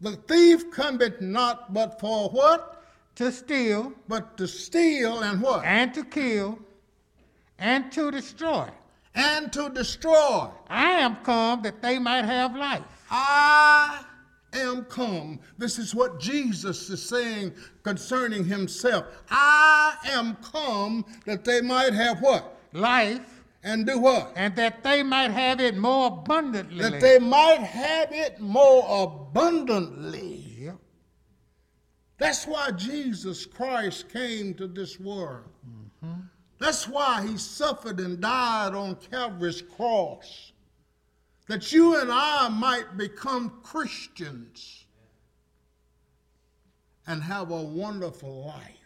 the 0.00 0.12
thief 0.12 0.70
cometh 0.70 1.20
not 1.20 1.74
but 1.74 1.98
for 2.00 2.30
what? 2.30 2.73
To 3.16 3.30
steal, 3.32 3.92
But 4.08 4.36
to 4.38 4.46
steal 4.48 5.20
and 5.20 5.40
what? 5.40 5.64
and 5.64 5.92
to 5.94 6.04
kill, 6.04 6.58
and 7.58 7.90
to 7.92 8.10
destroy. 8.10 8.68
And 9.14 9.52
to 9.52 9.68
destroy. 9.70 10.48
I 10.68 10.90
am 10.92 11.16
come 11.24 11.62
that 11.62 11.80
they 11.80 11.98
might 12.00 12.24
have 12.24 12.56
life, 12.56 12.82
I 13.10 14.02
am 14.52 14.84
come. 14.86 15.38
This 15.58 15.78
is 15.78 15.94
what 15.94 16.18
Jesus 16.20 16.90
is 16.90 17.02
saying 17.08 17.52
concerning 17.84 18.44
himself. 18.44 19.04
I 19.30 19.94
am 20.06 20.36
come 20.36 21.04
that 21.26 21.44
they 21.44 21.60
might 21.60 21.92
have 21.94 22.20
what? 22.20 22.50
life, 22.72 23.44
And 23.62 23.86
do 23.86 24.00
what? 24.00 24.32
and 24.34 24.54
that 24.56 24.82
they 24.82 25.02
might 25.04 25.30
have 25.30 25.60
it 25.60 25.76
more 25.76 26.08
abundantly. 26.08 26.82
That 26.82 27.00
they 27.00 27.18
might 27.20 27.60
have 27.60 28.12
it 28.12 28.40
more 28.40 28.84
abundantly. 29.04 30.43
That's 32.18 32.46
why 32.46 32.70
Jesus 32.70 33.44
Christ 33.44 34.08
came 34.12 34.54
to 34.54 34.66
this 34.66 35.00
world. 35.00 35.44
That's 36.58 36.88
why 36.88 37.26
he 37.26 37.36
suffered 37.36 37.98
and 38.00 38.20
died 38.20 38.74
on 38.74 38.96
Calvary's 38.96 39.62
cross. 39.62 40.52
That 41.48 41.72
you 41.72 42.00
and 42.00 42.10
I 42.10 42.48
might 42.48 42.96
become 42.96 43.60
Christians 43.62 44.86
and 47.06 47.22
have 47.22 47.50
a 47.50 47.62
wonderful 47.62 48.46
life. 48.46 48.84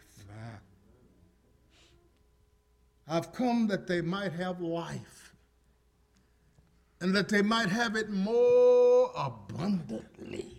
I've 3.10 3.32
come 3.32 3.68
that 3.68 3.86
they 3.86 4.02
might 4.02 4.32
have 4.32 4.60
life 4.60 5.34
and 7.00 7.14
that 7.14 7.28
they 7.28 7.42
might 7.42 7.70
have 7.70 7.96
it 7.96 8.10
more 8.10 9.10
abundantly. 9.16 10.57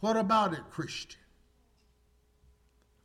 What 0.00 0.16
about 0.16 0.52
it, 0.52 0.60
Christian? 0.70 1.20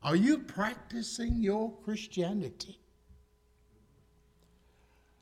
Are 0.03 0.15
you 0.15 0.39
practicing 0.39 1.41
your 1.41 1.71
Christianity? 1.83 2.77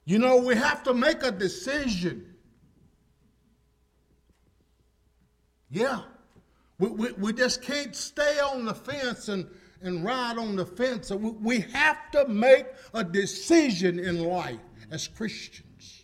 You 0.05 0.19
know, 0.19 0.37
we 0.37 0.55
have 0.55 0.83
to 0.83 0.93
make 0.93 1.23
a 1.23 1.31
decision. 1.31 2.35
Yeah. 5.69 6.01
We, 6.79 6.89
we, 6.89 7.11
we 7.13 7.33
just 7.33 7.61
can't 7.61 7.95
stay 7.95 8.39
on 8.39 8.65
the 8.65 8.73
fence 8.73 9.29
and, 9.29 9.47
and 9.81 10.03
ride 10.03 10.39
on 10.39 10.55
the 10.55 10.65
fence. 10.65 11.11
We, 11.11 11.29
we 11.29 11.59
have 11.73 12.09
to 12.11 12.27
make 12.27 12.65
a 12.93 13.03
decision 13.03 13.99
in 13.99 14.23
life 14.25 14.59
as 14.89 15.07
Christians. 15.07 16.03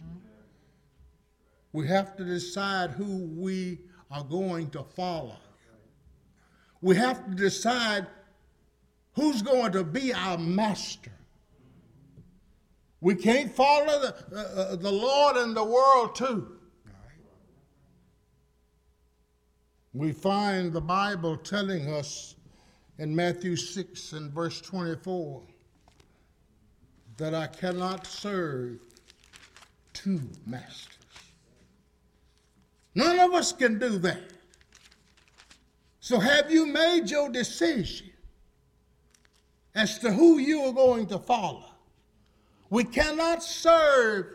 We 1.73 1.87
have 1.87 2.15
to 2.17 2.23
decide 2.23 2.91
who 2.91 3.27
we 3.35 3.79
are 4.11 4.23
going 4.23 4.69
to 4.69 4.83
follow. 4.83 5.37
We 6.81 6.95
have 6.95 7.25
to 7.25 7.31
decide 7.31 8.07
who's 9.13 9.41
going 9.41 9.71
to 9.71 9.83
be 9.83 10.13
our 10.13 10.37
master. 10.37 11.11
We 13.01 13.15
can't 13.15 13.51
follow 13.51 13.99
the, 14.01 14.15
uh, 14.35 14.61
uh, 14.61 14.75
the 14.75 14.91
Lord 14.91 15.37
and 15.37 15.55
the 15.55 15.63
world 15.63 16.15
too. 16.15 16.57
We 19.93 20.11
find 20.11 20.71
the 20.71 20.81
Bible 20.81 21.37
telling 21.37 21.91
us 21.91 22.35
in 22.99 23.15
Matthew 23.15 23.55
6 23.55 24.13
and 24.13 24.31
verse 24.31 24.61
24 24.61 25.41
that 27.17 27.33
I 27.33 27.47
cannot 27.47 28.05
serve 28.05 28.79
two 29.93 30.21
masters. 30.45 30.97
None 32.93 33.19
of 33.19 33.33
us 33.33 33.51
can 33.51 33.79
do 33.79 33.97
that. 33.99 34.36
So, 36.07 36.21
have 36.21 36.49
you 36.49 36.65
made 36.65 37.09
your 37.09 37.27
decision 37.27 38.11
as 39.75 39.99
to 39.99 40.09
who 40.09 40.37
you 40.37 40.61
are 40.61 40.71
going 40.71 41.05
to 41.07 41.19
follow? 41.19 41.65
We 42.69 42.85
cannot 42.85 43.43
serve 43.43 44.27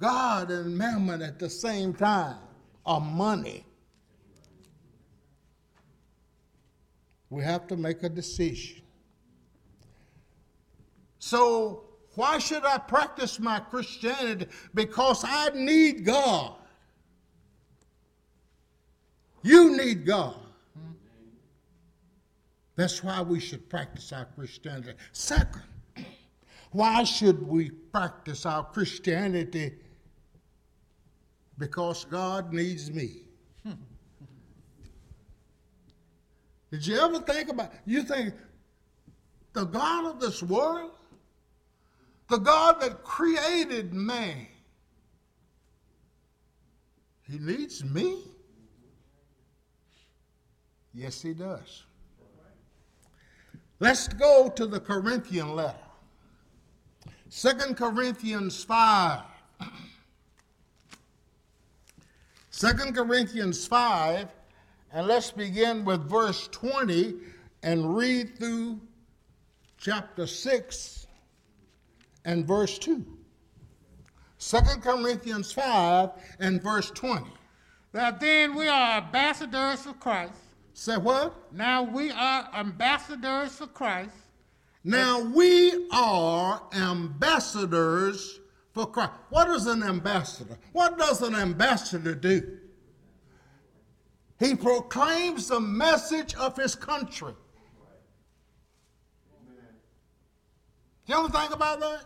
God 0.00 0.50
and 0.50 0.76
mammon 0.76 1.22
at 1.22 1.38
the 1.38 1.48
same 1.48 1.94
time, 1.94 2.38
or 2.84 3.00
money. 3.00 3.64
We 7.30 7.44
have 7.44 7.68
to 7.68 7.76
make 7.76 8.02
a 8.02 8.08
decision. 8.08 8.82
So, 11.20 11.84
why 12.16 12.38
should 12.38 12.64
I 12.64 12.78
practice 12.78 13.38
my 13.38 13.60
Christianity? 13.60 14.48
Because 14.74 15.22
I 15.24 15.50
need 15.54 16.04
God. 16.04 16.56
You 19.44 19.76
need 19.76 20.04
God. 20.04 20.46
That's 22.78 23.02
why 23.02 23.20
we 23.22 23.40
should 23.40 23.68
practice 23.68 24.12
our 24.12 24.26
Christianity. 24.36 24.92
Second, 25.10 25.64
why 26.70 27.02
should 27.02 27.44
we 27.44 27.70
practice 27.70 28.46
our 28.46 28.62
Christianity? 28.62 29.72
Because 31.58 32.04
God 32.04 32.52
needs 32.52 32.92
me. 32.92 33.22
Did 36.70 36.86
you 36.86 37.00
ever 37.00 37.18
think 37.18 37.48
about 37.48 37.72
you 37.84 38.04
think 38.04 38.32
the 39.54 39.64
God 39.64 40.14
of 40.14 40.20
this 40.20 40.40
world, 40.40 40.92
the 42.28 42.38
God 42.38 42.80
that 42.80 43.02
created 43.02 43.92
man, 43.92 44.46
he 47.22 47.40
needs 47.40 47.84
me? 47.84 48.22
Yes, 50.94 51.20
he 51.20 51.34
does. 51.34 51.82
Let's 53.80 54.08
go 54.08 54.48
to 54.56 54.66
the 54.66 54.80
Corinthian 54.80 55.54
letter. 55.54 55.78
Second 57.28 57.76
Corinthians 57.76 58.64
5. 58.64 59.22
Second 62.50 62.96
Corinthians 62.96 63.66
5, 63.66 64.26
and 64.92 65.06
let's 65.06 65.30
begin 65.30 65.84
with 65.84 66.08
verse 66.10 66.48
20 66.48 67.14
and 67.62 67.94
read 67.96 68.36
through 68.36 68.80
chapter 69.76 70.26
6 70.26 71.06
and 72.24 72.46
verse 72.46 72.78
2. 72.78 73.06
Second 74.38 74.82
Corinthians 74.82 75.52
5 75.52 76.10
and 76.40 76.60
verse 76.60 76.90
20. 76.90 77.26
That 77.92 78.18
then 78.18 78.56
we 78.56 78.66
are 78.66 78.98
ambassadors 78.98 79.86
of 79.86 80.00
Christ. 80.00 80.47
Say 80.78 80.96
what? 80.96 81.34
Now 81.52 81.82
we 81.82 82.12
are 82.12 82.48
ambassadors 82.54 83.50
for 83.56 83.66
Christ, 83.66 84.14
Now 84.84 85.18
we 85.18 85.88
are 85.90 86.62
ambassadors 86.72 88.38
for 88.72 88.86
Christ. 88.86 89.10
What 89.30 89.50
is 89.50 89.66
an 89.66 89.82
ambassador? 89.82 90.56
What 90.70 90.96
does 90.96 91.20
an 91.22 91.34
ambassador 91.34 92.14
do? 92.14 92.58
He 94.38 94.54
proclaims 94.54 95.48
the 95.48 95.58
message 95.58 96.36
of 96.36 96.56
his 96.56 96.76
country. 96.76 97.34
You 101.06 101.14
ever 101.16 101.28
think 101.28 101.52
about 101.52 101.80
that? 101.80 102.04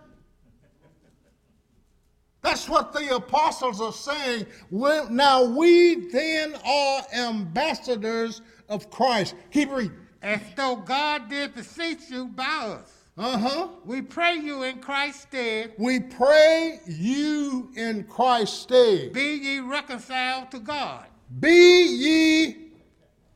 That's 2.40 2.70
what 2.70 2.94
the 2.94 3.14
apostles 3.14 3.82
are 3.82 3.92
saying. 3.92 4.46
Well, 4.70 5.10
now 5.10 5.44
we 5.44 6.08
then 6.08 6.54
are 6.66 7.02
ambassadors 7.14 8.40
of 8.72 8.90
Christ. 8.90 9.34
Keep 9.50 9.70
reading. 9.72 9.96
as 10.22 10.40
though 10.56 10.76
God 10.76 11.28
did 11.28 11.54
beseech 11.54 12.08
you 12.08 12.26
by 12.28 12.44
us. 12.44 12.90
Uh 13.18 13.38
huh. 13.38 13.68
We 13.84 14.00
pray 14.00 14.36
you 14.36 14.62
in 14.62 14.78
Christ's 14.80 15.22
stead, 15.22 15.74
We 15.78 16.00
pray 16.00 16.80
you 16.86 17.70
in 17.76 18.04
Christ's 18.04 18.60
stead. 18.60 19.12
be 19.12 19.34
ye 19.34 19.58
reconciled 19.60 20.50
to 20.52 20.58
God. 20.58 21.06
Be 21.38 21.84
ye 21.86 22.56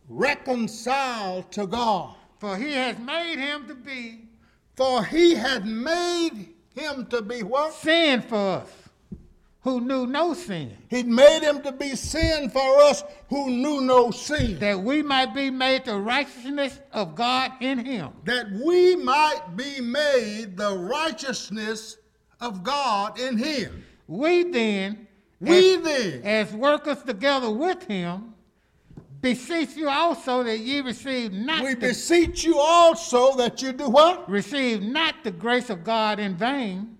reconciled 0.08 1.52
to 1.52 1.66
God. 1.66 2.14
For 2.38 2.56
he 2.56 2.72
has 2.72 2.98
made 2.98 3.36
him 3.38 3.66
to 3.68 3.74
be 3.74 4.22
For 4.76 5.04
he 5.04 5.34
had 5.34 5.66
made 5.66 6.48
him 6.74 7.06
to 7.06 7.20
be 7.22 7.42
what? 7.42 7.74
Sin 7.74 8.22
for 8.22 8.36
us 8.62 8.85
who 9.66 9.80
knew 9.80 10.06
no 10.06 10.32
sin, 10.32 10.70
He 10.88 11.02
made 11.02 11.40
him 11.42 11.60
to 11.62 11.72
be 11.72 11.96
sin 11.96 12.50
for 12.50 12.80
us 12.82 13.02
who 13.28 13.50
knew 13.50 13.80
no 13.80 14.12
sin. 14.12 14.60
that 14.60 14.80
we 14.80 15.02
might 15.02 15.34
be 15.34 15.50
made 15.50 15.84
the 15.84 15.98
righteousness 15.98 16.78
of 16.92 17.16
God 17.16 17.50
in 17.60 17.84
him. 17.84 18.10
That 18.22 18.46
we 18.64 18.94
might 18.94 19.56
be 19.56 19.80
made 19.80 20.56
the 20.56 20.72
righteousness 20.78 21.96
of 22.40 22.62
God 22.62 23.18
in 23.18 23.36
him. 23.38 23.84
We 24.06 24.44
then, 24.44 25.08
We 25.40 25.74
as, 25.74 25.82
then, 25.82 26.22
as 26.22 26.52
workers 26.52 27.02
together 27.02 27.50
with 27.50 27.82
him, 27.88 28.34
beseech 29.20 29.74
you 29.74 29.88
also 29.88 30.44
that 30.44 30.60
ye 30.60 30.80
receive 30.80 31.32
not 31.32 31.64
we 31.64 31.74
the, 31.74 31.88
beseech 31.88 32.44
you 32.44 32.56
also 32.56 33.34
that 33.36 33.60
you 33.62 33.72
do 33.72 33.88
what? 33.88 34.30
receive 34.30 34.80
not 34.80 35.24
the 35.24 35.32
grace 35.32 35.70
of 35.70 35.82
God 35.82 36.20
in 36.20 36.36
vain, 36.36 36.96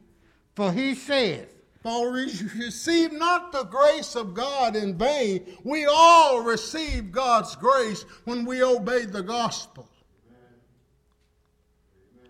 for 0.57 0.73
he 0.73 0.97
says, 0.97 1.47
For 1.87 2.11
receive 2.11 3.13
not 3.13 3.53
the 3.53 3.63
grace 3.63 4.17
of 4.17 4.35
God 4.35 4.75
in 4.75 4.99
vain. 4.99 5.47
We 5.63 5.87
all 5.87 6.41
receive 6.41 7.13
God's 7.13 7.55
grace 7.55 8.05
when 8.25 8.45
we 8.45 8.61
obey 8.61 9.05
the 9.05 9.23
gospel. 9.23 9.89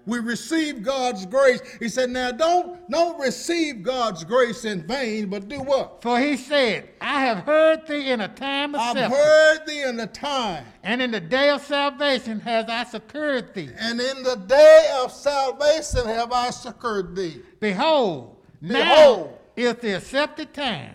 We 0.04 0.18
receive 0.18 0.82
God's 0.82 1.24
grace. 1.24 1.62
He 1.80 1.88
said, 1.88 2.10
now 2.10 2.32
don't, 2.32 2.90
don't 2.90 3.18
receive 3.18 3.82
God's 3.82 4.24
grace 4.24 4.66
in 4.66 4.86
vain, 4.86 5.30
but 5.30 5.48
do 5.48 5.60
what? 5.60 6.02
For 6.02 6.20
he 6.20 6.36
said, 6.36 6.90
I 7.00 7.22
have 7.22 7.38
heard 7.38 7.86
thee 7.86 8.10
in 8.10 8.20
a 8.20 8.28
time 8.28 8.74
of 8.74 8.82
I've 8.82 9.10
heard 9.10 9.66
thee 9.66 9.84
in 9.84 9.98
a 10.00 10.06
time, 10.06 10.66
and 10.82 11.00
in 11.00 11.10
the 11.10 11.20
day 11.20 11.48
of 11.48 11.62
salvation 11.62 12.40
has 12.40 12.66
I 12.68 12.84
secured 12.84 13.54
thee. 13.54 13.70
and 13.78 14.02
in 14.02 14.22
the 14.22 14.36
day 14.36 14.90
of 14.98 15.10
salvation 15.10 16.04
have 16.04 16.30
I 16.30 16.50
secured 16.50 17.16
thee. 17.16 17.40
Behold, 17.58 18.36
now 18.60 18.74
Behold. 18.74 19.38
Is 19.56 19.74
the 19.76 19.96
accepted 19.96 20.52
time. 20.52 20.94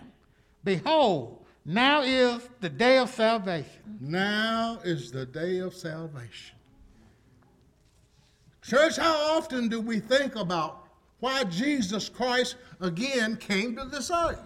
Behold, 0.63 1.45
now 1.65 2.01
is 2.01 2.47
the 2.59 2.69
day 2.69 2.97
of 2.97 3.09
salvation. 3.09 3.97
Now 3.99 4.79
is 4.83 5.11
the 5.11 5.25
day 5.25 5.59
of 5.59 5.73
salvation. 5.73 6.55
Church, 8.61 8.97
how 8.97 9.37
often 9.37 9.69
do 9.69 9.81
we 9.81 9.99
think 9.99 10.35
about 10.35 10.87
why 11.19 11.43
Jesus 11.45 12.09
Christ 12.09 12.55
again 12.79 13.37
came 13.37 13.75
to 13.75 13.85
this 13.85 14.11
earth? 14.11 14.41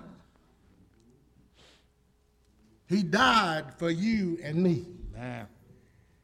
He 2.87 3.03
died 3.03 3.73
for 3.77 3.89
you 3.89 4.37
and 4.43 4.61
me. 4.61 4.85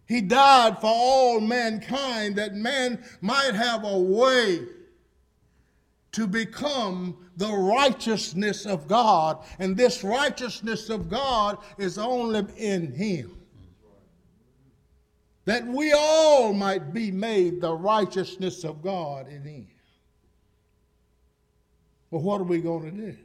He 0.05 0.21
died 0.21 0.79
for 0.79 0.91
all 0.93 1.39
mankind 1.39 2.35
that 2.35 2.53
man 2.53 3.03
might 3.21 3.55
have 3.55 3.83
a 3.85 3.97
way 3.97 4.61
to 6.11 6.27
become 6.27 7.17
the 7.41 7.51
righteousness 7.51 8.67
of 8.67 8.87
God. 8.87 9.43
And 9.57 9.75
this 9.75 10.03
righteousness 10.03 10.89
of 10.89 11.09
God 11.09 11.57
is 11.79 11.97
only 11.97 12.45
in 12.55 12.93
Him. 12.93 13.35
That 15.45 15.65
we 15.65 15.91
all 15.91 16.53
might 16.53 16.93
be 16.93 17.09
made 17.09 17.59
the 17.59 17.73
righteousness 17.73 18.63
of 18.63 18.83
God 18.83 19.27
in 19.27 19.43
Him. 19.43 19.67
Well, 22.11 22.21
what 22.21 22.41
are 22.41 22.45
we 22.45 22.61
going 22.61 22.83
to 22.83 22.91
do? 22.91 23.17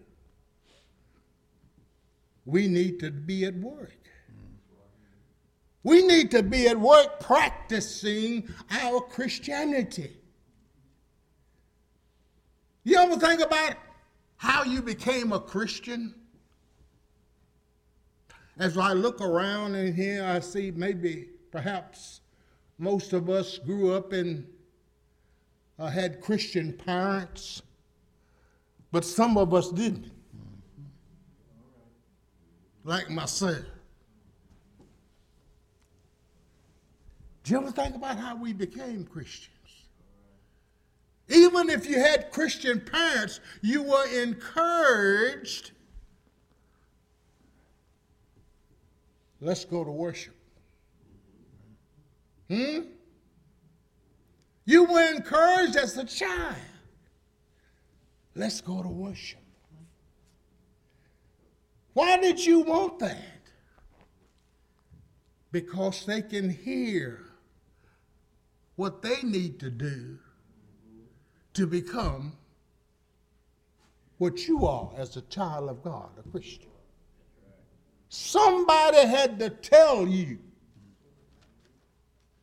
We 2.46 2.68
need 2.68 3.00
to 3.00 3.10
be 3.10 3.44
at 3.44 3.54
work. 3.54 3.92
We 5.82 6.06
need 6.06 6.30
to 6.30 6.42
be 6.42 6.68
at 6.68 6.80
work 6.80 7.20
practicing 7.20 8.48
our 8.70 9.00
Christianity. 9.00 10.16
You 12.82 12.96
ever 12.98 13.16
think 13.16 13.40
about 13.40 13.74
how 14.36 14.64
you 14.64 14.82
became 14.82 15.32
a 15.32 15.40
Christian? 15.40 16.14
As 18.58 18.76
I 18.76 18.92
look 18.92 19.20
around 19.20 19.74
in 19.74 19.94
here, 19.94 20.24
I 20.24 20.40
see 20.40 20.70
maybe 20.70 21.28
perhaps 21.50 22.20
most 22.78 23.12
of 23.12 23.28
us 23.30 23.58
grew 23.58 23.92
up 23.92 24.12
and 24.12 24.46
uh, 25.78 25.86
had 25.86 26.20
Christian 26.20 26.72
parents, 26.72 27.62
but 28.92 29.04
some 29.04 29.36
of 29.36 29.52
us 29.54 29.70
didn't. 29.70 30.10
Like 32.84 33.10
myself. 33.10 33.64
Do 37.42 37.52
you 37.52 37.58
ever 37.58 37.70
think 37.70 37.94
about 37.94 38.18
how 38.18 38.36
we 38.36 38.52
became 38.52 39.04
Christians? 39.04 39.55
Even 41.28 41.70
if 41.70 41.88
you 41.88 41.98
had 41.98 42.30
Christian 42.30 42.80
parents, 42.80 43.40
you 43.60 43.82
were 43.82 44.06
encouraged. 44.22 45.72
Let's 49.40 49.64
go 49.64 49.84
to 49.84 49.90
worship. 49.90 50.34
Hmm? 52.48 52.80
You 54.64 54.84
were 54.84 55.12
encouraged 55.14 55.76
as 55.76 55.96
a 55.96 56.04
child. 56.04 56.56
Let's 58.34 58.60
go 58.60 58.82
to 58.82 58.88
worship. 58.88 59.40
Why 61.92 62.18
did 62.18 62.44
you 62.44 62.60
want 62.60 62.98
that? 62.98 63.40
Because 65.50 66.04
they 66.04 66.22
can 66.22 66.50
hear 66.50 67.22
what 68.76 69.02
they 69.02 69.22
need 69.22 69.58
to 69.60 69.70
do 69.70 70.18
to 71.56 71.66
become 71.66 72.34
what 74.18 74.46
you 74.46 74.66
are 74.66 74.90
as 74.98 75.16
a 75.16 75.22
child 75.22 75.70
of 75.70 75.82
God, 75.82 76.10
a 76.18 76.28
Christian. 76.28 76.68
Somebody 78.10 79.06
had 79.06 79.38
to 79.38 79.48
tell 79.48 80.06
you, 80.06 80.38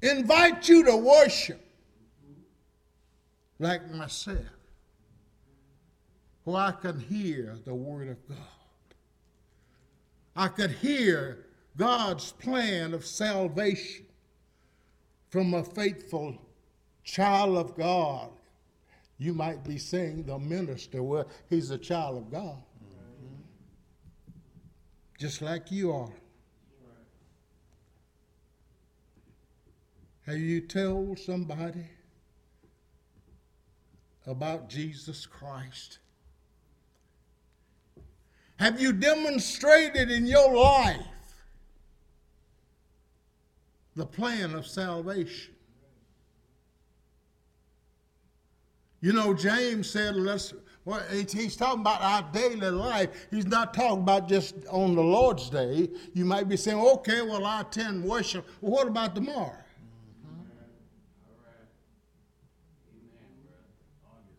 invite 0.02 0.68
you 0.68 0.84
to 0.86 0.98
worship, 0.98 1.64
like 3.60 3.92
myself, 3.92 4.40
where 6.44 6.58
I 6.58 6.72
can 6.72 7.00
hear 7.00 7.56
the 7.66 7.76
Word 7.76 8.10
of 8.10 8.28
God. 8.28 8.38
I 10.36 10.48
could 10.48 10.72
hear 10.72 11.46
God's 11.78 12.32
plan 12.32 12.96
of 12.96 13.06
salvation 13.06 14.08
from 15.30 15.54
a 15.54 15.64
faithful 15.64 16.36
child 17.04 17.58
of 17.58 17.78
God. 17.78 18.32
You 19.24 19.34
might 19.34 19.64
be 19.64 19.78
saying 19.78 20.24
the 20.24 20.38
minister, 20.38 21.02
well, 21.02 21.26
he's 21.50 21.72
a 21.72 21.78
child 21.78 22.18
of 22.18 22.30
God. 22.30 22.58
Just 25.18 25.42
like 25.42 25.72
you 25.72 25.94
are. 25.94 26.12
Have 30.26 30.40
you 30.40 30.60
told 30.60 31.20
somebody 31.20 31.86
about 34.28 34.68
Jesus 34.68 35.26
Christ? 35.26 36.00
Have 38.58 38.82
you 38.82 38.92
demonstrated 38.92 40.12
in 40.12 40.26
your 40.26 40.54
life 40.54 41.00
the 43.96 44.06
plan 44.06 44.54
of 44.54 44.68
salvation? 44.68 45.53
You 49.04 49.12
know, 49.12 49.34
James 49.34 49.90
said, 49.90 50.16
let's, 50.16 50.54
well, 50.86 51.04
he's 51.12 51.58
talking 51.58 51.82
about 51.82 52.02
our 52.02 52.22
daily 52.32 52.70
life. 52.70 53.10
He's 53.32 53.46
not 53.46 53.74
talking 53.74 54.00
about 54.00 54.30
just 54.30 54.56
on 54.70 54.96
the 54.96 55.02
Lord's 55.02 55.50
day. 55.50 55.90
You 56.14 56.24
might 56.24 56.48
be 56.48 56.56
saying, 56.56 56.80
okay, 56.80 57.22
well, 57.22 57.46
I 57.46 57.60
attend 57.60 58.02
worship. 58.02 58.48
Well, 58.62 58.72
what 58.72 58.88
about 58.88 59.14
tomorrow? 59.14 59.58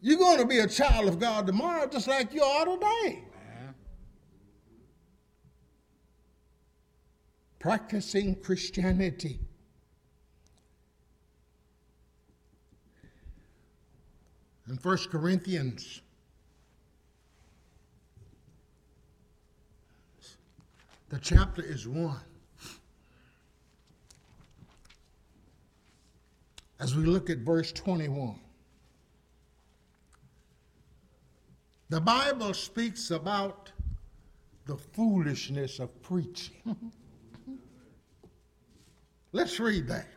You're 0.00 0.18
going 0.18 0.38
to 0.38 0.46
be 0.46 0.60
a 0.60 0.66
child 0.66 1.08
of 1.08 1.18
God 1.18 1.46
tomorrow 1.46 1.86
just 1.86 2.08
like 2.08 2.32
you 2.32 2.42
are 2.42 2.64
today. 2.64 3.22
Practicing 7.58 8.36
Christianity. 8.36 9.40
In 14.68 14.76
1 14.76 14.98
Corinthians, 15.10 16.00
the 21.10 21.18
chapter 21.18 21.62
is 21.62 21.86
1. 21.86 22.16
As 26.80 26.96
we 26.96 27.04
look 27.04 27.28
at 27.28 27.38
verse 27.38 27.72
21, 27.72 28.38
the 31.90 32.00
Bible 32.00 32.54
speaks 32.54 33.10
about 33.10 33.70
the 34.66 34.76
foolishness 34.76 35.78
of 35.78 36.02
preaching. 36.02 36.56
Let's 39.32 39.60
read 39.60 39.86
that. 39.88 40.13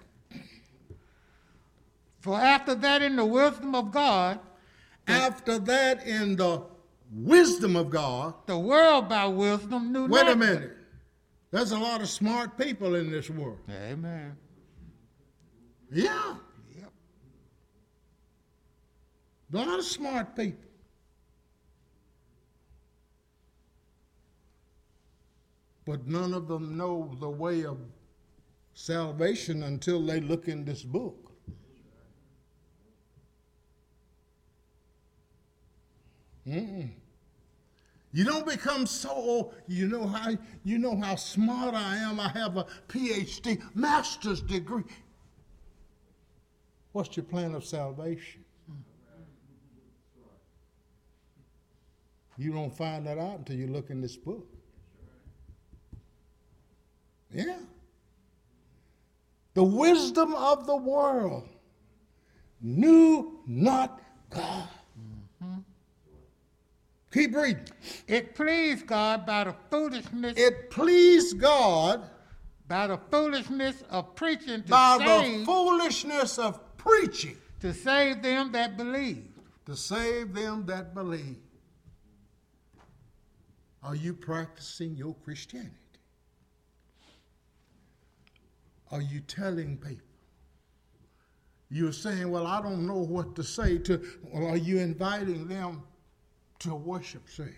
For 2.20 2.40
after 2.40 2.76
that, 2.76 3.02
in 3.02 3.16
the 3.16 3.26
wisdom 3.26 3.76
of 3.76 3.92
God, 3.92 4.40
After 5.08 5.58
that, 5.60 6.06
in 6.06 6.36
the 6.36 6.64
wisdom 7.12 7.76
of 7.78 7.90
God, 7.90 8.34
The 8.46 8.60
world 8.60 9.08
by 9.08 9.26
wisdom 9.28 9.94
knew 9.94 10.08
wait 10.08 10.24
not. 10.26 10.34
a 10.34 10.36
minute. 10.36 10.74
There's 11.52 11.72
a 11.72 11.80
lot 11.80 12.02
of 12.02 12.10
smart 12.10 12.58
people 12.58 12.96
in 12.96 13.10
this 13.10 13.30
world. 13.30 13.60
Amen. 13.70 14.36
Yeah. 15.90 16.36
Yep. 16.78 16.92
A 19.54 19.56
lot 19.58 19.80
of 19.80 19.86
smart 19.86 20.36
people. 20.36 20.60
But 25.86 26.06
none 26.06 26.34
of 26.34 26.50
them 26.50 26.76
know 26.78 27.16
the 27.20 27.30
way 27.30 27.64
of 27.64 27.78
salvation 28.74 29.64
until 29.64 30.06
they 30.06 30.20
look 30.20 30.50
in 30.50 30.66
this 30.66 30.84
book. 30.84 31.27
Mm-mm. 36.48 36.90
You 38.14 38.24
don't 38.24 38.48
become 38.48 38.86
so 38.86 39.54
you 39.68 39.88
know 39.88 40.08
how 40.08 40.32
you 40.64 40.80
know 40.80 40.96
how 40.96 41.16
smart 41.16 41.76
I 41.76 41.98
am. 41.98 42.20
I 42.20 42.30
have 42.30 42.58
a 42.58 42.66
PhD, 42.88 43.62
master's 43.76 44.42
degree. 44.42 44.84
What's 46.94 47.16
your 47.18 47.26
plan 47.26 47.54
of 47.54 47.66
salvation? 47.66 48.44
You 52.38 52.54
don't 52.54 52.76
find 52.76 53.06
that 53.08 53.18
out 53.18 53.40
until 53.40 53.56
you 53.56 53.68
look 53.68 53.90
in 53.90 54.00
this 54.00 54.16
book. 54.16 54.48
Yeah. 57.32 57.58
The 59.54 59.64
wisdom 59.64 60.34
of 60.36 60.66
the 60.68 60.76
world 60.76 61.50
knew 62.62 63.42
not 63.48 64.02
God. 64.30 64.70
Keep 67.14 67.36
reading. 67.36 67.68
It 68.08 68.36
pleased 68.36 68.86
God 68.86 69.26
by 69.26 69.46
the 69.46 69.56
foolishness 69.72 70.34
It 70.38 70.70
pleased 70.70 71.40
God 71.40 72.04
by 72.68 72.88
the 72.88 73.00
foolishness 73.10 73.82
of 73.90 74.14
preaching 74.16 74.62
to 74.64 74.70
by 74.70 74.98
save 75.00 75.40
the 75.40 75.46
foolishness 75.46 76.38
of 76.38 76.60
preaching 76.78 77.38
to 77.62 77.74
save 77.74 78.22
them 78.22 78.52
that 78.52 78.76
believe. 78.78 79.26
to 79.66 79.76
save 79.76 80.34
them 80.34 80.66
that 80.66 80.94
believe. 80.94 81.38
Are 83.84 83.96
you 83.96 84.14
practicing 84.14 84.96
your 84.98 85.16
Christianity? 85.24 85.72
Are 88.92 89.02
you 89.02 89.22
telling 89.22 89.78
people? 89.78 90.04
You're 91.70 91.94
saying, 91.94 92.30
Well, 92.30 92.48
I 92.48 92.62
don't 92.62 92.86
know 92.86 92.98
what 93.00 93.36
to 93.38 93.44
say 93.44 93.78
to. 93.80 94.02
Well, 94.24 94.48
are 94.48 94.58
you 94.58 94.80
inviting 94.80 95.48
them 95.48 95.84
to 96.60 96.76
worship 96.76 97.30
service? 97.30 97.54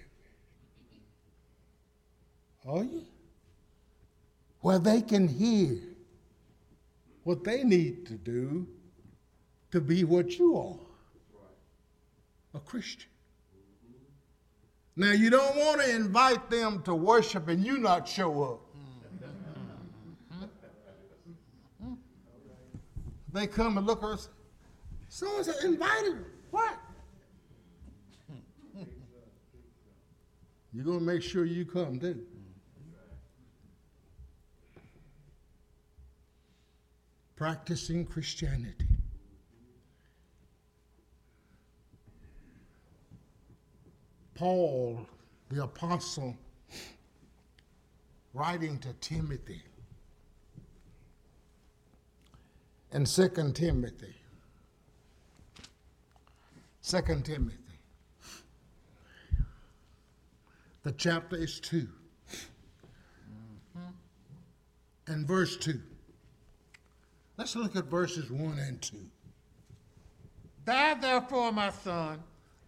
Are 2.68 2.84
you? 2.84 3.06
Where 4.62 4.80
they 4.80 5.02
can 5.02 5.28
hear 5.28 5.78
what 7.24 7.44
they 7.44 7.64
need 7.64 8.06
to 8.08 8.14
do 8.14 8.68
to 9.72 9.80
be 9.80 10.04
what 10.04 10.38
you 10.38 10.58
are 10.58 10.76
a 12.56 12.60
Christian. 12.60 13.10
Now, 14.96 15.12
you 15.12 15.30
don't 15.30 15.56
want 15.56 15.82
to 15.82 15.96
invite 15.96 16.50
them 16.50 16.82
to 16.84 16.96
worship 16.96 17.48
and 17.48 17.64
you 17.64 17.78
not 17.78 18.08
show 18.08 18.44
up. 18.44 18.60
They 23.32 23.46
come 23.48 23.78
and 23.78 23.86
look 23.86 24.04
at 24.04 24.10
us. 24.10 24.30
So 25.08 25.28
and 25.38 25.48
invited. 25.64 26.26
What? 26.52 26.76
You're 30.74 30.86
going 30.86 31.00
to 31.00 31.06
make 31.06 31.22
sure 31.22 31.46
you 31.46 31.66
come 31.66 32.00
too. 32.00 32.22
Practicing 37.36 38.06
Christianity. 38.06 38.86
Paul, 44.36 45.06
the 45.50 45.64
apostle, 45.64 46.38
writing 48.34 48.78
to 48.80 48.94
Timothy 49.02 49.62
in 52.94 53.06
2 53.06 53.30
Timothy. 53.54 54.16
2 56.84 57.02
Timothy. 57.24 57.69
The 60.84 60.92
chapter 60.94 61.36
is 61.36 61.60
2. 61.60 61.88
And 65.08 65.28
verse 65.28 65.58
2. 65.58 65.80
Let's 67.38 67.56
look 67.56 67.76
at 67.76 67.86
verses 67.86 68.30
1 68.30 68.60
and 68.60 68.82
2. 68.82 68.98
Thou 70.66 70.94
therefore, 70.96 71.52
my 71.52 71.72
son, 71.72 72.20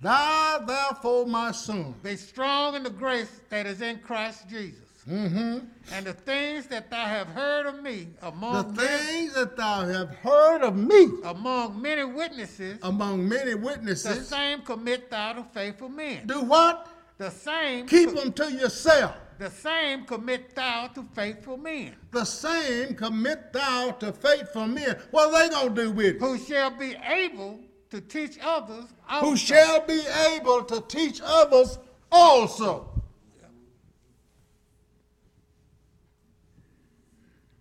Thou 0.02 0.64
therefore, 0.66 1.28
my 1.28 1.52
son, 1.52 1.94
be 2.02 2.16
strong 2.16 2.74
in 2.76 2.82
the 2.82 2.90
grace 2.90 3.42
that 3.50 3.68
is 3.68 3.82
in 3.82 4.00
Christ 4.00 4.50
Jesus. 4.50 4.80
mm-hmm, 5.08 5.60
And 5.94 6.06
the 6.08 6.14
things 6.14 6.66
that 6.68 6.90
thou 6.90 7.06
have 7.06 7.28
heard 7.28 7.68
of 7.68 7.84
me 7.84 8.08
among, 8.24 8.74
the 8.74 8.82
things 8.88 9.36
that 9.36 9.56
thou 9.56 9.86
have 9.86 10.16
heard 10.16 10.64
of 10.64 10.76
me 10.76 11.10
among 11.24 11.80
many 11.80 12.04
witnesses, 12.04 12.80
among 12.82 13.30
many 13.30 13.54
witnesses, 13.54 14.18
the 14.18 14.24
same 14.24 14.62
commit 14.64 15.12
thou 15.12 15.34
to 15.34 15.44
faithful 15.44 15.90
men. 15.90 16.26
do 16.26 16.42
what? 16.42 16.88
The 17.22 17.30
same, 17.30 17.86
Keep 17.86 18.16
them 18.16 18.34
to 18.34 18.52
yourself. 18.52 19.16
the 19.38 19.52
same 19.52 20.06
commit 20.06 20.56
thou 20.56 20.88
to 20.88 21.04
faithful 21.14 21.56
men, 21.56 21.96
The 22.10 22.26
same 22.26 22.96
commit 22.96 23.54
thou 23.54 23.92
to 24.00 24.12
faithful 24.12 24.66
men. 24.66 24.98
What 25.12 25.32
are 25.32 25.44
they 25.44 25.50
going 25.54 25.76
to 25.76 25.84
do 25.84 25.92
with 25.92 26.16
it? 26.16 26.20
who 26.20 26.40
shall 26.40 26.72
be 26.72 26.96
able 27.06 27.60
to 27.92 28.02
teach 28.02 28.40
others 28.42 28.86
also. 29.08 29.30
Who 29.30 29.38
shall 29.38 29.86
be 29.86 30.02
able 30.34 30.64
to 30.64 30.82
teach 30.88 31.22
others 31.24 31.78
also. 32.12 32.90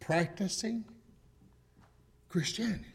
Practicing 0.00 0.86
Christianity. 2.30 2.89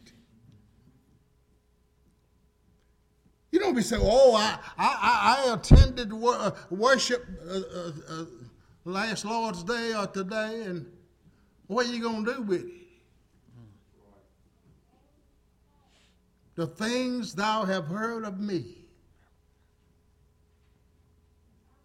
You 3.55 3.61
don't 3.61 3.73
be 3.73 3.83
saying, 3.83 4.01
"Oh, 4.03 4.35
I 4.35 4.59
I, 4.77 5.45
I 5.47 5.53
attended 5.53 6.11
wor- 6.11 6.35
uh, 6.35 6.51
worship 6.69 7.25
uh, 7.47 7.53
uh, 7.53 7.91
uh, 8.09 8.25
last 8.83 9.23
Lord's 9.23 9.63
Day 9.63 9.95
or 9.95 10.07
today, 10.07 10.63
and 10.63 10.85
what 11.67 11.85
are 11.85 11.93
you 11.93 12.03
gonna 12.03 12.33
do 12.33 12.41
with 12.41 12.65
it?" 12.65 12.71
The 16.55 16.67
things 16.67 17.33
thou 17.33 17.63
have 17.63 17.85
heard 17.87 18.25
of 18.25 18.41
me. 18.41 18.75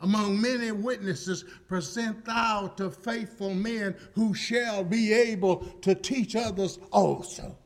Among 0.00 0.40
many 0.40 0.72
witnesses, 0.72 1.44
present 1.68 2.24
thou 2.24 2.66
to 2.78 2.90
faithful 2.90 3.54
men 3.54 3.94
who 4.16 4.34
shall 4.34 4.82
be 4.82 5.12
able 5.12 5.58
to 5.82 5.94
teach 5.94 6.34
others 6.34 6.80
also. 6.90 7.56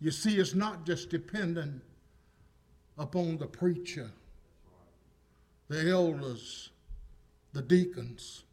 You 0.00 0.10
see, 0.10 0.38
it's 0.38 0.54
not 0.54 0.86
just 0.86 1.10
dependent 1.10 1.82
upon 2.98 3.36
the 3.36 3.46
preacher, 3.46 4.10
the 5.68 5.90
elders, 5.90 6.70
the 7.52 7.62
deacons, 7.62 8.44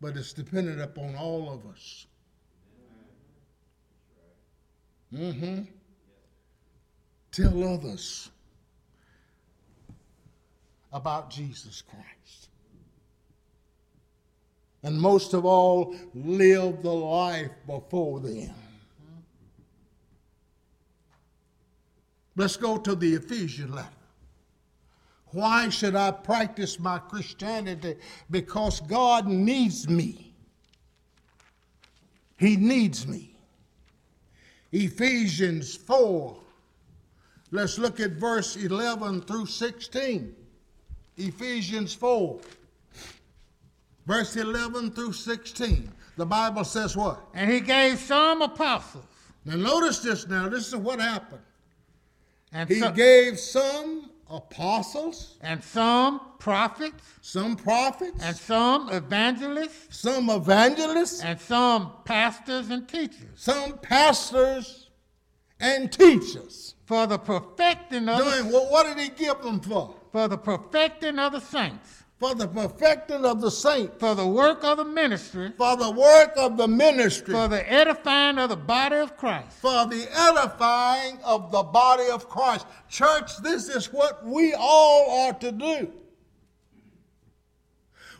but 0.00 0.16
it's 0.16 0.32
dependent 0.32 0.80
upon 0.80 1.14
all 1.14 1.50
of 1.50 1.66
us. 1.66 2.06
Mm-hmm. 5.12 5.62
Tell 7.30 7.74
others 7.74 8.30
about 10.92 11.30
Jesus 11.30 11.82
Christ. 11.82 12.48
And 14.84 15.00
most 15.00 15.32
of 15.32 15.44
all, 15.44 15.96
live 16.14 16.82
the 16.82 16.92
life 16.92 17.50
before 17.66 18.20
them. 18.20 18.54
Let's 22.36 22.56
go 22.56 22.76
to 22.76 22.94
the 22.94 23.14
Ephesian 23.14 23.74
letter. 23.74 23.88
Why 25.28 25.68
should 25.70 25.96
I 25.96 26.10
practice 26.10 26.78
my 26.78 26.98
Christianity? 26.98 27.96
Because 28.30 28.80
God 28.80 29.26
needs 29.26 29.88
me. 29.88 30.32
He 32.36 32.56
needs 32.56 33.06
me. 33.06 33.34
Ephesians 34.70 35.74
4. 35.74 36.36
Let's 37.50 37.78
look 37.78 38.00
at 38.00 38.12
verse 38.12 38.56
11 38.56 39.22
through 39.22 39.46
16. 39.46 40.34
Ephesians 41.16 41.94
4, 41.94 42.40
verse 44.06 44.36
11 44.36 44.92
through 44.92 45.12
16. 45.12 45.90
the 46.16 46.26
Bible 46.26 46.64
says 46.64 46.96
what? 46.96 47.20
And 47.34 47.50
he 47.50 47.60
gave 47.60 47.98
some 47.98 48.42
apostles. 48.42 49.04
Now 49.44 49.56
notice 49.56 49.98
this 49.98 50.26
now. 50.28 50.48
This 50.48 50.68
is 50.68 50.76
what 50.76 51.00
happened. 51.00 51.42
And, 52.52 52.68
He 52.68 52.80
so- 52.80 52.92
gave 52.92 53.38
some 53.38 54.10
apostles, 54.30 55.36
and 55.42 55.62
some 55.62 56.20
prophets, 56.38 57.02
some 57.20 57.56
prophets, 57.56 58.22
and 58.22 58.36
some 58.36 58.88
evangelists, 58.90 59.98
some 60.00 60.30
evangelists, 60.30 61.22
and 61.22 61.38
some 61.40 61.92
pastors 62.04 62.70
and 62.70 62.88
teachers 62.88 63.28
some 63.36 63.76
pastors 63.78 64.88
and 65.60 65.92
teachers. 65.92 66.74
for 66.86 67.06
the 67.06 67.18
perfecting 67.18 68.08
of 68.08 68.18
Doing 68.18 68.52
well, 68.52 68.70
what 68.70 68.86
did 68.86 68.98
he 68.98 69.08
give 69.10 69.42
them 69.42 69.60
for? 69.60 69.94
for 70.12 70.26
the 70.28 70.38
perfecting 70.38 71.18
of 71.18 71.32
the 71.32 71.40
saints, 71.40 72.03
For 72.24 72.34
the 72.34 72.48
perfecting 72.48 73.26
of 73.26 73.42
the 73.42 73.50
saints, 73.50 73.96
for 73.98 74.14
the 74.14 74.26
work 74.26 74.64
of 74.64 74.78
the 74.78 74.84
ministry, 74.86 75.52
for 75.58 75.76
the 75.76 75.90
work 75.90 76.32
of 76.38 76.56
the 76.56 76.66
ministry, 76.66 77.34
for 77.34 77.48
the 77.48 77.70
edifying 77.70 78.38
of 78.38 78.48
the 78.48 78.56
body 78.56 78.96
of 78.96 79.14
Christ. 79.18 79.58
for 79.60 79.84
the 79.84 80.08
edifying 80.10 81.18
of 81.22 81.52
the 81.52 81.62
body 81.62 82.08
of 82.10 82.26
Christ. 82.30 82.64
Church, 82.88 83.36
this 83.42 83.68
is 83.68 83.92
what 83.92 84.24
we 84.24 84.54
all 84.54 85.26
are 85.26 85.34
to 85.34 85.52
do. 85.52 85.92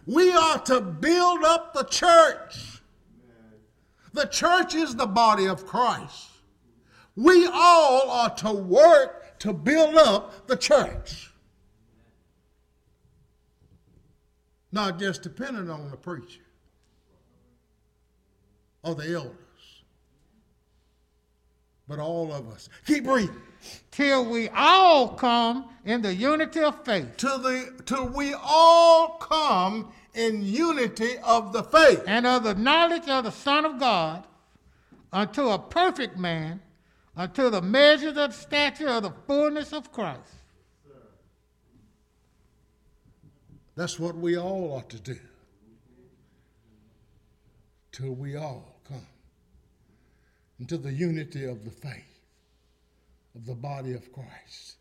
We 0.05 0.31
are 0.33 0.59
to 0.59 0.83
build 0.83 1.43
up 1.43 1.73
the 1.73 1.85
church. 1.85 2.83
The 4.13 4.27
church 4.27 4.75
is 4.75 4.95
the 4.95 5.07
body 5.07 5.47
of 5.47 5.65
Christ. 5.65 6.29
We 7.17 7.47
all 7.51 8.11
are 8.11 8.35
to 8.37 8.53
work 8.53 9.39
to 9.39 9.55
build 9.55 9.95
up 9.95 10.47
the 10.47 10.59
church. 10.59 11.31
Not 14.75 14.99
just 14.99 15.23
dependent 15.23 15.71
on 15.71 15.89
the 15.89 15.97
preacher 15.97 16.41
or 18.83 18.97
the 18.97 19.15
elders, 19.15 19.31
but 21.87 22.01
all 22.01 22.33
of 22.33 22.49
us. 22.49 22.69
Keep 22.85 23.07
reading. 23.07 23.37
Till 23.93 24.25
we 24.29 24.49
all 24.49 25.11
come 25.11 25.67
in 25.85 26.03
the 26.03 26.13
unity 26.13 26.59
of 26.61 26.85
faith 26.85 27.17
Till, 27.17 27.39
the, 27.39 27.83
till 27.87 28.09
we 28.09 28.35
all 28.35 29.11
come 29.19 29.93
in 30.13 30.45
unity 30.45 31.19
of 31.19 31.53
the 31.53 31.63
faith. 31.63 32.03
and 32.09 32.27
of 32.27 32.43
the 32.43 32.57
knowledge 32.57 33.09
of 33.09 33.23
the 33.25 33.31
Son 33.31 33.65
of 33.65 33.79
God 33.79 34.27
unto 35.13 35.51
a 35.51 35.59
perfect 35.59 36.19
man, 36.19 36.61
unto 37.17 37.49
the 37.49 37.63
measure 37.63 38.09
of 38.09 38.17
the 38.17 38.31
stature 38.33 38.89
of 38.89 39.05
the 39.05 39.13
fullness 39.29 39.73
of 39.73 39.93
Christ. 39.93 40.21
That's 43.77 43.99
what 43.99 44.17
we 44.17 44.37
all 44.37 44.73
ought 44.73 44.91
to 44.91 45.01
do. 45.01 45.19
Till 47.93 48.13
we 48.13 48.37
all 48.37 48.81
come 48.89 49.07
into 50.59 50.77
the 50.77 50.93
unity 50.93 51.45
of 51.45 51.65
the 51.65 51.71
faith 51.71 52.21
of 53.35 53.47
the 53.47 53.55
body 53.55 53.95
of 53.95 54.13
Christ. 54.13 54.77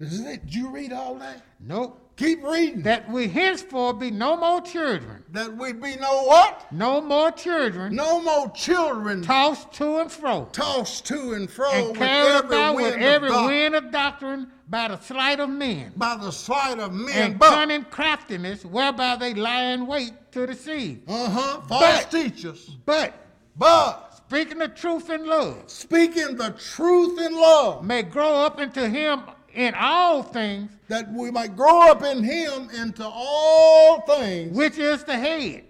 Isn't 0.00 0.26
it? 0.26 0.46
Did 0.46 0.54
you 0.54 0.70
read 0.70 0.92
all 0.92 1.14
that? 1.16 1.42
Nope. 1.60 2.03
Keep 2.16 2.44
reading. 2.44 2.82
That 2.82 3.10
we 3.10 3.26
henceforth 3.26 3.98
be 3.98 4.10
no 4.12 4.36
more 4.36 4.60
children, 4.60 5.24
that 5.32 5.56
we 5.56 5.72
be 5.72 5.96
no 5.96 6.22
what? 6.24 6.70
no 6.72 7.00
more 7.00 7.32
children, 7.32 7.94
No 7.96 8.20
more 8.22 8.48
children 8.52 9.22
tossed 9.22 9.72
to 9.74 9.98
and 9.98 10.10
fro, 10.10 10.48
tossed 10.52 11.06
to 11.06 11.32
and 11.32 11.50
fro 11.50 11.70
and 11.72 11.96
carried 11.96 12.44
about 12.44 12.76
wind 12.76 12.94
with 12.94 13.02
every 13.02 13.30
wind 13.32 13.74
of 13.74 13.90
doctrine 13.90 14.46
by 14.70 14.86
the 14.88 14.98
sleight 15.00 15.40
of 15.40 15.50
men, 15.50 15.92
by 15.96 16.16
the 16.16 16.30
sleight 16.30 16.78
of 16.78 16.92
men. 16.92 17.14
and 17.32 17.38
But 17.38 17.50
cunning 17.50 17.84
craftiness, 17.90 18.64
whereby 18.64 19.16
they 19.16 19.34
lie 19.34 19.64
in 19.72 19.86
wait 19.88 20.12
to 20.32 20.46
deceive. 20.46 21.00
uh-huh, 21.08 21.62
false 21.68 22.04
But- 22.04 22.10
teachers. 22.12 22.76
But 22.86 23.12
But 23.56 24.20
speaking 24.28 24.58
the 24.58 24.68
truth 24.68 25.10
in 25.10 25.26
love, 25.26 25.64
speaking 25.68 26.36
the 26.36 26.50
truth 26.50 27.20
in 27.20 27.34
love, 27.36 27.84
may 27.84 28.02
grow 28.02 28.34
up 28.34 28.60
into 28.60 28.88
him 28.88 29.22
in 29.54 29.74
all 29.74 30.22
things, 30.22 30.70
that 30.88 31.10
we 31.12 31.30
might 31.30 31.56
grow 31.56 31.90
up 31.90 32.02
in 32.02 32.22
him 32.22 32.68
into 32.70 33.04
all 33.04 34.00
things, 34.02 34.56
which 34.56 34.78
is 34.78 35.04
the 35.04 35.16
head, 35.16 35.64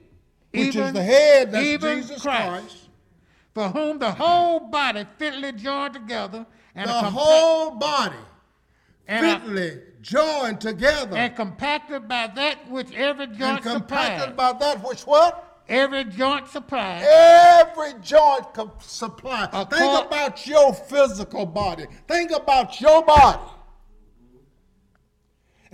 which 0.53 0.75
is 0.75 0.93
the 0.93 1.03
head, 1.03 1.53
that's 1.53 1.65
even 1.65 2.03
Jesus 2.03 2.23
Christ. 2.23 2.89
for 3.55 3.69
whom 3.69 3.99
the 3.99 4.11
whole 4.11 4.61
body 4.61 5.07
fitly 5.19 5.53
joined 5.53 5.95
together 5.95 6.47
and, 6.75 6.89
the 6.89 6.93
whole 6.93 7.73
body 7.73 8.17
and, 9.07 9.27
a- 9.27 9.41
fitly 9.41 9.81
joined 10.03 10.61
together 10.61 11.17
and 11.17 11.35
compacted 11.37 12.09
by 12.09 12.31
that 12.35 12.69
which 12.71 12.93
every 12.95 13.25
and 13.25 13.39
joint 13.39 13.63
compacted 13.63 14.29
supplies. 14.31 14.53
by 14.53 14.59
that 14.59 14.87
which 14.87 15.03
what? 15.03 15.51
Every 15.67 16.05
joint 16.05 16.47
supplies. 16.49 17.07
Every 17.09 17.95
joint 18.03 18.45
supply. 18.81 19.47
Think 19.71 20.07
about 20.07 20.47
your 20.47 20.75
physical 20.75 21.47
body. 21.47 21.87
Think 22.07 22.33
about 22.33 22.79
your 22.83 23.03
body. 23.03 23.41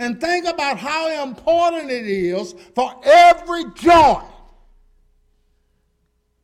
And 0.00 0.18
think 0.18 0.46
about 0.46 0.78
how 0.78 1.24
important 1.24 1.90
it 1.90 2.06
is 2.06 2.54
for 2.74 2.98
every 3.04 3.64
joint 3.74 4.24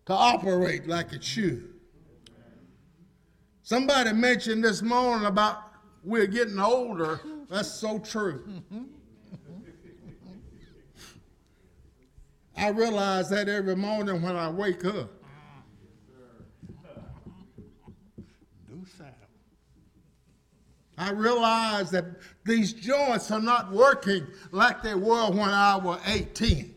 to 0.04 0.12
operate 0.12 0.86
like 0.86 1.14
it 1.14 1.24
should. 1.24 1.72
Somebody 3.62 4.12
mentioned 4.12 4.62
this 4.62 4.82
morning 4.82 5.24
about 5.26 5.56
we're 6.04 6.26
getting 6.26 6.60
older. 6.60 7.18
That's 7.48 7.70
so 7.72 7.98
true. 7.98 8.46
I 12.58 12.68
realize 12.68 13.30
that 13.30 13.48
every 13.48 13.74
morning 13.74 14.20
when 14.20 14.36
I 14.36 14.50
wake 14.50 14.84
up. 14.84 15.10
I 20.98 21.10
realize 21.10 21.90
that 21.90 22.04
these 22.46 22.72
joints 22.72 23.30
are 23.30 23.40
not 23.40 23.72
working 23.72 24.26
like 24.52 24.82
they 24.82 24.94
were 24.94 25.30
when 25.30 25.50
I 25.50 25.76
was 25.76 26.00
18. 26.06 26.74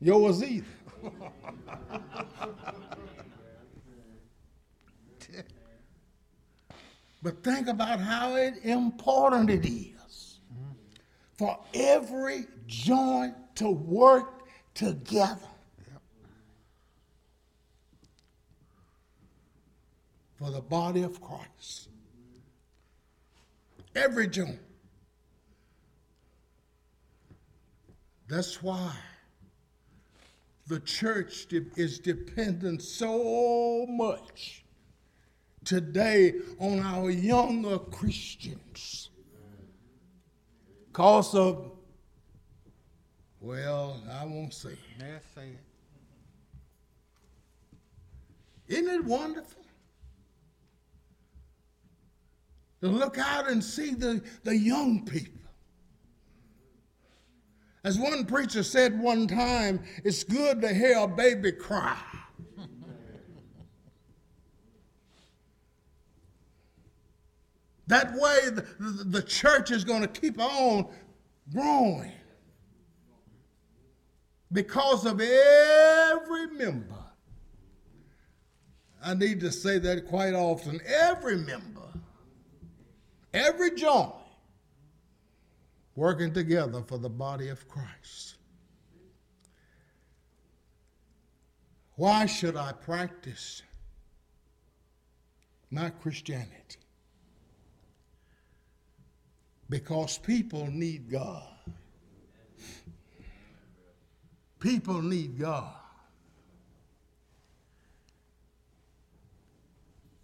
Yours 0.00 0.42
either. 0.42 0.66
but 7.22 7.42
think 7.42 7.68
about 7.68 8.00
how 8.00 8.36
important 8.36 9.48
it 9.50 9.64
is 9.66 10.40
for 11.38 11.58
every 11.72 12.46
joint 12.66 13.34
to 13.54 13.70
work 13.70 14.48
together. 14.74 15.40
For 20.38 20.50
the 20.50 20.60
body 20.60 21.02
of 21.02 21.20
Christ. 21.20 21.88
Every 23.94 24.28
joint. 24.28 24.60
That's 28.28 28.62
why 28.62 28.92
the 30.66 30.80
church 30.80 31.46
is 31.76 31.98
dependent 31.98 32.82
so 32.82 33.86
much 33.86 34.64
today 35.64 36.34
on 36.58 36.80
our 36.80 37.10
younger 37.10 37.78
Christians. 37.78 39.10
Because 40.88 41.34
of, 41.34 41.70
well, 43.40 44.02
I 44.10 44.24
won't 44.24 44.52
say. 44.52 44.70
it. 44.70 44.78
Let's 44.98 45.26
say 45.34 45.48
it. 45.48 45.60
Isn't 48.68 48.88
it 48.88 49.04
wonderful? 49.04 49.65
To 52.82 52.88
look 52.88 53.18
out 53.18 53.50
and 53.50 53.64
see 53.64 53.94
the, 53.94 54.22
the 54.44 54.56
young 54.56 55.04
people. 55.06 55.40
As 57.84 57.98
one 57.98 58.24
preacher 58.26 58.62
said 58.62 58.98
one 58.98 59.26
time, 59.28 59.82
it's 60.04 60.24
good 60.24 60.60
to 60.60 60.74
hear 60.74 60.98
a 60.98 61.06
baby 61.08 61.52
cry. 61.52 61.96
that 67.86 68.12
way, 68.14 68.50
the, 68.50 68.66
the, 68.80 69.04
the 69.04 69.22
church 69.22 69.70
is 69.70 69.84
going 69.84 70.02
to 70.02 70.08
keep 70.08 70.40
on 70.40 70.88
growing 71.52 72.12
because 74.52 75.06
of 75.06 75.20
every 75.20 76.48
member. 76.48 76.94
I 79.02 79.14
need 79.14 79.40
to 79.40 79.52
say 79.52 79.78
that 79.78 80.08
quite 80.08 80.34
often. 80.34 80.80
Every 80.84 81.36
member, 81.36 81.75
every 83.36 83.70
joint, 83.72 84.12
working 85.94 86.32
together 86.32 86.82
for 86.82 86.98
the 86.98 87.08
body 87.08 87.48
of 87.48 87.68
Christ. 87.68 88.36
Why 91.96 92.26
should 92.26 92.56
I 92.56 92.72
practice 92.72 93.62
my 95.70 95.90
Christianity? 95.90 96.80
Because 99.68 100.18
people 100.18 100.66
need 100.66 101.10
God. 101.10 101.48
People 104.60 105.02
need 105.02 105.38
God. 105.38 105.74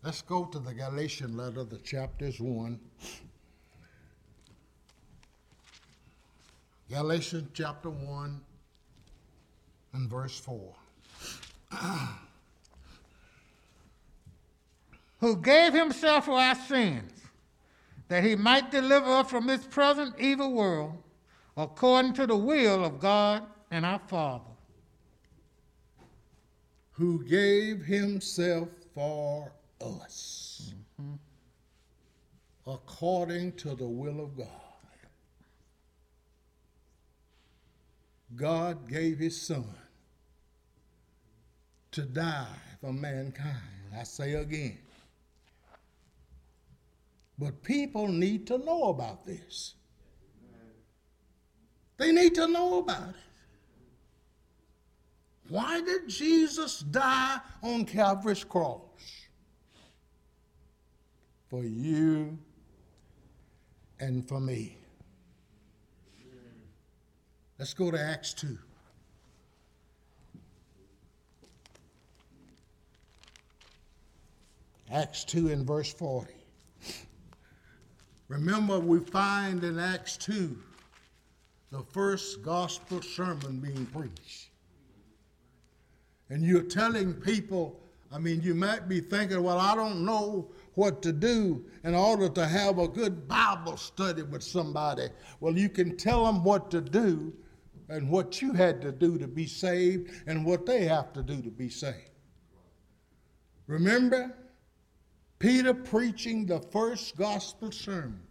Let's 0.02 0.22
go 0.22 0.44
to 0.46 0.58
the 0.58 0.74
Galatian 0.74 1.36
letter, 1.36 1.62
the 1.62 1.78
chapters 1.78 2.40
1. 2.40 2.80
Galatians 6.90 7.48
chapter 7.54 7.88
1 7.88 8.40
and 9.92 10.10
verse 10.10 10.38
4. 10.40 10.74
who 15.22 15.36
gave 15.36 15.72
himself 15.72 16.24
for 16.24 16.32
our 16.32 16.56
sins, 16.56 17.12
that 18.08 18.24
he 18.24 18.34
might 18.34 18.72
deliver 18.72 19.06
us 19.06 19.30
from 19.30 19.46
this 19.46 19.64
present 19.64 20.12
evil 20.18 20.52
world, 20.52 21.00
according 21.56 22.12
to 22.12 22.26
the 22.26 22.36
will 22.36 22.84
of 22.84 22.98
God 22.98 23.44
and 23.70 23.86
our 23.86 24.00
Father. 24.08 24.50
Who 26.90 27.24
gave 27.24 27.84
himself 27.84 28.68
for 28.92 29.52
us 29.82 30.72
according 32.66 33.52
to 33.52 33.74
the 33.74 33.86
will 33.86 34.20
of 34.20 34.36
God. 34.36 34.46
God 38.34 38.88
gave 38.88 39.18
his 39.18 39.40
son 39.40 39.64
to 41.90 42.02
die 42.02 42.46
for 42.80 42.92
mankind. 42.92 43.56
I 43.96 44.04
say 44.04 44.34
again. 44.34 44.78
But 47.38 47.62
people 47.62 48.08
need 48.08 48.46
to 48.46 48.58
know 48.58 48.84
about 48.84 49.26
this. 49.26 49.74
They 51.98 52.12
need 52.12 52.34
to 52.36 52.46
know 52.46 52.78
about 52.78 53.10
it. 53.10 53.16
Why 55.48 55.80
did 55.82 56.08
Jesus 56.08 56.80
die 56.80 57.38
on 57.62 57.84
Calvary's 57.84 58.44
cross? 58.44 58.80
For 61.52 61.64
you 61.64 62.38
and 64.00 64.26
for 64.26 64.40
me. 64.40 64.78
Let's 67.58 67.74
go 67.74 67.90
to 67.90 68.00
Acts 68.00 68.32
2. 68.32 68.56
Acts 74.90 75.24
2 75.24 75.48
and 75.48 75.66
verse 75.66 75.92
40. 75.92 76.32
Remember, 78.28 78.80
we 78.80 79.00
find 79.00 79.62
in 79.62 79.78
Acts 79.78 80.16
2 80.16 80.56
the 81.70 81.82
first 81.92 82.42
gospel 82.42 83.02
sermon 83.02 83.60
being 83.60 83.84
preached. 83.84 84.48
And 86.30 86.42
you're 86.42 86.62
telling 86.62 87.12
people, 87.12 87.78
I 88.10 88.16
mean, 88.16 88.40
you 88.40 88.54
might 88.54 88.88
be 88.88 89.00
thinking, 89.00 89.42
well, 89.42 89.58
I 89.58 89.74
don't 89.74 90.06
know 90.06 90.48
what 90.74 91.02
to 91.02 91.12
do 91.12 91.64
in 91.84 91.94
order 91.94 92.28
to 92.28 92.46
have 92.46 92.78
a 92.78 92.88
good 92.88 93.28
Bible 93.28 93.76
study 93.76 94.22
with 94.22 94.42
somebody. 94.42 95.08
Well, 95.40 95.56
you 95.56 95.68
can 95.68 95.96
tell 95.96 96.24
them 96.24 96.44
what 96.44 96.70
to 96.70 96.80
do 96.80 97.32
and 97.88 98.08
what 98.08 98.40
you 98.40 98.52
had 98.52 98.80
to 98.82 98.92
do 98.92 99.18
to 99.18 99.28
be 99.28 99.46
saved 99.46 100.10
and 100.26 100.44
what 100.44 100.64
they 100.64 100.84
have 100.84 101.12
to 101.12 101.22
do 101.22 101.42
to 101.42 101.50
be 101.50 101.68
saved. 101.68 102.10
Remember, 103.66 104.34
Peter 105.38 105.74
preaching 105.74 106.46
the 106.46 106.60
first 106.60 107.16
gospel 107.16 107.72
sermon. 107.72 108.22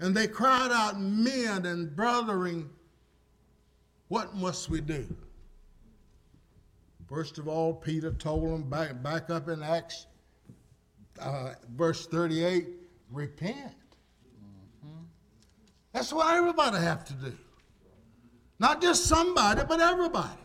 And 0.00 0.16
they 0.16 0.26
cried 0.26 0.70
out, 0.72 1.00
Men 1.00 1.66
and 1.66 1.94
brethren, 1.94 2.70
what 4.08 4.34
must 4.34 4.70
we 4.70 4.80
do? 4.80 5.06
First 7.08 7.38
of 7.38 7.48
all, 7.48 7.74
Peter 7.74 8.12
told 8.12 8.44
them 8.44 8.68
back, 8.68 9.02
back 9.02 9.30
up 9.30 9.48
in 9.48 9.62
Acts, 9.62 10.06
uh, 11.20 11.54
verse 11.76 12.06
38, 12.06 12.66
repent. 13.10 13.56
Mm-hmm. 13.56 15.04
That's 15.92 16.12
what 16.12 16.34
everybody 16.34 16.78
have 16.78 17.04
to 17.06 17.12
do. 17.14 17.32
Not 18.58 18.82
just 18.82 19.06
somebody, 19.06 19.62
but 19.68 19.80
everybody. 19.80 20.38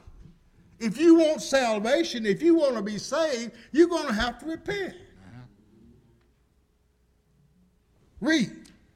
If 0.80 0.97
you 0.99 1.15
want 1.15 1.41
salvation, 1.41 2.26
if 2.26 2.41
you 2.41 2.55
want 2.55 2.76
to 2.76 2.82
be 2.82 2.97
saved, 2.97 3.53
you're 3.71 3.88
going 3.88 4.07
to 4.07 4.13
have 4.13 4.39
to 4.39 4.45
repent. 4.45 4.95
Read 8.19 8.51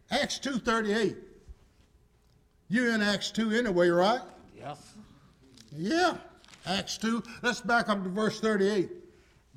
Acts 0.09 0.39
2.38. 0.39 1.15
You're 2.69 2.93
in 2.93 3.01
Acts 3.01 3.31
2 3.31 3.51
anyway, 3.51 3.89
right? 3.89 4.21
Yes. 4.57 4.93
Yeah. 5.75 6.15
Acts 6.65 6.97
2. 6.97 7.23
Let's 7.41 7.61
back 7.61 7.89
up 7.89 8.03
to 8.03 8.09
verse 8.09 8.39
38. 8.39 8.89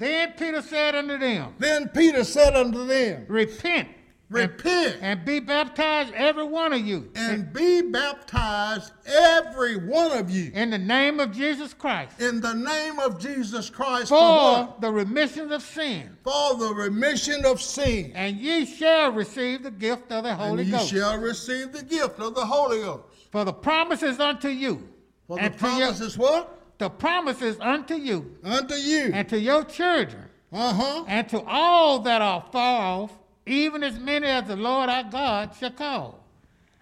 Then 0.01 0.32
Peter 0.32 0.62
said 0.62 0.94
unto 0.94 1.18
them, 1.18 1.55
Then 1.59 1.88
Peter 1.88 2.24
said 2.24 2.57
unto 2.57 2.86
them, 2.86 3.26
Repent. 3.28 3.88
Repent. 4.30 4.94
And, 5.03 5.18
and 5.18 5.24
be 5.26 5.40
baptized, 5.40 6.14
every 6.14 6.46
one 6.46 6.72
of 6.72 6.80
you. 6.86 7.11
And 7.16 7.53
be 7.53 7.82
baptized, 7.82 8.92
every 9.05 9.76
one 9.76 10.12
of 10.12 10.30
you. 10.30 10.53
In 10.55 10.70
the 10.70 10.78
name 10.78 11.20
of 11.20 11.32
Jesus 11.32 11.74
Christ. 11.74 12.18
In 12.18 12.40
the 12.40 12.55
name 12.55 12.98
of 12.98 13.20
Jesus 13.20 13.68
Christ. 13.68 14.09
For, 14.09 14.16
for 14.16 14.74
the 14.80 14.90
remission 14.90 15.53
of 15.53 15.62
sin. 15.62 16.16
For 16.24 16.57
the 16.57 16.72
remission 16.72 17.44
of 17.44 17.61
sin. 17.61 18.12
And 18.14 18.38
ye 18.38 18.64
shall 18.64 19.12
receive 19.12 19.64
the 19.64 19.70
gift 19.70 20.11
of 20.12 20.24
the 20.24 20.34
Holy 20.34 20.62
and 20.62 20.70
Ghost. 20.70 20.92
ye 20.92 21.01
shall 21.01 21.18
receive 21.18 21.72
the 21.72 21.82
gift 21.82 22.20
of 22.20 22.34
the 22.34 22.46
Holy 22.46 22.78
Ghost. 22.78 23.03
For 23.32 23.44
the 23.44 23.53
promises 23.53 24.18
unto 24.18 24.48
you. 24.48 24.88
For 25.26 25.38
the 25.38 25.51
promises 25.51 26.16
what? 26.16 26.59
The 26.80 26.88
promises 26.88 27.58
unto 27.60 27.94
you. 27.94 28.38
Unto 28.42 28.74
you. 28.74 29.10
And 29.12 29.28
to 29.28 29.38
your 29.38 29.64
children. 29.64 30.24
Uh-huh. 30.50 31.04
And 31.06 31.28
to 31.28 31.42
all 31.42 31.98
that 31.98 32.22
are 32.22 32.42
far 32.50 33.02
off 33.02 33.12
even 33.44 33.82
as 33.82 33.98
many 33.98 34.26
as 34.26 34.44
the 34.44 34.56
Lord 34.56 34.88
our 34.88 35.04
God 35.04 35.54
shall 35.60 35.72
call. 35.72 36.24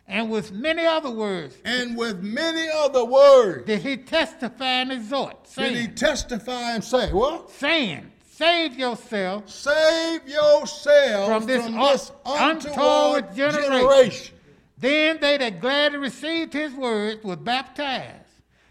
And 0.07 0.31
with 0.31 0.53
many 0.53 0.87
other 0.87 1.11
words. 1.11 1.57
And 1.65 1.97
with 1.99 2.23
many 2.23 2.69
other 2.73 3.05
words. 3.05 3.67
Did 3.67 3.83
he 3.83 3.97
testify 3.97 4.83
and 4.83 4.93
exhort, 4.93 5.49
saying. 5.49 5.75
Did 5.75 5.81
he 5.81 5.89
testify 5.89 6.75
and 6.75 6.85
say 6.85 7.13
what? 7.13 7.51
Saying, 7.51 8.09
save 8.31 8.79
yourself. 8.79 9.51
Save 9.51 10.29
yourself 10.29 11.27
from 11.29 11.45
this, 11.45 11.65
from 11.65 11.75
this 11.75 12.13
untoward 12.25 13.35
generation. 13.35 13.73
generation. 13.73 14.35
Then 14.79 15.19
they 15.21 15.39
that 15.39 15.61
gladly 15.61 15.99
received 15.99 16.53
his 16.53 16.73
words 16.73 17.25
were 17.25 17.35
baptized. 17.35 18.28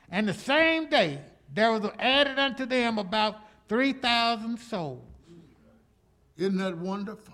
And 0.09 0.27
the 0.27 0.33
same 0.33 0.89
day 0.89 1.21
there 1.53 1.71
was 1.71 1.89
added 1.99 2.39
unto 2.39 2.65
them 2.65 2.97
about 2.97 3.35
3,000 3.67 4.57
souls. 4.57 5.03
Isn't 6.37 6.57
that 6.57 6.77
wonderful? 6.77 7.33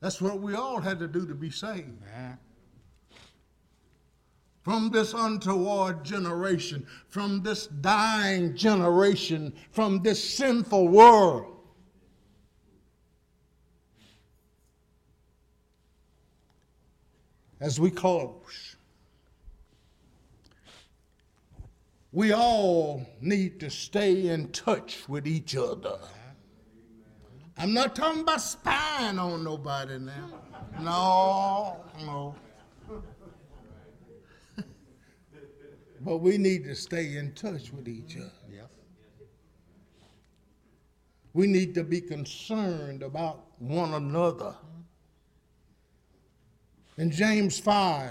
That's 0.00 0.20
what 0.20 0.40
we 0.40 0.54
all 0.54 0.80
had 0.80 0.98
to 0.98 1.06
do 1.06 1.26
to 1.26 1.34
be 1.34 1.50
saved. 1.50 2.02
From 4.62 4.90
this 4.90 5.12
untoward 5.12 6.04
generation, 6.04 6.86
from 7.08 7.42
this 7.42 7.66
dying 7.66 8.54
generation, 8.56 9.54
from 9.70 10.02
this 10.02 10.22
sinful 10.22 10.88
world. 10.88 11.56
As 17.60 17.78
we 17.80 17.90
close, 17.90 18.71
we 22.12 22.32
all 22.32 23.06
need 23.20 23.58
to 23.60 23.70
stay 23.70 24.28
in 24.28 24.48
touch 24.52 25.08
with 25.08 25.26
each 25.26 25.56
other. 25.56 25.98
I'm 27.56 27.72
not 27.72 27.96
talking 27.96 28.20
about 28.20 28.42
spying 28.42 29.18
on 29.18 29.44
nobody 29.44 29.98
now. 29.98 30.28
No, 30.80 31.76
no. 32.04 32.34
but 36.00 36.18
we 36.18 36.36
need 36.36 36.64
to 36.64 36.74
stay 36.74 37.16
in 37.16 37.32
touch 37.32 37.72
with 37.72 37.88
each 37.88 38.16
other. 38.16 38.30
Yes. 38.50 38.66
We 41.32 41.46
need 41.46 41.74
to 41.74 41.84
be 41.84 42.00
concerned 42.00 43.02
about 43.02 43.46
one 43.58 43.94
another. 43.94 44.54
In 46.98 47.10
James 47.10 47.58
5, 47.58 48.10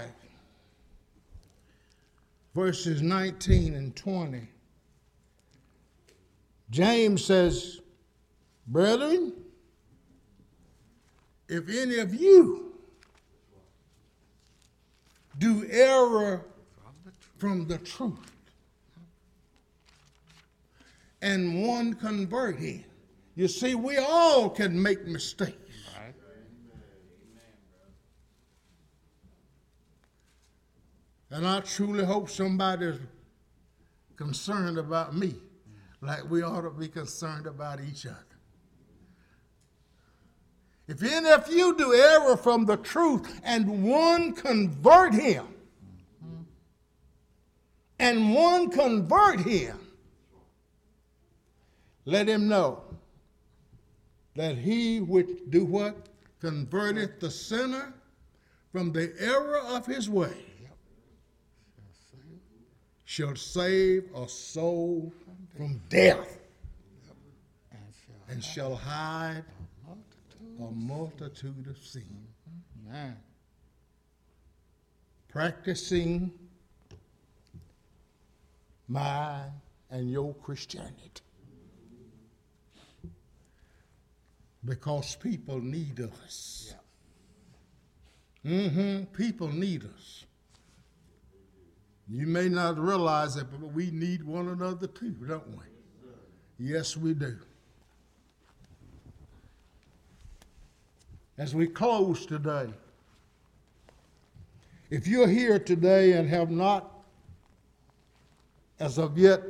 verses 2.54 3.02
19 3.02 3.74
and 3.74 3.96
20, 3.96 4.48
James 6.70 7.24
says, 7.24 7.80
Brethren, 8.66 9.32
if 11.48 11.68
any 11.68 11.98
of 11.98 12.14
you 12.14 12.72
do 15.38 15.66
error 15.70 16.44
from 17.36 17.66
the 17.66 17.78
truth, 17.78 18.32
and 21.20 21.66
one 21.66 21.94
convert 21.94 22.58
him, 22.58 22.84
you 23.34 23.48
see, 23.48 23.74
we 23.74 23.96
all 23.96 24.50
can 24.50 24.80
make 24.80 25.06
mistakes. 25.06 25.61
And 31.32 31.46
I 31.46 31.60
truly 31.60 32.04
hope 32.04 32.28
somebody's 32.28 32.98
concerned 34.16 34.76
about 34.76 35.16
me 35.16 35.34
like 36.02 36.30
we 36.30 36.42
ought 36.42 36.60
to 36.60 36.70
be 36.70 36.88
concerned 36.88 37.46
about 37.46 37.80
each 37.80 38.04
other. 38.04 38.18
If 40.86 41.02
any 41.02 41.30
of 41.30 41.48
you 41.48 41.74
do 41.74 41.94
error 41.94 42.36
from 42.36 42.66
the 42.66 42.76
truth 42.76 43.40
and 43.44 43.82
one 43.82 44.34
convert 44.34 45.14
him, 45.14 45.46
and 47.98 48.34
one 48.34 48.68
convert 48.68 49.40
him, 49.40 49.78
let 52.04 52.28
him 52.28 52.46
know 52.46 52.84
that 54.34 54.58
he 54.58 55.00
which 55.00 55.30
do 55.48 55.64
what? 55.64 56.08
Converteth 56.42 57.20
the 57.20 57.30
sinner 57.30 57.94
from 58.70 58.92
the 58.92 59.14
error 59.18 59.60
of 59.60 59.86
his 59.86 60.10
way 60.10 60.51
shall 63.12 63.36
save 63.36 64.04
a 64.16 64.26
soul 64.26 65.12
from 65.54 65.78
death 65.90 66.38
and 68.30 68.42
shall 68.42 68.74
hide 68.74 69.44
a 70.58 70.70
multitude 70.70 71.66
of 71.66 71.76
sin. 71.76 72.26
Practicing 75.28 76.32
my 78.88 79.42
and 79.90 80.10
your 80.10 80.32
Christianity. 80.36 81.20
Because 84.64 85.16
people 85.16 85.60
need 85.60 86.00
us. 86.00 86.74
Mm-hmm. 88.42 89.04
People 89.12 89.48
need 89.48 89.84
us. 89.84 90.24
You 92.12 92.26
may 92.26 92.50
not 92.50 92.78
realize 92.78 93.36
it, 93.36 93.46
but 93.50 93.72
we 93.72 93.90
need 93.90 94.22
one 94.22 94.48
another 94.48 94.86
too, 94.86 95.12
don't 95.26 95.48
we? 95.56 95.64
Yes, 96.58 96.94
we 96.94 97.14
do. 97.14 97.38
As 101.38 101.54
we 101.54 101.66
close 101.66 102.26
today, 102.26 102.68
if 104.90 105.06
you're 105.06 105.26
here 105.26 105.58
today 105.58 106.12
and 106.12 106.28
have 106.28 106.50
not, 106.50 107.02
as 108.78 108.98
of 108.98 109.16
yet, 109.16 109.40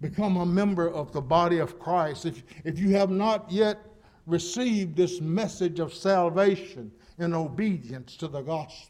become 0.00 0.38
a 0.38 0.46
member 0.46 0.90
of 0.90 1.12
the 1.12 1.20
body 1.20 1.58
of 1.58 1.78
Christ, 1.78 2.26
if, 2.26 2.42
if 2.64 2.80
you 2.80 2.96
have 2.96 3.10
not 3.10 3.48
yet 3.48 3.78
received 4.26 4.96
this 4.96 5.20
message 5.20 5.78
of 5.78 5.94
salvation 5.94 6.90
in 7.18 7.32
obedience 7.32 8.16
to 8.16 8.26
the 8.26 8.40
gospel, 8.40 8.89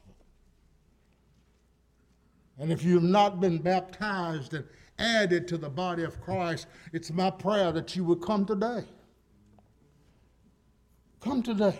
and 2.60 2.70
if 2.70 2.84
you've 2.84 3.02
not 3.02 3.40
been 3.40 3.56
baptized 3.56 4.52
and 4.52 4.64
added 4.98 5.48
to 5.48 5.56
the 5.56 5.70
body 5.70 6.04
of 6.04 6.20
Christ, 6.20 6.66
it's 6.92 7.10
my 7.10 7.30
prayer 7.30 7.72
that 7.72 7.96
you 7.96 8.04
would 8.04 8.20
come 8.20 8.44
today. 8.44 8.84
Come 11.20 11.42
today. 11.42 11.78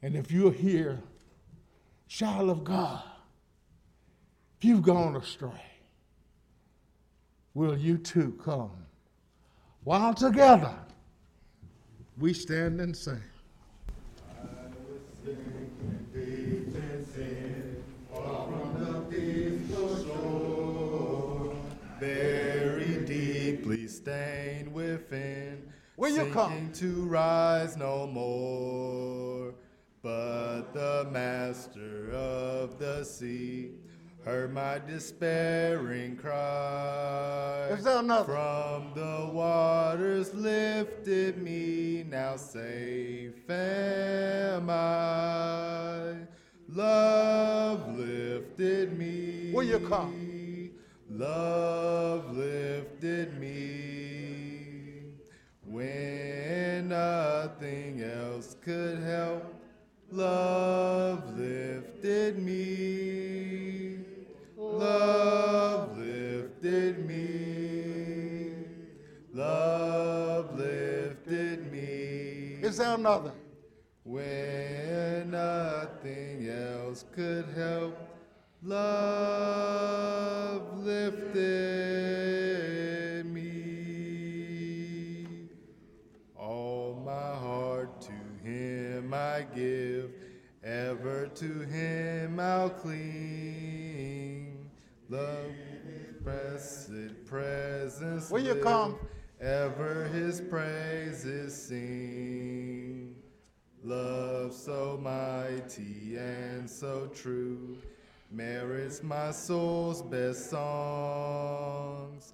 And 0.00 0.16
if 0.16 0.32
you're 0.32 0.52
here, 0.52 1.02
child 2.08 2.48
of 2.48 2.64
God, 2.64 3.02
if 4.58 4.64
you've 4.64 4.82
gone 4.82 5.16
astray, 5.16 5.50
will 7.52 7.76
you 7.76 7.98
too 7.98 8.38
come? 8.42 8.70
While 9.84 10.14
together 10.14 10.74
we 12.18 12.32
stand 12.32 12.80
and 12.80 12.96
sing. 12.96 13.20
Stained 24.04 24.70
within. 24.70 25.72
Will 25.96 26.10
you 26.10 26.30
come? 26.30 26.70
to 26.74 27.06
rise 27.06 27.74
no 27.78 28.06
more. 28.06 29.54
But 30.02 30.74
the 30.74 31.08
master 31.10 32.10
of 32.12 32.78
the 32.78 33.02
sea 33.04 33.70
heard 34.22 34.52
my 34.52 34.78
despairing 34.86 36.16
cry. 36.16 37.68
Is 37.70 37.84
there 37.84 38.00
another? 38.00 38.24
From 38.34 38.92
the 38.94 39.30
waters 39.32 40.34
lifted 40.34 41.40
me, 41.40 42.04
now 42.06 42.36
safe 42.36 43.48
am 43.48 44.68
I. 44.68 46.16
Love 46.68 47.96
lifted 47.96 48.98
me. 48.98 49.50
Will 49.54 49.62
you 49.62 49.78
come? 49.78 50.33
Love 51.16 52.36
lifted 52.36 53.38
me 53.38 55.04
when 55.64 56.88
nothing 56.88 58.02
else 58.02 58.56
could 58.60 58.98
help. 58.98 59.54
Love 60.10 61.38
lifted 61.38 62.42
me. 62.42 64.00
Love 64.56 65.96
lifted 65.96 67.06
me. 67.06 68.54
Love 69.32 70.58
lifted 70.58 71.70
me. 71.70 72.58
Is 72.60 72.78
there 72.78 72.96
another? 72.96 73.30
When 74.02 75.30
nothing 75.30 76.48
else 76.48 77.04
could 77.12 77.46
help, 77.54 78.13
love 78.64 80.62
lifted 80.78 81.36
me. 83.26 85.26
All 86.34 87.02
my 87.04 87.12
heart 87.12 88.00
to 88.02 88.12
him 88.42 89.12
I 89.12 89.44
give, 89.54 90.12
ever 90.62 91.26
to 91.26 91.60
him 91.60 92.40
I'll 92.40 92.70
cling. 92.70 94.70
Love 95.10 95.52
blessed 96.22 97.26
presence. 97.26 98.30
Will 98.30 98.40
you 98.40 98.54
live, 98.54 98.62
come? 98.62 98.96
Ever 99.40 100.08
his 100.08 100.40
praises 100.40 101.54
sing. 101.54 103.16
Love 103.82 104.54
so 104.54 104.98
mighty 105.02 106.16
and 106.16 106.70
so 106.70 107.08
true 107.08 107.76
merits 108.34 109.02
my 109.02 109.30
soul's 109.30 110.02
best 110.02 110.50
songs. 110.50 112.32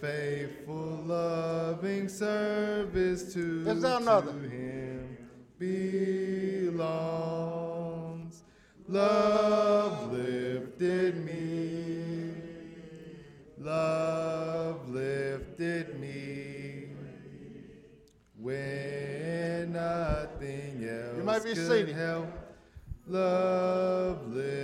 Faithful, 0.00 1.02
loving 1.04 2.08
service 2.08 3.34
to, 3.34 3.64
Is 3.68 3.82
there 3.82 3.98
another? 3.98 4.32
to 4.32 4.38
him 4.48 5.16
belongs. 7.20 8.42
Love 8.88 10.12
lifted 10.12 11.16
me. 11.24 12.32
Love 13.58 14.88
lifted 14.88 16.00
me. 16.00 16.88
When 18.38 19.72
nothing 19.72 20.88
else 20.88 21.16
You 21.18 21.22
may 21.24 21.38
be 21.40 21.54
could 21.54 21.56
seated. 21.68 21.94
help, 21.94 22.28
love 23.06 24.26
lifted 24.32 24.59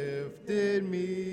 me. 0.82 1.25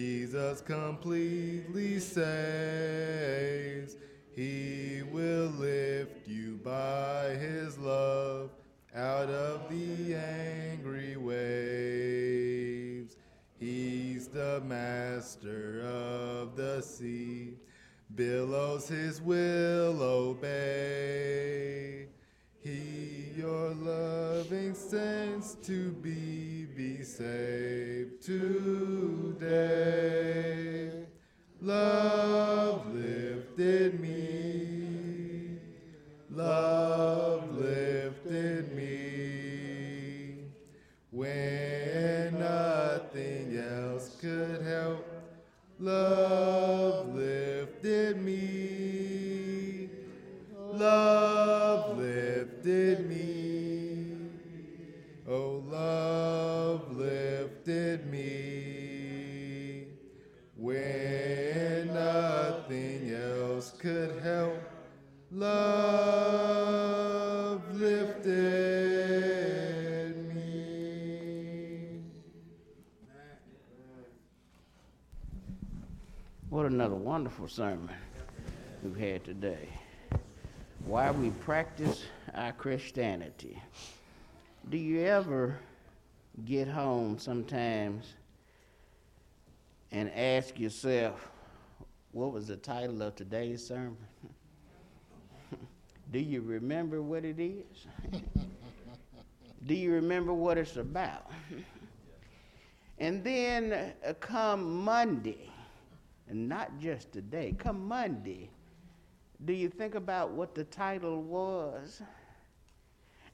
Jesus 0.00 0.62
completely 0.62 1.98
saves. 1.98 3.96
He 4.34 5.02
will 5.12 5.50
lift 5.58 6.26
you 6.26 6.58
by 6.64 7.36
his 7.38 7.76
love 7.76 8.48
out 8.96 9.28
of 9.28 9.68
the 9.68 10.14
angry 10.14 11.18
waves. 11.18 13.18
He's 13.58 14.28
the 14.28 14.62
master 14.64 15.82
of 15.82 16.56
the 16.56 16.80
sea, 16.80 17.58
billows 18.14 18.88
his 18.88 19.20
will 19.20 20.02
obey. 20.02 22.06
He 22.64 23.32
your 23.36 23.74
loving 23.74 24.74
sense 24.74 25.56
to 25.64 25.92
be 25.92 25.92
be 25.92 26.49
saved 27.16 28.22
today. 28.22 29.50
Love 31.60 32.94
lifted 32.94 34.00
me. 34.00 35.58
Love 36.30 37.50
lifted 37.58 38.76
me. 38.76 40.36
When 41.10 42.38
nothing 42.38 43.58
else 43.58 44.16
could 44.20 44.62
help, 44.62 45.04
love 45.80 46.49
another 76.90 77.04
wonderful 77.04 77.46
sermon 77.46 77.88
we've 78.82 78.96
had 78.96 79.22
today. 79.22 79.68
Why 80.84 81.12
we 81.12 81.30
practice 81.30 82.02
our 82.34 82.50
Christianity. 82.50 83.62
Do 84.68 84.76
you 84.76 85.02
ever 85.02 85.56
get 86.44 86.66
home 86.66 87.16
sometimes 87.16 88.14
and 89.92 90.10
ask 90.16 90.58
yourself, 90.58 91.30
what 92.10 92.32
was 92.32 92.48
the 92.48 92.56
title 92.56 93.02
of 93.02 93.14
today's 93.14 93.64
sermon? 93.64 93.96
Do 96.10 96.18
you 96.18 96.40
remember 96.40 97.02
what 97.02 97.24
it 97.24 97.38
is? 97.38 97.86
Do 99.66 99.74
you 99.74 99.92
remember 99.92 100.32
what 100.32 100.58
it's 100.58 100.76
about? 100.76 101.30
and 102.98 103.22
then 103.22 103.92
uh, 104.04 104.14
come 104.14 104.84
Monday, 104.84 105.50
and 106.30 106.48
not 106.48 106.78
just 106.78 107.12
today, 107.12 107.54
come 107.58 107.86
Monday, 107.88 108.50
do 109.44 109.52
you 109.52 109.68
think 109.68 109.96
about 109.96 110.30
what 110.30 110.54
the 110.54 110.62
title 110.64 111.20
was? 111.22 112.00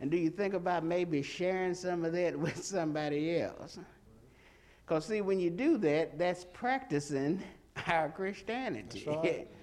And 0.01 0.11
do 0.11 0.16
you 0.16 0.30
think 0.30 0.55
about 0.55 0.82
maybe 0.82 1.22
sharing 1.22 1.74
some 1.74 2.05
of 2.05 2.12
that 2.12 2.38
with 2.38 2.64
somebody 2.64 3.38
else? 3.38 3.78
Because, 4.84 5.05
see, 5.05 5.20
when 5.20 5.38
you 5.38 5.51
do 5.51 5.76
that, 5.78 6.18
that's 6.18 6.47
practicing 6.53 7.42
our 7.86 8.09
Christianity. 8.09 9.03
That's 9.05 9.16
right. 9.18 9.49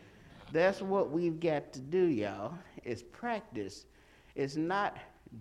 That's 0.51 0.83
what 0.83 1.09
we've 1.09 1.39
got 1.39 1.73
to 1.73 1.79
do, 1.79 2.05
y'all, 2.05 2.53
is 2.83 3.01
practice. 3.01 3.87
It's 4.35 4.55
not 4.55 4.97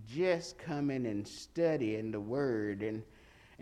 just 0.09 0.57
coming 0.57 1.05
and 1.05 1.29
studying 1.29 2.11
the 2.11 2.21
Word 2.21 2.83
and, 2.83 3.03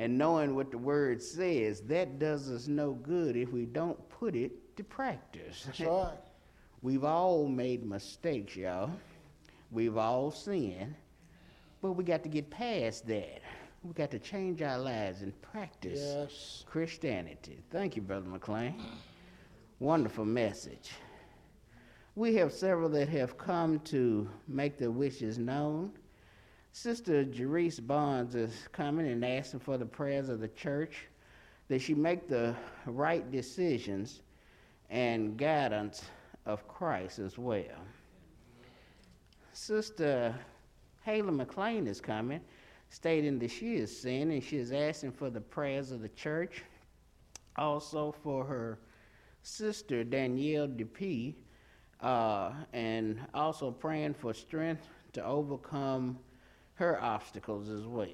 and 0.01 0.16
knowing 0.16 0.55
what 0.55 0.70
the 0.70 0.78
Word 0.78 1.22
says. 1.22 1.82
That 1.82 2.18
does 2.18 2.51
us 2.51 2.66
no 2.68 2.92
good 2.92 3.36
if 3.36 3.53
we 3.53 3.66
don't 3.66 4.09
put 4.09 4.34
it 4.34 4.74
to 4.78 4.82
practice. 4.82 5.64
That's 5.66 5.80
right. 5.80 6.16
We've 6.82 7.05
all 7.05 7.46
made 7.46 7.84
mistakes, 7.84 8.57
y'all. 8.57 8.90
We've 9.70 9.98
all 9.98 10.30
sinned. 10.30 10.94
But 11.82 11.92
we 11.92 12.05
got 12.05 12.22
to 12.22 12.30
get 12.30 12.48
past 12.48 13.07
that. 13.09 13.42
We 13.82 13.92
got 13.92 14.11
to 14.12 14.18
change 14.18 14.62
our 14.62 14.78
lives 14.78 15.20
and 15.20 15.38
practice 15.42 16.01
Yes. 16.03 16.64
Christianity. 16.66 17.59
Thank 17.70 17.96
you, 17.96 18.03
Brother 18.03 18.26
McLean. 18.28 18.74
Wonderful 19.80 20.24
message. 20.24 20.90
We 22.14 22.34
have 22.36 22.53
several 22.53 22.88
that 22.90 23.09
have 23.11 23.36
come 23.36 23.80
to 23.80 24.28
make 24.48 24.78
their 24.78 24.90
wishes 24.90 25.36
known. 25.36 25.92
Sister 26.73 27.25
Jerice 27.25 27.85
Bonds 27.85 28.35
is 28.37 28.68
coming 28.73 29.09
and 29.09 29.25
asking 29.25 29.61
for 29.61 29.77
the 29.77 29.85
prayers 29.85 30.29
of 30.29 30.41
the 30.41 30.49
church 30.49 31.09
that 31.68 31.81
she 31.81 31.95
make 31.95 32.29
the 32.29 32.55
right 32.87 33.31
decisions 33.31 34.23
and 34.89 35.37
guidance 35.37 36.05
of 36.47 36.66
Christ 36.68 37.18
as 37.18 37.37
well. 37.37 37.64
Sister 39.53 40.35
Hayla 41.07 41.35
McLean 41.35 41.89
is 41.89 42.01
coming, 42.01 42.41
stating 42.89 43.39
that 43.41 43.51
she 43.51 43.75
is 43.75 44.01
sin 44.01 44.31
and 44.31 44.43
she 44.43 44.57
is 44.57 44.71
asking 44.71 45.12
for 45.12 45.29
the 45.29 45.41
prayers 45.41 45.91
of 45.91 46.03
the 46.03 46.09
church, 46.11 46.62
also 47.57 48.12
for 48.23 48.45
her 48.45 48.79
sister 49.43 50.05
Danielle 50.05 50.68
DeP, 50.68 51.35
uh, 52.01 52.53
and 52.73 53.21
also 53.35 53.73
praying 53.73 54.14
for 54.14 54.33
strength 54.33 54.87
to 55.12 55.25
overcome 55.25 56.18
her 56.81 57.01
obstacles 57.03 57.68
as 57.68 57.87
well. 57.87 58.09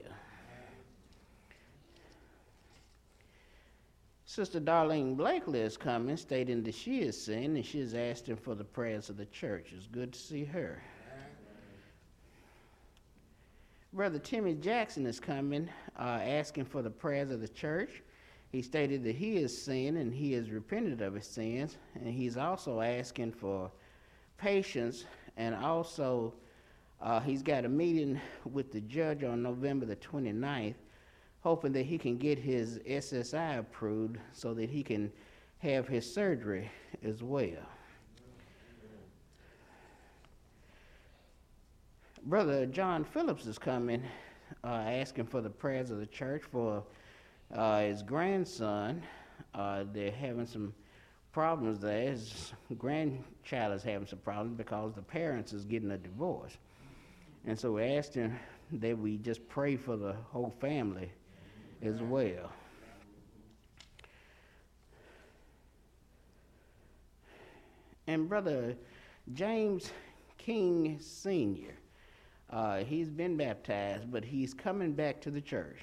Sister 4.25 4.61
Darlene 4.61 5.17
Blakely 5.17 5.61
is 5.61 5.77
coming, 5.77 6.17
stating 6.17 6.65
that 6.65 6.75
she 6.75 6.99
is 6.99 7.25
sin 7.25 7.55
and 7.55 7.65
she 7.65 7.79
is 7.79 7.95
asking 7.95 8.37
for 8.37 8.57
the 8.57 8.65
prayers 8.65 9.09
of 9.09 9.17
the 9.17 9.27
church. 9.27 9.73
It's 9.75 9.87
good 9.87 10.13
to 10.13 10.19
see 10.19 10.45
her. 10.45 10.83
Brother 13.93 14.19
Timmy 14.19 14.55
Jackson 14.55 15.07
is 15.07 15.21
coming, 15.21 15.71
uh, 15.97 16.19
asking 16.23 16.65
for 16.65 16.83
the 16.83 16.91
prayers 16.91 17.31
of 17.31 17.41
the 17.41 17.49
church. 17.49 18.03
He 18.51 18.63
stated 18.63 19.05
that 19.05 19.15
he 19.15 19.37
is 19.37 19.57
sin 19.57 19.97
and 19.97 20.13
he 20.13 20.33
has 20.33 20.51
repented 20.51 21.03
of 21.03 21.15
his 21.15 21.27
sins, 21.27 21.77
and 21.95 22.13
he's 22.13 22.37
also 22.37 22.81
asking 22.81 23.31
for 23.31 23.71
patience, 24.39 25.05
and 25.37 25.55
also 25.55 26.35
uh, 27.01 27.21
he's 27.21 27.43
got 27.43 27.65
a 27.65 27.69
meeting 27.69 28.21
with 28.45 28.73
the 28.73 28.81
judge 28.81 29.23
on 29.23 29.43
November 29.43 29.87
the 29.87 29.97
29th, 29.97 30.75
hoping 31.41 31.73
that 31.73 31.85
he 31.85 31.99
can 31.99 32.17
get 32.17 32.39
his 32.39 32.79
SSI 32.79 33.59
approved 33.59 34.19
so 34.33 34.55
that 34.55 34.71
he 34.71 34.83
can 34.83 35.13
have 35.59 35.87
his 35.87 36.13
surgery 36.13 36.71
as 37.03 37.23
well. 37.23 37.67
Brother 42.25 42.67
John 42.67 43.05
Phillips 43.05 43.47
is 43.47 43.57
coming, 43.57 44.03
uh, 44.65 44.67
asking 44.67 45.27
for 45.27 45.41
the 45.41 45.51
prayers 45.51 45.91
of 45.91 45.99
the 45.99 46.07
church 46.07 46.43
for 46.51 46.83
uh, 47.55 47.83
his 47.83 48.03
grandson. 48.03 49.03
Uh, 49.55 49.85
they're 49.93 50.11
having 50.11 50.47
some 50.47 50.75
problems 51.31 51.79
there. 51.79 52.11
His 52.11 52.53
grandchild 52.79 53.75
is 53.75 53.83
having 53.85 54.09
some 54.09 54.19
problems 54.19 54.57
because 54.57 54.95
the 54.95 55.03
parents 55.03 55.53
is 55.53 55.65
getting 55.65 55.93
a 55.93 55.99
divorce. 55.99 56.57
And 57.47 57.59
so 57.59 57.79
him 58.15 58.37
that 58.73 58.99
we 58.99 59.19
just 59.19 59.49
pray 59.49 59.77
for 59.77 59.97
the 59.97 60.15
whole 60.33 60.53
family 60.61 61.11
as 61.81 62.03
well. 62.03 62.51
And 68.09 68.29
Brother 68.29 68.77
James 69.33 69.93
King 70.39 70.99
Sr., 71.01 71.75
uh, 72.51 72.79
he's 72.79 73.11
been 73.11 73.37
baptized, 73.37 74.11
but 74.11 74.25
he's 74.25 74.55
coming 74.55 74.93
back 74.93 75.21
to 75.23 75.31
the 75.31 75.41
church. 75.41 75.79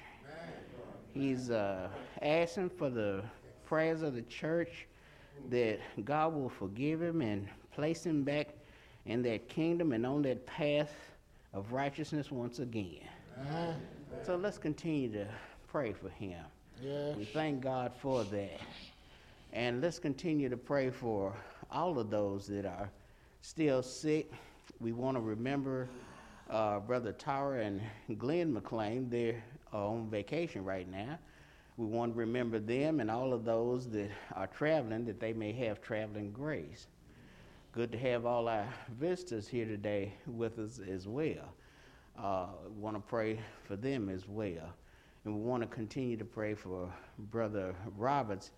He's 1.12 1.50
uh, 1.50 1.88
asking 2.22 2.70
for 2.70 2.90
the 2.90 3.22
prayers 3.66 4.02
of 4.02 4.14
the 4.14 4.22
church 4.22 4.86
that 5.50 5.78
God 6.04 6.34
will 6.34 6.48
forgive 6.48 7.00
him 7.00 7.20
and 7.20 7.48
place 7.72 8.04
him 8.04 8.22
back 8.22 8.48
in 9.06 9.22
that 9.22 9.48
kingdom 9.48 9.92
and 9.92 10.06
on 10.06 10.22
that 10.22 10.46
path 10.46 11.13
of 11.54 11.72
righteousness 11.72 12.30
once 12.30 12.58
again. 12.58 13.08
So 14.24 14.36
let's 14.36 14.58
continue 14.58 15.10
to 15.12 15.26
pray 15.68 15.92
for 15.92 16.08
him. 16.08 16.44
Yes. 16.82 17.16
We 17.16 17.24
thank 17.24 17.62
God 17.62 17.92
for 17.96 18.24
that. 18.24 18.60
And 19.52 19.80
let's 19.80 19.98
continue 19.98 20.48
to 20.48 20.56
pray 20.56 20.90
for 20.90 21.32
all 21.70 21.98
of 21.98 22.10
those 22.10 22.46
that 22.48 22.66
are 22.66 22.90
still 23.40 23.82
sick. 23.82 24.32
We 24.80 24.92
want 24.92 25.16
to 25.16 25.20
remember 25.20 25.88
uh, 26.50 26.80
Brother 26.80 27.12
Tara 27.12 27.64
and 27.64 27.80
Glenn 28.18 28.52
McLean. 28.52 29.08
They're 29.08 29.42
on 29.72 30.10
vacation 30.10 30.64
right 30.64 30.90
now. 30.90 31.18
We 31.76 31.86
want 31.86 32.14
to 32.14 32.18
remember 32.18 32.58
them 32.58 33.00
and 33.00 33.10
all 33.10 33.32
of 33.32 33.44
those 33.44 33.88
that 33.90 34.10
are 34.34 34.46
traveling, 34.48 35.04
that 35.06 35.20
they 35.20 35.32
may 35.32 35.52
have 35.52 35.80
traveling 35.80 36.30
grace. 36.30 36.86
Good 37.74 37.90
to 37.90 37.98
have 37.98 38.24
all 38.24 38.46
our 38.46 38.68
visitors 39.00 39.48
here 39.48 39.64
today 39.64 40.14
with 40.28 40.60
us 40.60 40.78
as 40.88 41.08
well. 41.08 41.56
Uh, 42.16 42.46
want 42.78 42.94
to 42.94 43.00
pray 43.00 43.40
for 43.64 43.74
them 43.74 44.08
as 44.08 44.28
well. 44.28 44.72
And 45.24 45.34
we 45.34 45.40
want 45.40 45.64
to 45.64 45.66
continue 45.66 46.16
to 46.16 46.24
pray 46.24 46.54
for 46.54 46.88
Brother 47.18 47.74
Roberts 47.96 48.52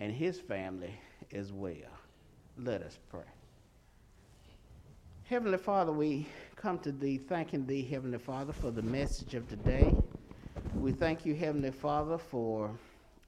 and 0.00 0.12
his 0.12 0.40
family 0.40 0.98
as 1.32 1.52
well. 1.52 1.76
Let 2.58 2.82
us 2.82 2.98
pray. 3.08 3.30
Heavenly 5.22 5.58
Father, 5.58 5.92
we 5.92 6.26
come 6.56 6.80
to 6.80 6.90
thee 6.90 7.18
thanking 7.18 7.66
thee, 7.66 7.84
Heavenly 7.84 8.18
Father, 8.18 8.52
for 8.52 8.72
the 8.72 8.82
message 8.82 9.34
of 9.34 9.48
today. 9.48 9.94
We 10.74 10.90
thank 10.90 11.24
you, 11.24 11.36
Heavenly 11.36 11.70
Father, 11.70 12.18
for 12.18 12.76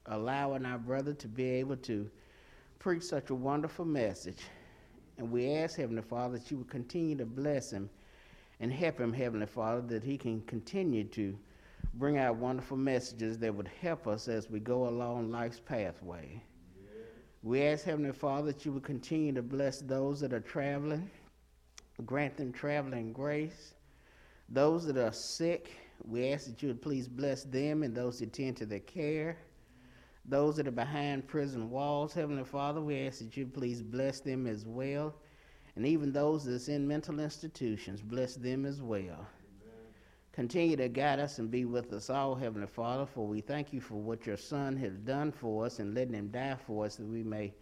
allowing 0.06 0.66
our 0.66 0.78
brother 0.78 1.14
to 1.14 1.28
be 1.28 1.44
able 1.44 1.76
to 1.76 2.10
preach 2.80 3.04
such 3.04 3.30
a 3.30 3.36
wonderful 3.36 3.84
message. 3.84 4.38
And 5.18 5.32
we 5.32 5.52
ask, 5.52 5.76
Heavenly 5.76 6.02
Father, 6.02 6.38
that 6.38 6.50
you 6.50 6.58
would 6.58 6.70
continue 6.70 7.16
to 7.16 7.26
bless 7.26 7.72
him 7.72 7.90
and 8.60 8.72
help 8.72 8.98
him, 9.00 9.12
Heavenly 9.12 9.46
Father, 9.46 9.80
that 9.88 10.04
he 10.04 10.16
can 10.16 10.40
continue 10.42 11.04
to 11.04 11.36
bring 11.94 12.18
out 12.18 12.36
wonderful 12.36 12.76
messages 12.76 13.38
that 13.38 13.54
would 13.54 13.70
help 13.80 14.06
us 14.06 14.28
as 14.28 14.48
we 14.48 14.60
go 14.60 14.88
along 14.88 15.30
life's 15.30 15.60
pathway. 15.60 16.40
We 17.42 17.62
ask, 17.62 17.84
Heavenly 17.84 18.12
Father, 18.12 18.52
that 18.52 18.64
you 18.64 18.72
would 18.72 18.84
continue 18.84 19.32
to 19.32 19.42
bless 19.42 19.80
those 19.80 20.20
that 20.20 20.32
are 20.32 20.40
traveling, 20.40 21.10
grant 22.06 22.36
them 22.36 22.52
traveling 22.52 23.12
grace. 23.12 23.74
Those 24.48 24.86
that 24.86 24.96
are 24.96 25.12
sick, 25.12 25.70
we 26.04 26.32
ask 26.32 26.46
that 26.46 26.62
you 26.62 26.68
would 26.68 26.82
please 26.82 27.08
bless 27.08 27.44
them 27.44 27.82
and 27.82 27.94
those 27.94 28.18
that 28.20 28.32
tend 28.32 28.56
to 28.58 28.66
their 28.66 28.80
care. 28.80 29.36
Those 30.28 30.56
that 30.56 30.68
are 30.68 30.72
behind 30.72 31.26
prison 31.26 31.70
walls, 31.70 32.12
Heavenly 32.12 32.44
Father, 32.44 32.82
we 32.82 33.06
ask 33.06 33.20
that 33.20 33.34
you 33.36 33.46
please 33.46 33.82
bless 33.82 34.20
them 34.20 34.46
as 34.46 34.66
well. 34.66 35.14
And 35.74 35.86
even 35.86 36.12
those 36.12 36.44
that's 36.44 36.68
in 36.68 36.86
mental 36.86 37.18
institutions, 37.18 38.02
bless 38.02 38.34
them 38.34 38.66
as 38.66 38.82
well. 38.82 39.26
Continue 40.32 40.76
to 40.76 40.88
guide 40.88 41.18
us 41.18 41.38
and 41.38 41.50
be 41.50 41.64
with 41.64 41.92
us 41.94 42.10
all, 42.10 42.34
Heavenly 42.34 42.66
Father, 42.66 43.06
for 43.06 43.26
we 43.26 43.40
thank 43.40 43.72
you 43.72 43.80
for 43.80 43.94
what 43.94 44.26
your 44.26 44.36
Son 44.36 44.76
has 44.76 44.98
done 44.98 45.32
for 45.32 45.64
us 45.64 45.78
and 45.78 45.94
letting 45.94 46.14
him 46.14 46.28
die 46.28 46.56
for 46.66 46.84
us 46.84 46.96
that 46.96 47.06
we 47.06 47.22
may 47.22 47.54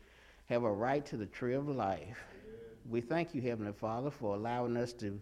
have 0.47 0.65
a 0.65 0.73
right 0.73 1.07
to 1.07 1.17
the 1.17 1.27
tree 1.27 1.55
of 1.55 1.69
life. 1.69 2.25
We 2.91 3.01
thank 3.01 3.35
you, 3.35 3.41
Heavenly 3.41 3.73
Father, 3.73 4.11
for 4.11 4.35
allowing 4.35 4.77
us 4.77 4.93
to 4.95 5.21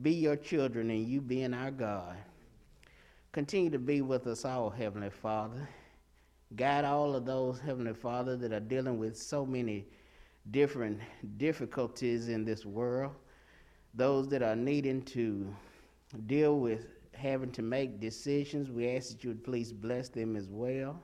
be 0.00 0.12
your 0.12 0.36
children 0.36 0.90
and 0.90 1.06
you 1.06 1.20
being 1.20 1.54
our 1.54 1.70
God. 1.70 2.16
Continue 3.32 3.70
to 3.70 3.78
be 3.78 4.00
with 4.00 4.26
us 4.26 4.44
all, 4.44 4.70
Heavenly 4.70 5.10
Father. 5.10 5.68
Guide 6.56 6.84
all 6.84 7.14
of 7.16 7.24
those, 7.24 7.60
Heavenly 7.60 7.94
Father, 7.94 8.36
that 8.36 8.52
are 8.52 8.60
dealing 8.60 8.98
with 8.98 9.16
so 9.16 9.46
many 9.46 9.86
different 10.50 11.00
difficulties 11.38 12.28
in 12.28 12.44
this 12.44 12.66
world. 12.66 13.12
Those 13.94 14.28
that 14.28 14.42
are 14.42 14.56
needing 14.56 15.02
to 15.02 15.54
deal 16.26 16.58
with 16.58 16.88
having 17.14 17.52
to 17.52 17.62
make 17.62 18.00
decisions, 18.00 18.70
we 18.70 18.88
ask 18.88 19.10
that 19.10 19.24
you 19.24 19.30
would 19.30 19.44
please 19.44 19.72
bless 19.72 20.08
them 20.08 20.36
as 20.36 20.48
well. 20.48 21.00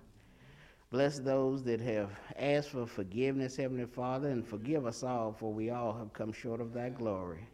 Bless 0.91 1.19
those 1.19 1.63
that 1.65 1.81
have 1.81 2.11
asked 2.39 2.71
for 2.71 2.87
forgiveness, 2.87 3.57
Heavenly 3.57 3.87
Father, 3.87 4.31
and 4.31 4.47
forgive 4.47 4.87
us 4.87 5.03
all, 5.03 5.33
for 5.33 5.53
we 5.53 5.71
all 5.71 5.97
have 5.97 6.13
come 6.13 6.33
short 6.33 6.61
of 6.61 6.73
thy 6.73 6.89
glory. 6.89 7.47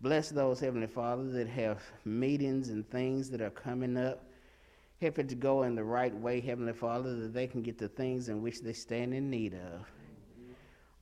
Bless 0.00 0.30
those, 0.30 0.60
Heavenly 0.60 0.86
Father, 0.86 1.24
that 1.30 1.48
have 1.48 1.82
meetings 2.04 2.68
and 2.68 2.88
things 2.90 3.30
that 3.30 3.40
are 3.40 3.50
coming 3.50 3.96
up. 3.96 4.25
Help 5.00 5.18
it 5.18 5.28
to 5.28 5.34
go 5.34 5.64
in 5.64 5.74
the 5.74 5.84
right 5.84 6.14
way, 6.14 6.40
Heavenly 6.40 6.72
Father, 6.72 7.14
that 7.16 7.34
they 7.34 7.46
can 7.46 7.62
get 7.62 7.76
the 7.76 7.88
things 7.88 8.28
in 8.28 8.40
which 8.42 8.62
they 8.62 8.72
stand 8.72 9.12
in 9.12 9.28
need 9.28 9.54
of. 9.54 9.86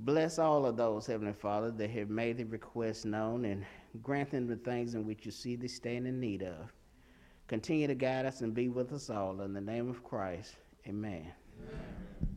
Bless 0.01 0.41
all 0.41 0.67
of 0.67 0.77
those, 0.77 1.07
Heavenly 1.07 1.33
Father, 1.33 1.71
that 1.71 1.91
have 1.91 2.11
made 2.11 2.39
the 2.39 2.45
request 2.45 3.07
known 3.07 3.45
and 3.45 3.65
grant 4.03 4.31
them 4.31 4.49
the 4.49 4.57
things 4.57 4.95
in 4.95 5.07
which 5.07 5.25
you 5.25 5.31
see 5.31 5.55
they 5.55 5.69
stand 5.69 6.09
in 6.09 6.19
need 6.19 6.43
of. 6.43 6.73
Continue 7.47 7.87
to 7.87 7.95
guide 7.95 8.27
us 8.27 8.41
and 8.41 8.53
be 8.53 8.69
with 8.69 8.93
us 8.93 9.11
all. 9.11 9.41
In 9.43 9.53
the 9.53 9.61
name 9.61 9.89
of 9.89 10.03
Christ, 10.03 10.57
amen. 10.89 11.31
amen. 11.63 12.34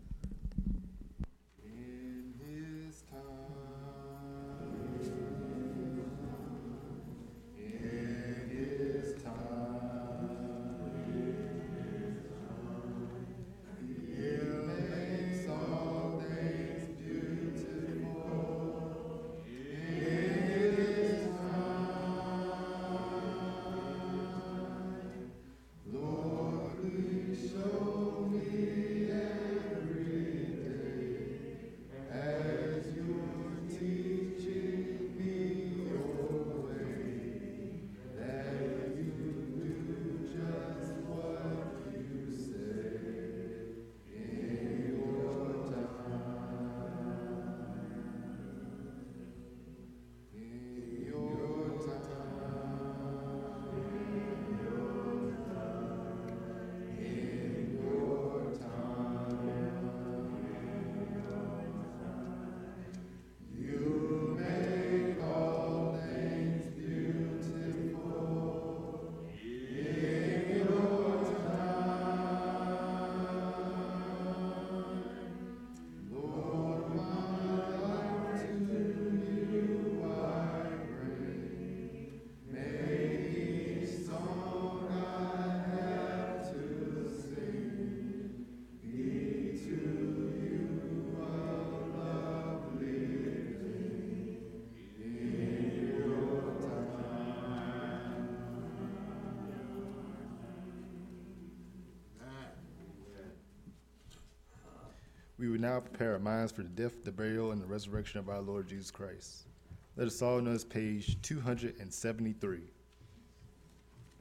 We 105.57 105.63
now 105.63 105.79
prepare 105.79 106.13
our 106.13 106.19
minds 106.19 106.51
for 106.51 106.61
the 106.61 106.69
death, 106.69 107.03
the 107.03 107.11
burial, 107.11 107.51
and 107.51 107.59
the 107.59 107.65
resurrection 107.65 108.19
of 108.19 108.29
our 108.29 108.41
Lord 108.41 108.67
Jesus 108.67 108.91
Christ. 108.91 109.47
Let 109.95 110.05
us 110.05 110.21
all 110.21 110.39
notice 110.39 110.63
page 110.63 111.19
273. 111.23 112.59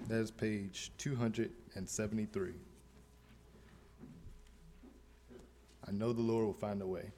That 0.08 0.16
is 0.16 0.30
page 0.30 0.92
273. 0.96 2.52
I 5.86 5.92
know 5.92 6.14
the 6.14 6.22
Lord 6.22 6.46
will 6.46 6.54
find 6.54 6.80
a 6.80 6.86
way. 6.86 7.10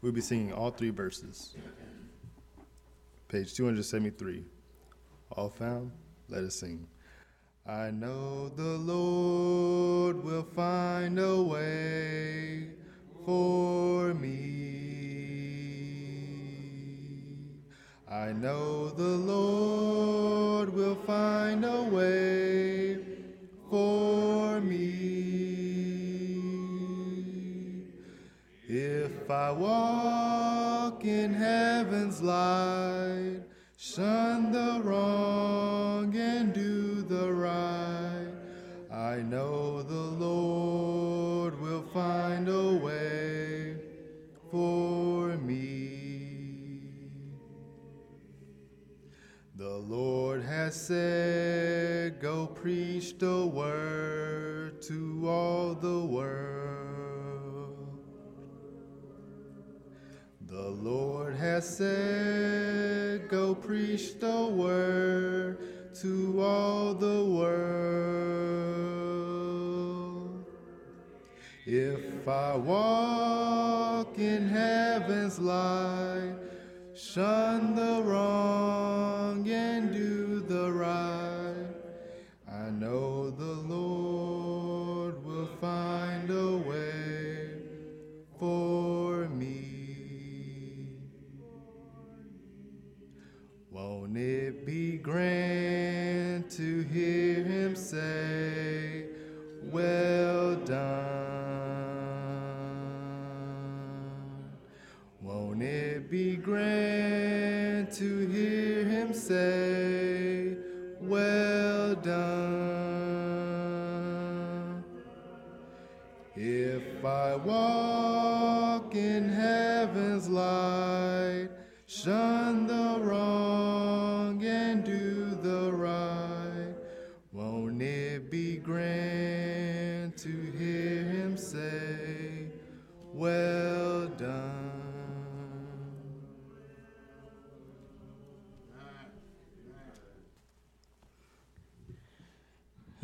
We'll 0.00 0.10
be 0.10 0.20
singing 0.20 0.52
all 0.52 0.72
three 0.72 0.90
verses. 0.90 1.54
Page 3.28 3.54
273. 3.54 4.44
All 5.30 5.50
found? 5.50 5.92
Let 6.28 6.42
us 6.42 6.56
sing. 6.56 6.88
I 7.64 7.92
know 7.92 8.48
the 8.48 8.76
Lord 8.76 9.81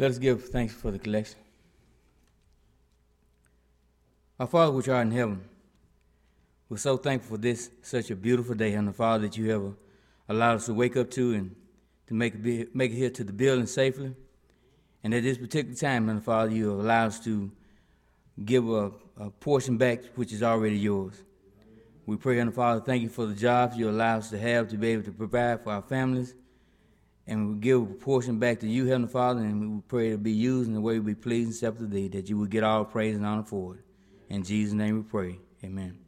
Let 0.01 0.13
us 0.13 0.19
give 0.19 0.45
thanks 0.45 0.73
for 0.73 0.93
the 0.93 0.99
collection. 0.99 1.41
Our 4.39 4.47
Father 4.47 4.71
which 4.71 4.89
art 4.89 5.09
in 5.09 5.11
heaven, 5.11 5.41
we're 6.69 6.77
so 6.77 6.97
thankful 6.97 7.37
for 7.37 7.43
this 7.43 7.69
such 7.83 8.09
a 8.13 8.15
beautiful 8.15 8.55
day, 8.55 8.75
and 8.75 8.87
the 8.87 8.93
Father 8.93 9.27
that 9.27 9.37
you 9.37 9.51
have 9.51 9.75
allowed 10.29 10.55
us 10.55 10.67
to 10.67 10.75
wake 10.75 10.97
up 10.97 11.11
to 11.11 11.35
and 11.35 11.57
to 12.07 12.15
make 12.15 12.35
it, 12.37 12.77
make 12.77 12.93
it 12.93 12.95
here 12.95 13.11
to 13.11 13.25
the 13.25 13.33
building 13.33 13.67
safely. 13.67 14.15
And 15.03 15.13
at 15.13 15.25
this 15.25 15.37
particular 15.37 15.75
time, 15.75 16.09
and 16.09 16.21
the 16.21 16.23
Father, 16.23 16.53
you 16.53 16.71
have 16.71 16.79
allowed 16.79 17.07
us 17.07 17.25
to 17.25 17.51
give 18.45 18.69
a, 18.69 18.93
a 19.17 19.31
portion 19.31 19.79
back 19.79 20.05
which 20.15 20.33
is 20.33 20.45
already 20.45 20.79
yours. 20.79 21.25
We 22.07 22.15
pray, 22.15 22.39
and 22.39 22.53
the 22.53 22.55
Father, 22.55 22.81
thank 22.81 23.03
you 23.03 23.09
for 23.09 23.27
the 23.27 23.35
jobs 23.35 23.77
you 23.77 23.91
allow 23.91 24.19
us 24.19 24.31
to 24.31 24.39
have 24.39 24.69
to 24.69 24.77
be 24.77 24.91
able 24.91 25.03
to 25.03 25.13
provide 25.13 25.65
for 25.65 25.73
our 25.73 25.83
families. 25.83 26.37
And 27.29 27.51
we 27.51 27.61
give 27.61 27.83
a 27.83 27.85
portion 27.85 28.39
back 28.39 28.61
to 28.61 28.67
you, 28.67 28.87
Heavenly 28.87 29.09
Father, 29.09 29.41
and 29.41 29.75
we 29.75 29.81
pray 29.83 30.11
to 30.13 30.17
be 30.17 30.33
used 30.33 30.67
in 30.67 30.73
the 30.75 30.81
way 30.81 30.99
we 30.99 31.15
please 31.15 31.45
and 31.45 31.53
accept 31.53 31.91
thee, 31.91 32.09
that 32.09 32.31
you 32.31 32.39
would 32.39 32.49
get 32.49 32.65
all 32.65 32.87
praise 32.87 33.17
and 33.17 33.27
honor 33.27 33.43
for 33.43 33.75
it. 33.75 33.81
In 34.31 34.43
Jesus' 34.43 34.73
name 34.73 34.97
we 34.97 35.03
pray. 35.03 35.39
Amen. 35.63 35.99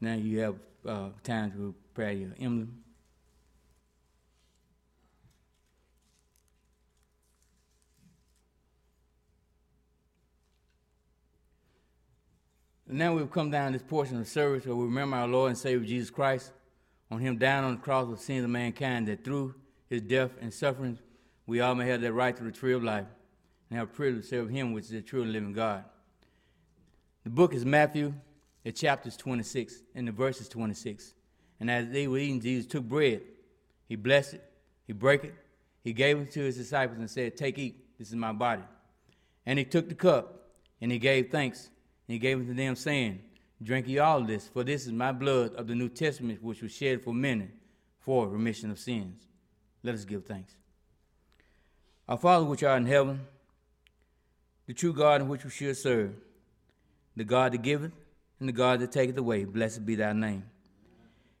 Now 0.00 0.14
you 0.14 0.38
have 0.40 0.54
uh, 0.86 1.08
time 1.22 1.52
to 1.52 1.74
prepare 1.92 2.12
your 2.12 2.30
emblem. 2.40 2.82
Now 12.88 13.14
we've 13.14 13.30
come 13.30 13.50
down 13.50 13.72
this 13.72 13.82
portion 13.82 14.18
of 14.18 14.26
service 14.26 14.64
where 14.64 14.74
we 14.74 14.84
remember 14.84 15.18
our 15.18 15.28
Lord 15.28 15.50
and 15.50 15.58
Savior 15.58 15.86
Jesus 15.86 16.08
Christ 16.08 16.50
on 17.12 17.20
him 17.20 17.36
down 17.36 17.62
on 17.64 17.74
the 17.74 17.80
cross 17.80 18.06
with 18.06 18.20
sins 18.20 18.42
of 18.42 18.48
mankind, 18.48 19.06
that 19.06 19.22
through 19.22 19.54
his 19.90 20.00
death 20.00 20.30
and 20.40 20.52
sufferings 20.52 20.98
we 21.46 21.60
all 21.60 21.74
may 21.74 21.86
have 21.86 22.00
that 22.00 22.12
right 22.14 22.34
to 22.34 22.42
the 22.42 22.50
tree 22.50 22.72
of 22.72 22.82
life 22.82 23.04
and 23.68 23.78
have 23.78 23.92
privilege 23.92 24.22
to 24.22 24.28
serve 24.28 24.48
him, 24.48 24.72
which 24.72 24.84
is 24.84 24.90
the 24.90 25.02
true 25.02 25.20
and 25.20 25.30
living 25.30 25.52
God. 25.52 25.84
The 27.24 27.30
book 27.30 27.52
is 27.52 27.66
Matthew, 27.66 28.14
the 28.64 28.72
chapters 28.72 29.18
26 29.18 29.82
and 29.94 30.08
the 30.08 30.12
verses 30.12 30.48
26. 30.48 31.12
And 31.60 31.70
as 31.70 31.90
they 31.90 32.08
were 32.08 32.16
eating, 32.16 32.40
Jesus 32.40 32.66
took 32.66 32.84
bread. 32.84 33.20
He 33.88 33.96
blessed 33.96 34.34
it, 34.34 34.44
he 34.86 34.94
broke 34.94 35.24
it, 35.24 35.34
he 35.84 35.92
gave 35.92 36.18
it 36.18 36.30
to 36.32 36.40
his 36.40 36.56
disciples 36.56 36.98
and 36.98 37.10
said, 37.10 37.36
Take, 37.36 37.58
eat, 37.58 37.98
this 37.98 38.08
is 38.08 38.14
my 38.14 38.32
body. 38.32 38.62
And 39.44 39.58
he 39.58 39.66
took 39.66 39.90
the 39.90 39.94
cup 39.94 40.48
and 40.80 40.90
he 40.90 40.98
gave 40.98 41.30
thanks. 41.30 41.68
And 42.08 42.14
he 42.14 42.18
gave 42.18 42.40
it 42.40 42.46
to 42.46 42.54
them, 42.54 42.74
saying, 42.74 43.20
Drink 43.62 43.86
ye 43.86 43.98
all 43.98 44.22
this, 44.22 44.48
for 44.48 44.64
this 44.64 44.86
is 44.86 44.92
my 44.92 45.12
blood 45.12 45.54
of 45.54 45.66
the 45.66 45.74
New 45.74 45.88
Testament, 45.88 46.42
which 46.42 46.62
was 46.62 46.72
shed 46.72 47.02
for 47.02 47.14
many 47.14 47.48
for 47.98 48.28
remission 48.28 48.70
of 48.70 48.78
sins. 48.78 49.26
Let 49.82 49.94
us 49.94 50.04
give 50.04 50.24
thanks. 50.24 50.54
Our 52.08 52.16
Father 52.16 52.44
which 52.44 52.62
art 52.62 52.80
in 52.80 52.86
heaven, 52.86 53.20
the 54.66 54.74
true 54.74 54.92
God 54.92 55.20
in 55.20 55.28
which 55.28 55.44
we 55.44 55.50
should 55.50 55.76
serve, 55.76 56.14
the 57.16 57.24
God 57.24 57.52
that 57.52 57.62
giveth 57.62 57.92
and 58.40 58.48
the 58.48 58.52
God 58.52 58.80
that 58.80 58.90
taketh 58.90 59.16
away, 59.16 59.44
blessed 59.44 59.86
be 59.86 59.94
thy 59.94 60.12
name. 60.12 60.44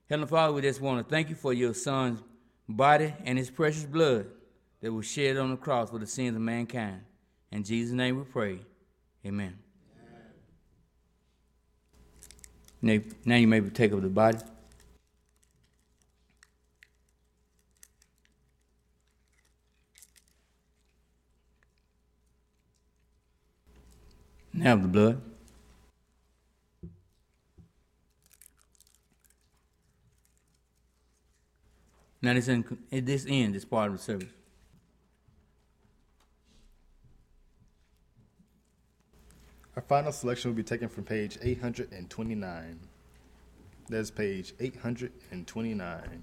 Heavenly 0.08 0.28
Father, 0.28 0.52
we 0.52 0.62
just 0.62 0.80
want 0.80 1.04
to 1.04 1.10
thank 1.10 1.28
you 1.28 1.34
for 1.34 1.52
your 1.52 1.74
Son's 1.74 2.22
body 2.68 3.14
and 3.24 3.38
his 3.38 3.50
precious 3.50 3.84
blood 3.84 4.26
that 4.80 4.92
was 4.92 5.06
shed 5.06 5.36
on 5.36 5.50
the 5.50 5.56
cross 5.56 5.90
for 5.90 5.98
the 5.98 6.06
sins 6.06 6.36
of 6.36 6.42
mankind. 6.42 7.00
In 7.50 7.64
Jesus' 7.64 7.94
name 7.94 8.18
we 8.18 8.24
pray. 8.24 8.58
Amen. 9.24 9.61
Now, 12.82 13.36
you 13.36 13.46
may 13.46 13.60
take 13.60 13.92
of 13.92 14.02
the 14.02 14.08
body. 14.08 14.38
Now 24.52 24.76
the 24.76 24.88
blood. 24.88 25.22
Now 32.20 32.34
this, 32.34 32.48
in, 32.48 32.64
this 32.90 33.24
this 33.52 33.64
part 33.64 33.90
of 33.90 33.96
the 33.96 34.02
service. 34.02 34.41
Our 39.76 39.82
final 39.82 40.12
selection 40.12 40.50
will 40.50 40.56
be 40.56 40.62
taken 40.62 40.88
from 40.88 41.04
page 41.04 41.38
829. 41.40 42.78
That's 43.88 44.10
page 44.10 44.52
829. 44.60 46.22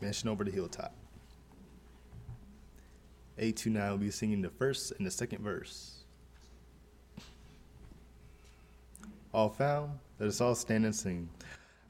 Mansion 0.00 0.28
over 0.28 0.44
the 0.44 0.50
hilltop. 0.50 0.92
829 3.38 3.90
will 3.90 3.98
be 3.98 4.10
singing 4.10 4.42
the 4.42 4.50
first 4.50 4.92
and 4.98 5.06
the 5.06 5.10
second 5.10 5.42
verse. 5.42 6.04
All 9.32 9.50
found? 9.50 9.98
Let 10.18 10.28
us 10.28 10.40
all 10.40 10.54
stand 10.54 10.84
and 10.84 10.94
sing. 10.94 11.28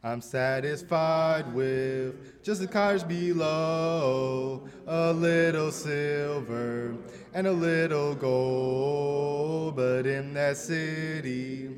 I'm 0.05 0.21
satisfied 0.21 1.51
with 1.55 2.43
just 2.43 2.61
the 2.61 2.67
cottage 2.67 3.09
below, 3.09 4.69
a 4.87 5.15
little 5.15 5.73
silver 5.73 6.95
and 7.33 7.47
a 7.47 7.53
little 7.53 8.15
gold. 8.15 9.77
But 9.77 10.07
in 10.07 10.35
that 10.35 10.59
city 10.59 11.71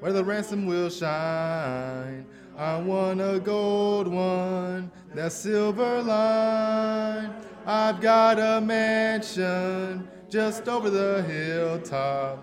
where 0.00 0.14
the 0.14 0.24
ransom 0.24 0.64
will 0.64 0.88
shine, 0.88 2.24
I 2.56 2.78
want 2.78 3.20
a 3.20 3.38
gold 3.38 4.08
one, 4.08 4.90
that 5.12 5.32
silver 5.32 6.02
line. 6.02 7.34
I've 7.66 8.00
got 8.00 8.38
a 8.38 8.62
mansion 8.62 10.08
just 10.30 10.68
over 10.68 10.88
the 10.88 11.22
hilltop 11.24 12.38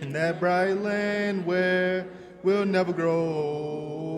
in 0.00 0.12
that 0.12 0.38
bright 0.38 0.74
land 0.74 1.44
where 1.44 2.06
we'll 2.44 2.64
never 2.64 2.92
grow 2.92 3.28
old. 3.28 4.17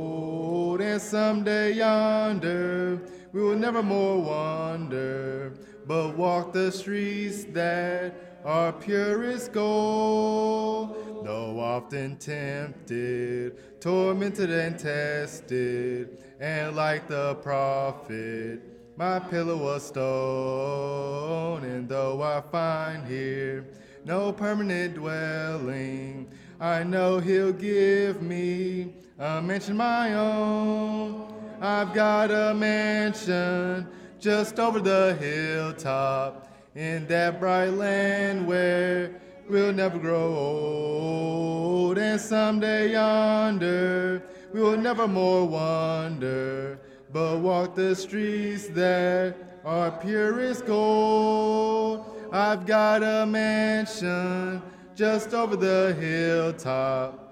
And 0.83 1.01
someday 1.01 1.73
yonder 1.73 3.01
we 3.33 3.43
will 3.43 3.57
never 3.57 3.83
more 3.83 4.21
wander, 4.21 5.53
but 5.87 6.17
walk 6.17 6.53
the 6.53 6.73
streets 6.73 7.45
that 7.53 8.41
are 8.45 8.73
purest 8.73 9.53
gold. 9.53 11.25
Though 11.25 11.61
often 11.61 12.17
tempted, 12.17 13.81
tormented 13.81 14.51
and 14.51 14.79
tested, 14.79 16.25
and 16.41 16.75
like 16.75 17.09
the 17.09 17.35
prophet, 17.37 18.61
my 18.97 19.19
pillow 19.19 19.57
was 19.57 19.87
stone. 19.87 21.63
And 21.65 21.89
though 21.89 22.23
I 22.23 22.41
find 22.41 23.07
here 23.07 23.67
no 24.05 24.33
permanent 24.33 24.95
dwelling. 24.95 26.31
I 26.59 26.83
know 26.83 27.19
He'll 27.19 27.53
give 27.53 28.23
me 28.23 28.95
a 29.21 29.43
mansion 29.43 29.77
my 29.77 30.15
own. 30.15 31.31
I've 31.61 31.93
got 31.93 32.31
a 32.31 32.55
mansion 32.55 33.87
just 34.19 34.59
over 34.59 34.81
the 34.81 35.15
hilltop 35.21 36.49
in 36.75 37.07
that 37.09 37.39
bright 37.39 37.69
land 37.69 38.47
where 38.47 39.21
we'll 39.47 39.75
never 39.75 39.99
grow 39.99 40.35
old. 40.35 41.99
And 41.99 42.19
someday 42.19 42.93
yonder 42.93 44.23
we 44.55 44.63
will 44.63 44.79
never 44.79 45.07
more 45.07 45.47
wander, 45.47 46.81
but 47.13 47.41
walk 47.41 47.75
the 47.75 47.95
streets 47.95 48.69
that 48.69 49.37
are 49.67 49.91
purest 49.91 50.65
gold. 50.65 52.07
I've 52.33 52.65
got 52.65 53.03
a 53.03 53.27
mansion 53.27 54.63
just 54.95 55.35
over 55.35 55.57
the 55.57 55.95
hilltop 56.01 57.30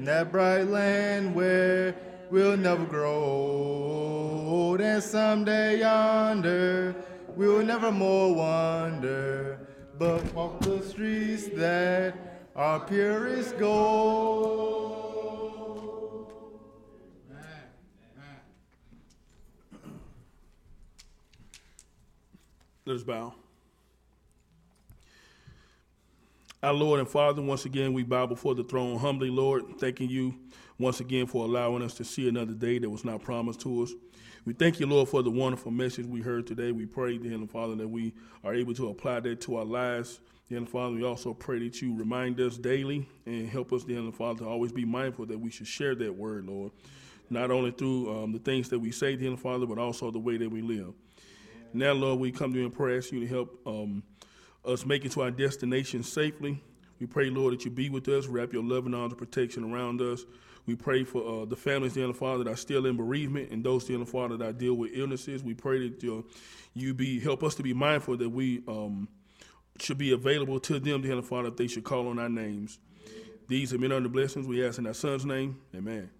in 0.00 0.06
that 0.06 0.32
bright 0.32 0.66
land 0.68 1.34
where 1.34 1.94
we'll 2.30 2.56
never 2.56 2.86
grow 2.86 3.22
old. 3.22 4.80
And 4.80 5.02
someday 5.02 5.80
yonder 5.80 6.94
we 7.36 7.46
will 7.46 7.62
never 7.62 7.92
more 7.92 8.34
wander, 8.34 9.58
but 9.98 10.24
walk 10.32 10.58
the 10.60 10.80
streets 10.82 11.48
that 11.48 12.14
are 12.56 12.80
purest 12.80 13.58
gold. 13.58 14.96
Us 22.86 23.02
bow. 23.02 23.34
Our 26.62 26.74
Lord 26.74 27.00
and 27.00 27.08
Father, 27.08 27.40
once 27.40 27.64
again, 27.64 27.94
we 27.94 28.02
bow 28.02 28.26
before 28.26 28.54
the 28.54 28.64
throne 28.64 28.98
humbly, 28.98 29.30
Lord, 29.30 29.78
thanking 29.78 30.10
you 30.10 30.34
once 30.78 31.00
again 31.00 31.26
for 31.26 31.46
allowing 31.46 31.82
us 31.82 31.94
to 31.94 32.04
see 32.04 32.28
another 32.28 32.52
day 32.52 32.78
that 32.78 32.90
was 32.90 33.02
not 33.02 33.22
promised 33.22 33.62
to 33.62 33.82
us. 33.82 33.92
We 34.44 34.52
thank 34.52 34.78
you, 34.78 34.86
Lord, 34.86 35.08
for 35.08 35.22
the 35.22 35.30
wonderful 35.30 35.70
message 35.70 36.04
we 36.04 36.20
heard 36.20 36.46
today. 36.46 36.70
We 36.70 36.84
pray, 36.84 37.16
dear 37.16 37.38
Father, 37.46 37.76
that 37.76 37.88
we 37.88 38.12
are 38.44 38.54
able 38.54 38.74
to 38.74 38.90
apply 38.90 39.20
that 39.20 39.40
to 39.42 39.56
our 39.56 39.64
lives. 39.64 40.20
Dear 40.50 40.66
Father, 40.66 40.96
we 40.96 41.02
also 41.02 41.32
pray 41.32 41.66
that 41.66 41.80
you 41.80 41.96
remind 41.96 42.38
us 42.38 42.58
daily 42.58 43.08
and 43.24 43.48
help 43.48 43.72
us, 43.72 43.84
dear 43.84 44.12
Father, 44.12 44.40
to 44.40 44.46
always 44.46 44.70
be 44.70 44.84
mindful 44.84 45.24
that 45.26 45.40
we 45.40 45.50
should 45.50 45.66
share 45.66 45.94
that 45.94 46.14
word, 46.14 46.44
Lord, 46.44 46.72
not 47.30 47.50
only 47.50 47.70
through 47.70 48.12
um, 48.12 48.32
the 48.32 48.38
things 48.38 48.68
that 48.68 48.78
we 48.78 48.90
say, 48.90 49.16
dear 49.16 49.34
Father, 49.38 49.64
but 49.64 49.78
also 49.78 50.10
the 50.10 50.18
way 50.18 50.36
that 50.36 50.50
we 50.50 50.60
live. 50.60 50.92
Now, 51.72 51.92
Lord, 51.92 52.20
we 52.20 52.30
come 52.30 52.52
to 52.52 52.58
you 52.58 52.66
and 52.66 52.74
pray, 52.74 52.98
ask 52.98 53.12
you 53.12 53.20
to 53.20 53.26
help 53.26 53.58
um, 53.66 54.02
us 54.64 54.84
make 54.84 55.04
it 55.04 55.12
to 55.12 55.22
our 55.22 55.30
destination 55.30 56.02
safely. 56.02 56.62
We 56.98 57.06
pray, 57.06 57.30
Lord, 57.30 57.54
that 57.54 57.64
you 57.64 57.70
be 57.70 57.88
with 57.88 58.08
us, 58.08 58.26
wrap 58.26 58.52
your 58.52 58.62
loving 58.62 58.94
arms 58.94 59.12
of 59.12 59.18
protection 59.18 59.72
around 59.72 60.00
us. 60.02 60.24
We 60.66 60.76
pray 60.76 61.04
for 61.04 61.42
uh, 61.42 61.44
the 61.46 61.56
families, 61.56 61.94
dear 61.94 62.12
Father, 62.12 62.44
that 62.44 62.50
are 62.50 62.56
still 62.56 62.86
in 62.86 62.96
bereavement 62.96 63.50
and 63.50 63.64
those, 63.64 63.86
dear 63.86 64.04
Father, 64.04 64.36
that 64.36 64.58
deal 64.58 64.74
with 64.74 64.90
illnesses. 64.94 65.42
We 65.42 65.54
pray 65.54 65.88
that 65.88 66.04
uh, 66.04 66.22
you 66.74 66.92
be 66.94 67.18
help 67.18 67.42
us 67.42 67.54
to 67.56 67.62
be 67.62 67.72
mindful 67.72 68.18
that 68.18 68.28
we 68.28 68.62
um, 68.68 69.08
should 69.80 69.98
be 69.98 70.12
available 70.12 70.60
to 70.60 70.78
them, 70.78 71.00
dear 71.00 71.22
Father, 71.22 71.48
if 71.48 71.56
they 71.56 71.66
should 71.66 71.84
call 71.84 72.08
on 72.08 72.18
our 72.18 72.28
names. 72.28 72.78
These 73.48 73.72
have 73.72 73.80
been 73.80 73.92
under 73.92 74.08
blessings. 74.08 74.46
We 74.46 74.64
ask 74.64 74.78
in 74.78 74.86
our 74.86 74.94
Son's 74.94 75.24
name. 75.24 75.58
Amen. 75.74 76.10